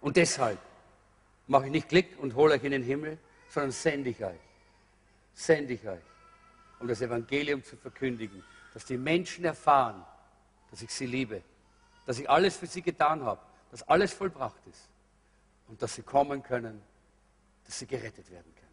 Und 0.00 0.16
deshalb 0.16 0.58
mache 1.46 1.66
ich 1.66 1.72
nicht 1.72 1.88
Klick 1.88 2.18
und 2.18 2.34
hole 2.34 2.54
euch 2.54 2.64
in 2.64 2.72
den 2.72 2.82
Himmel, 2.82 3.18
sondern 3.48 3.72
sende 3.72 4.10
ich 4.10 4.24
euch. 4.24 4.40
Sende 5.34 5.74
ich 5.74 5.86
euch, 5.86 6.02
um 6.80 6.88
das 6.88 7.00
Evangelium 7.00 7.62
zu 7.62 7.76
verkündigen, 7.76 8.42
dass 8.72 8.84
die 8.84 8.96
Menschen 8.96 9.44
erfahren, 9.44 10.04
dass 10.70 10.82
ich 10.82 10.90
sie 10.90 11.06
liebe, 11.06 11.42
dass 12.06 12.18
ich 12.18 12.28
alles 12.28 12.56
für 12.56 12.66
sie 12.66 12.82
getan 12.82 13.22
habe, 13.22 13.40
dass 13.70 13.82
alles 13.88 14.12
vollbracht 14.12 14.60
ist 14.70 14.88
und 15.68 15.80
dass 15.82 15.94
sie 15.94 16.02
kommen 16.02 16.42
können, 16.42 16.82
dass 17.64 17.78
sie 17.78 17.86
gerettet 17.86 18.30
werden 18.30 18.52
können. 18.54 18.66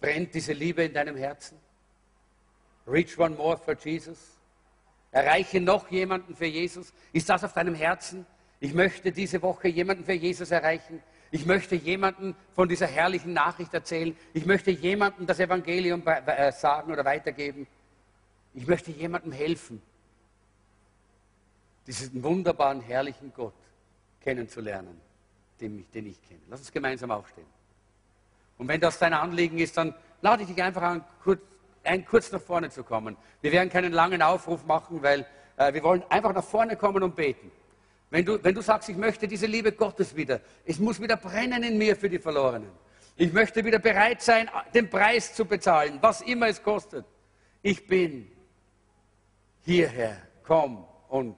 Brennt 0.00 0.34
diese 0.34 0.52
Liebe 0.52 0.84
in 0.84 0.94
deinem 0.94 1.16
Herzen? 1.16 1.58
Reach 2.86 3.18
one 3.18 3.36
more 3.36 3.56
for 3.56 3.76
Jesus. 3.76 4.18
Erreiche 5.12 5.60
noch 5.60 5.90
jemanden 5.90 6.34
für 6.34 6.46
Jesus. 6.46 6.92
Ist 7.12 7.28
das 7.28 7.44
auf 7.44 7.52
deinem 7.52 7.74
Herzen? 7.74 8.26
Ich 8.60 8.74
möchte 8.74 9.10
diese 9.10 9.40
Woche 9.40 9.68
jemanden 9.68 10.04
für 10.04 10.12
Jesus 10.12 10.50
erreichen. 10.50 11.02
Ich 11.30 11.46
möchte 11.46 11.74
jemanden 11.76 12.36
von 12.52 12.68
dieser 12.68 12.86
herrlichen 12.86 13.32
Nachricht 13.32 13.72
erzählen. 13.72 14.14
Ich 14.34 14.44
möchte 14.44 14.70
jemandem 14.70 15.26
das 15.26 15.40
Evangelium 15.40 16.02
äh, 16.06 16.52
sagen 16.52 16.92
oder 16.92 17.04
weitergeben. 17.04 17.66
Ich 18.52 18.66
möchte 18.66 18.90
jemandem 18.90 19.32
helfen, 19.32 19.80
diesen 21.86 22.22
wunderbaren, 22.22 22.80
herrlichen 22.80 23.32
Gott 23.34 23.54
kennenzulernen, 24.20 25.00
den 25.60 25.78
ich, 25.78 25.90
den 25.90 26.06
ich 26.06 26.22
kenne. 26.28 26.40
Lass 26.48 26.60
uns 26.60 26.72
gemeinsam 26.72 27.10
aufstehen. 27.12 27.46
Und 28.58 28.68
wenn 28.68 28.80
das 28.80 28.98
dein 28.98 29.14
Anliegen 29.14 29.58
ist, 29.58 29.76
dann 29.76 29.94
lade 30.20 30.42
ich 30.42 30.48
dich 30.48 30.62
einfach 30.62 30.82
an, 30.82 31.04
kurz, 31.22 31.40
ein, 31.84 32.04
kurz 32.04 32.30
nach 32.30 32.42
vorne 32.42 32.68
zu 32.68 32.84
kommen. 32.84 33.16
Wir 33.40 33.52
werden 33.52 33.70
keinen 33.70 33.92
langen 33.92 34.20
Aufruf 34.20 34.66
machen, 34.66 35.02
weil 35.02 35.24
äh, 35.56 35.72
wir 35.72 35.82
wollen 35.82 36.02
einfach 36.10 36.34
nach 36.34 36.44
vorne 36.44 36.76
kommen 36.76 37.02
und 37.02 37.16
beten. 37.16 37.50
Wenn 38.10 38.24
du, 38.24 38.42
wenn 38.42 38.54
du 38.54 38.60
sagst, 38.60 38.88
ich 38.88 38.96
möchte 38.96 39.28
diese 39.28 39.46
Liebe 39.46 39.72
Gottes 39.72 40.14
wieder, 40.16 40.40
es 40.64 40.78
muss 40.78 41.00
wieder 41.00 41.16
brennen 41.16 41.62
in 41.62 41.78
mir 41.78 41.94
für 41.94 42.10
die 42.10 42.18
Verlorenen. 42.18 42.70
Ich 43.16 43.32
möchte 43.32 43.64
wieder 43.64 43.78
bereit 43.78 44.20
sein, 44.20 44.50
den 44.74 44.90
Preis 44.90 45.34
zu 45.34 45.44
bezahlen, 45.44 45.98
was 46.00 46.20
immer 46.22 46.48
es 46.48 46.62
kostet. 46.62 47.04
Ich 47.62 47.86
bin 47.86 48.30
hierher, 49.62 50.16
komm 50.42 50.84
und 51.08 51.36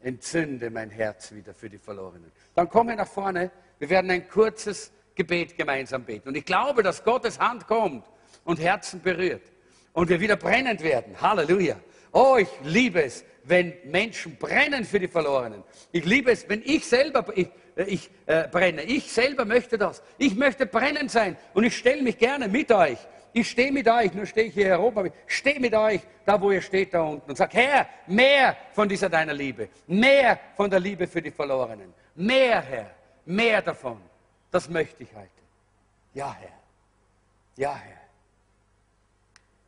entzünde 0.00 0.70
mein 0.70 0.88
Herz 0.90 1.32
wieder 1.32 1.52
für 1.52 1.68
die 1.68 1.78
Verlorenen. 1.78 2.32
Dann 2.54 2.68
komme 2.68 2.96
nach 2.96 3.08
vorne, 3.08 3.50
wir 3.78 3.90
werden 3.90 4.10
ein 4.10 4.28
kurzes 4.28 4.92
Gebet 5.14 5.56
gemeinsam 5.56 6.04
beten. 6.04 6.28
Und 6.28 6.36
ich 6.36 6.44
glaube, 6.44 6.82
dass 6.82 7.02
Gottes 7.04 7.38
Hand 7.38 7.66
kommt 7.66 8.06
und 8.44 8.60
Herzen 8.60 9.02
berührt 9.02 9.42
und 9.92 10.08
wir 10.08 10.20
wieder 10.20 10.36
brennend 10.36 10.82
werden. 10.82 11.20
Halleluja. 11.20 11.76
Oh, 12.18 12.38
ich 12.38 12.48
liebe 12.62 13.02
es, 13.02 13.26
wenn 13.44 13.74
Menschen 13.84 14.36
brennen 14.36 14.86
für 14.86 14.98
die 14.98 15.06
Verlorenen. 15.06 15.62
Ich 15.92 16.06
liebe 16.06 16.30
es, 16.30 16.48
wenn 16.48 16.62
ich 16.64 16.86
selber 16.86 17.26
ich, 17.36 17.48
äh, 17.76 17.82
ich 17.82 18.08
äh, 18.24 18.48
brenne. 18.48 18.84
Ich 18.84 19.12
selber 19.12 19.44
möchte 19.44 19.76
das. 19.76 20.02
Ich 20.16 20.34
möchte 20.34 20.64
brennend 20.64 21.10
sein 21.10 21.36
und 21.52 21.64
ich 21.64 21.76
stelle 21.76 22.00
mich 22.00 22.16
gerne 22.16 22.48
mit 22.48 22.72
euch. 22.72 22.96
Ich 23.34 23.50
stehe 23.50 23.70
mit 23.70 23.86
euch, 23.86 24.14
nur 24.14 24.24
stehe 24.24 24.46
ich 24.46 24.54
hier 24.54 24.68
herum, 24.68 24.96
aber 24.96 25.08
ich 25.08 25.12
stehe 25.26 25.60
mit 25.60 25.74
euch, 25.74 26.00
da 26.24 26.40
wo 26.40 26.50
ihr 26.50 26.62
steht, 26.62 26.94
da 26.94 27.02
unten 27.02 27.28
und 27.28 27.36
sage, 27.36 27.58
Herr, 27.58 27.86
mehr 28.06 28.56
von 28.72 28.88
dieser 28.88 29.10
deiner 29.10 29.34
Liebe, 29.34 29.68
mehr 29.86 30.40
von 30.56 30.70
der 30.70 30.80
Liebe 30.80 31.06
für 31.06 31.20
die 31.20 31.30
Verlorenen, 31.30 31.92
mehr, 32.14 32.62
Herr, 32.62 32.90
mehr 33.26 33.60
davon. 33.60 34.00
Das 34.50 34.70
möchte 34.70 35.02
ich 35.02 35.14
heute. 35.14 35.28
Ja, 36.14 36.34
Herr. 36.40 36.48
Ja, 37.56 37.74
Herr. 37.74 38.00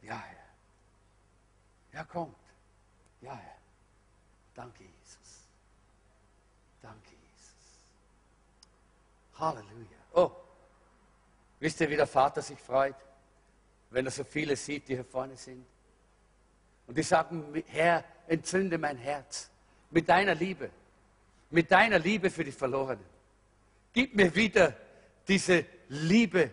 Ja, 0.01 0.15
Herr. 0.15 0.39
Ja, 1.93 2.05
kommt. 2.05 2.38
Danke, 4.59 4.83
Jesus. 4.83 5.45
Danke, 6.83 7.11
Jesus. 7.11 7.55
Halleluja. 9.39 9.99
Oh, 10.15 10.33
wisst 11.61 11.81
ihr, 11.81 11.89
wie 11.89 11.95
der 11.95 12.09
Vater 12.09 12.43
sich 12.43 12.59
freut, 12.59 12.97
wenn 13.91 14.05
er 14.05 14.11
so 14.11 14.25
viele 14.25 14.57
sieht, 14.57 14.89
die 14.89 14.97
hier 14.97 15.05
vorne 15.05 15.37
sind? 15.37 15.65
Und 16.89 16.99
die 16.99 17.05
sagen, 17.05 17.63
Herr, 17.69 18.03
entzünde 18.27 18.79
mein 18.79 18.97
Herz 18.97 19.49
mit 19.93 20.09
deiner 20.09 20.35
Liebe, 20.35 20.71
mit 21.51 21.71
deiner 21.71 22.01
Liebe 22.01 22.29
für 22.29 22.43
die 22.43 22.51
Verlorenen. 22.51 23.07
Gib 23.93 24.17
mir 24.17 24.35
wieder 24.35 24.77
diese 25.29 25.67
Liebe 25.89 26.51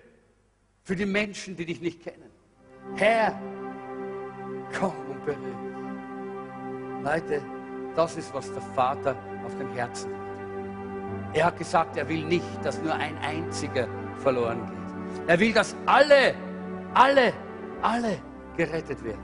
für 0.84 0.95
die 0.95 1.08
Menschen, 1.08 1.58
die 1.58 1.66
dich 1.66 1.82
nicht 1.82 2.03
kennen. 2.03 2.30
Herr, 2.97 3.32
komm 4.78 4.95
und 5.10 5.26
berühre. 5.26 7.01
Leute, 7.01 7.55
das 7.96 8.18
ist, 8.18 8.34
was 8.34 8.52
der 8.52 8.62
Vater 8.62 9.16
auf 9.46 9.56
dem 9.56 9.72
Herzen 9.74 10.12
hat. 10.14 10.26
Er 11.34 11.46
hat 11.46 11.58
gesagt, 11.58 11.98
er 11.98 12.08
will 12.08 12.26
nicht, 12.26 12.64
dass 12.64 12.82
nur 12.82 12.93
ein 12.93 13.18
einziger 13.18 13.88
verloren 14.18 14.66
geht. 14.66 15.28
Er 15.28 15.39
will, 15.39 15.54
dass 15.54 15.76
alle, 15.86 16.34
alle, 16.93 17.34
alle 17.82 18.18
gerettet 18.56 19.04
werden. 19.04 19.22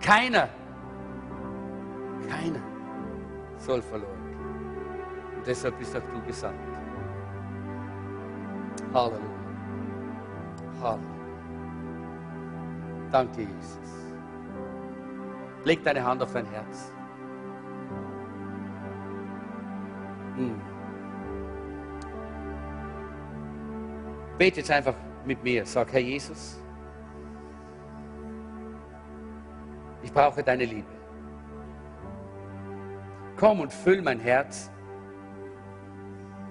Keiner, 0.00 0.48
keiner 2.28 2.60
soll 3.58 3.82
verloren 3.82 4.28
gehen. 4.28 5.36
Und 5.36 5.46
deshalb 5.46 5.78
bist 5.78 5.96
auch 5.96 6.00
du 6.00 6.22
gesandt. 6.26 6.58
Halleluja. 8.94 9.20
Halleluja. 10.80 11.12
Danke, 13.10 13.42
Jesus. 13.42 13.92
Leg 15.64 15.84
deine 15.84 16.02
Hand 16.02 16.22
auf 16.22 16.32
dein 16.32 16.46
Herz. 16.46 16.92
Hm. 20.36 20.60
Bete 24.38 24.60
jetzt 24.60 24.70
einfach 24.70 24.94
mit 25.24 25.42
mir. 25.42 25.64
Sag, 25.66 25.92
Herr 25.92 26.00
Jesus, 26.00 26.58
ich 30.02 30.12
brauche 30.12 30.42
deine 30.42 30.64
Liebe. 30.64 30.88
Komm 33.36 33.60
und 33.60 33.72
füll 33.72 34.02
mein 34.02 34.20
Herz 34.20 34.70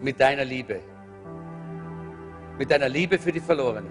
mit 0.02 0.20
deiner 0.20 0.46
Liebe 0.46 0.82
mit 2.62 2.70
deiner 2.70 2.90
Liebe 2.90 3.18
für 3.18 3.32
die 3.32 3.40
Verlorenen. 3.40 3.90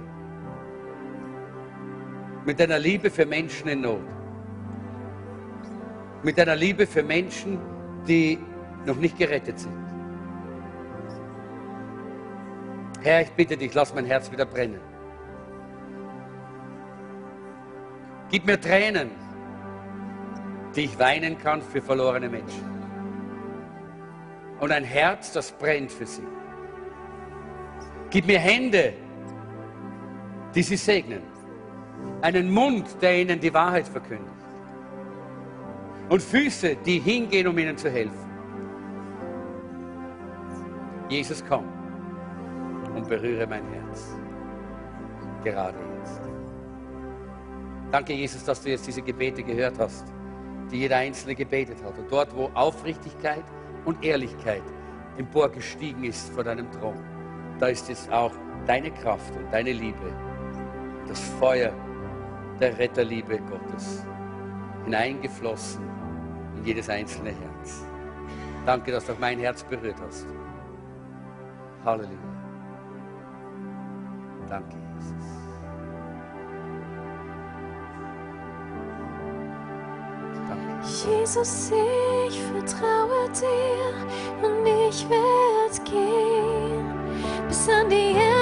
Mit 2.46 2.60
deiner 2.60 2.78
Liebe 2.78 3.10
für 3.10 3.26
Menschen 3.26 3.68
in 3.68 3.80
Not. 3.80 4.00
Mit 6.22 6.38
deiner 6.38 6.54
Liebe 6.54 6.86
für 6.86 7.02
Menschen, 7.02 7.58
die 8.06 8.38
noch 8.86 8.96
nicht 8.96 9.18
gerettet 9.18 9.58
sind. 9.58 9.74
Herr, 13.02 13.22
ich 13.22 13.30
bitte 13.30 13.56
dich, 13.56 13.72
lass 13.74 13.94
mein 13.94 14.04
Herz 14.04 14.30
wieder 14.30 14.44
brennen. 14.44 14.80
Gib 18.30 18.46
mir 18.46 18.60
Tränen, 18.60 19.10
die 20.76 20.82
ich 20.82 20.98
weinen 20.98 21.38
kann 21.38 21.62
für 21.62 21.82
verlorene 21.82 22.28
Menschen. 22.28 22.64
Und 24.60 24.70
ein 24.70 24.84
Herz, 24.84 25.32
das 25.32 25.50
brennt 25.50 25.90
für 25.90 26.06
sie. 26.06 26.26
Gib 28.10 28.26
mir 28.26 28.38
Hände, 28.38 28.92
die 30.54 30.62
sie 30.62 30.76
segnen. 30.76 31.22
Einen 32.20 32.50
Mund, 32.50 32.86
der 33.00 33.20
ihnen 33.20 33.40
die 33.40 33.52
Wahrheit 33.52 33.88
verkündet. 33.88 34.28
Und 36.08 36.22
Füße, 36.22 36.76
die 36.84 36.98
hingehen, 36.98 37.46
um 37.46 37.56
ihnen 37.56 37.76
zu 37.76 37.90
helfen. 37.90 38.29
Jesus, 41.10 41.44
komm 41.46 41.64
und 42.94 43.06
berühre 43.08 43.46
mein 43.46 43.64
Herz. 43.72 44.16
Gerade 45.44 45.78
jetzt. 45.98 46.22
Danke, 47.90 48.14
Jesus, 48.14 48.44
dass 48.44 48.62
du 48.62 48.70
jetzt 48.70 48.86
diese 48.86 49.02
Gebete 49.02 49.42
gehört 49.42 49.78
hast, 49.78 50.06
die 50.70 50.78
jeder 50.78 50.96
Einzelne 50.96 51.34
gebetet 51.34 51.82
hat. 51.84 51.98
Und 51.98 52.10
dort, 52.10 52.34
wo 52.34 52.50
Aufrichtigkeit 52.54 53.44
und 53.84 54.02
Ehrlichkeit 54.02 54.62
emporgestiegen 55.18 56.04
ist 56.04 56.32
vor 56.32 56.44
deinem 56.44 56.70
Thron 56.70 56.96
da 57.60 57.66
ist 57.66 57.88
jetzt 57.90 58.10
auch 58.10 58.32
deine 58.66 58.90
Kraft 58.90 59.36
und 59.36 59.52
deine 59.52 59.72
Liebe, 59.72 60.12
das 61.06 61.20
Feuer 61.38 61.72
der 62.58 62.76
Retterliebe 62.78 63.38
Gottes 63.38 64.04
hineingeflossen 64.84 65.84
in 66.56 66.64
jedes 66.64 66.88
einzelne 66.88 67.30
Herz. 67.30 67.84
Danke, 68.64 68.92
dass 68.92 69.06
du 69.06 69.12
auch 69.12 69.18
mein 69.18 69.38
Herz 69.38 69.62
berührt 69.62 70.00
hast. 70.00 70.26
Halleluja. 71.84 72.18
Danke, 74.48 74.76
Jesus. 74.96 75.40
Jesus, 81.04 81.70
ich 82.28 82.42
vertraue 82.42 83.28
dir 83.30 83.94
und 84.42 84.66
ich 84.66 85.08
werde 85.08 85.84
gehen 85.84 86.94
bis 87.48 87.68
an 87.68 87.88
die 87.88 88.14
Enden 88.16 88.39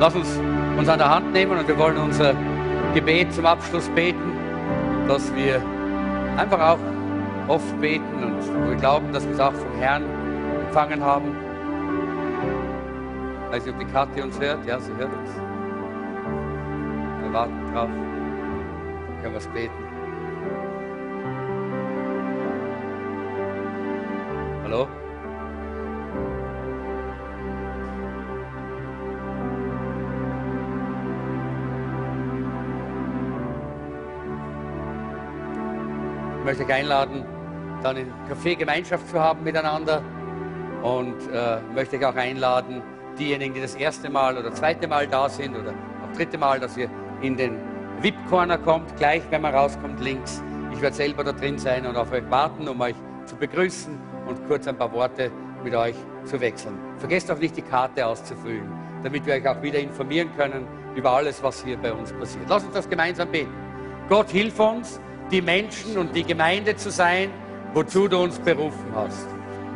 Lass 0.00 0.14
uns 0.14 0.40
uns 0.78 0.88
an 0.88 0.98
der 0.98 1.10
Hand 1.10 1.32
nehmen 1.32 1.58
und 1.58 1.66
wir 1.66 1.76
wollen 1.76 1.96
unser 1.96 2.34
Gebet 2.94 3.32
zum 3.32 3.46
Abschluss 3.46 3.88
beten, 3.90 4.32
dass 5.08 5.34
wir 5.34 5.60
einfach 6.36 6.60
auch 6.60 6.78
oft 7.48 7.80
beten 7.80 8.22
und 8.22 8.68
wir 8.68 8.76
glauben, 8.76 9.12
dass 9.12 9.26
wir 9.26 9.34
es 9.34 9.40
auch 9.40 9.52
vom 9.52 9.76
Herrn 9.80 10.04
empfangen 10.66 11.02
haben. 11.02 11.36
Ich 13.46 13.54
weiß 13.56 13.64
nicht, 13.64 13.74
ob 13.74 13.80
die 13.80 13.92
Kathi 13.92 14.22
uns 14.22 14.38
hört. 14.38 14.64
Ja, 14.66 14.78
sie 14.78 14.92
hört 14.94 15.12
uns. 15.12 15.30
Wir 17.22 17.32
warten 17.32 17.72
drauf. 17.72 17.88
Können 19.22 19.32
wir 19.32 19.38
es 19.38 19.46
beten. 19.48 19.87
Möchte 36.48 36.64
euch 36.64 36.72
einladen, 36.72 37.26
dann 37.82 37.98
in 37.98 38.10
Café 38.26 38.56
Gemeinschaft 38.56 39.06
zu 39.10 39.20
haben 39.20 39.44
miteinander 39.44 40.02
und 40.82 41.14
äh, 41.30 41.58
möchte 41.74 41.98
euch 41.98 42.06
auch 42.06 42.14
einladen, 42.14 42.80
diejenigen, 43.18 43.52
die 43.52 43.60
das 43.60 43.74
erste 43.74 44.08
Mal 44.08 44.38
oder 44.38 44.50
zweite 44.54 44.88
Mal 44.88 45.06
da 45.06 45.28
sind 45.28 45.54
oder 45.54 45.72
auch 45.72 46.16
dritte 46.16 46.38
Mal, 46.38 46.58
dass 46.58 46.74
ihr 46.78 46.88
in 47.20 47.36
den 47.36 47.58
VIP-Corner 48.00 48.56
kommt, 48.56 48.96
gleich 48.96 49.22
wenn 49.28 49.42
man 49.42 49.54
rauskommt 49.54 50.00
links. 50.00 50.42
Ich 50.72 50.80
werde 50.80 50.96
selber 50.96 51.22
da 51.22 51.32
drin 51.32 51.58
sein 51.58 51.84
und 51.84 51.96
auf 51.96 52.10
euch 52.12 52.30
warten, 52.30 52.66
um 52.66 52.80
euch 52.80 52.96
zu 53.26 53.36
begrüßen 53.36 53.98
und 54.26 54.48
kurz 54.48 54.66
ein 54.66 54.78
paar 54.78 54.90
Worte 54.92 55.30
mit 55.62 55.74
euch 55.74 55.96
zu 56.24 56.40
wechseln. 56.40 56.78
Vergesst 56.96 57.30
auch 57.30 57.38
nicht, 57.38 57.58
die 57.58 57.62
Karte 57.62 58.06
auszufüllen, 58.06 58.72
damit 59.02 59.26
wir 59.26 59.34
euch 59.34 59.46
auch 59.46 59.60
wieder 59.60 59.80
informieren 59.80 60.30
können 60.34 60.66
über 60.94 61.10
alles, 61.10 61.42
was 61.42 61.62
hier 61.62 61.76
bei 61.76 61.92
uns 61.92 62.10
passiert. 62.10 62.46
Lasst 62.48 62.64
uns 62.64 62.74
das 62.74 62.88
gemeinsam 62.88 63.30
beten. 63.30 63.52
Gott, 64.08 64.30
hilf 64.30 64.58
uns, 64.58 64.98
die 65.30 65.42
Menschen 65.42 65.98
und 65.98 66.14
die 66.14 66.24
Gemeinde 66.24 66.76
zu 66.76 66.90
sein, 66.90 67.30
wozu 67.74 68.08
du 68.08 68.18
uns 68.18 68.38
berufen 68.38 68.86
hast. 68.94 69.26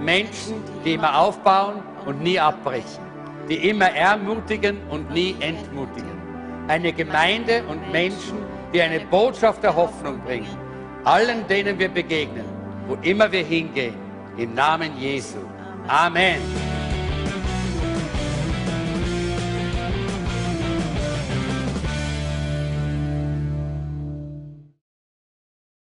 Menschen, 0.00 0.54
die 0.84 0.94
immer 0.94 1.18
aufbauen 1.18 1.82
und 2.06 2.22
nie 2.22 2.38
abbrechen, 2.38 3.04
die 3.48 3.68
immer 3.68 3.90
ermutigen 3.90 4.78
und 4.90 5.10
nie 5.10 5.36
entmutigen. 5.40 6.20
Eine 6.68 6.92
Gemeinde 6.92 7.62
und 7.68 7.90
Menschen, 7.92 8.38
die 8.72 8.80
eine 8.80 9.00
Botschaft 9.00 9.62
der 9.62 9.74
Hoffnung 9.74 10.20
bringen, 10.20 10.56
allen, 11.04 11.46
denen 11.48 11.78
wir 11.78 11.88
begegnen, 11.88 12.44
wo 12.86 12.96
immer 13.02 13.30
wir 13.30 13.44
hingehen, 13.44 13.94
im 14.36 14.54
Namen 14.54 14.96
Jesu. 14.98 15.38
Amen. 15.86 16.71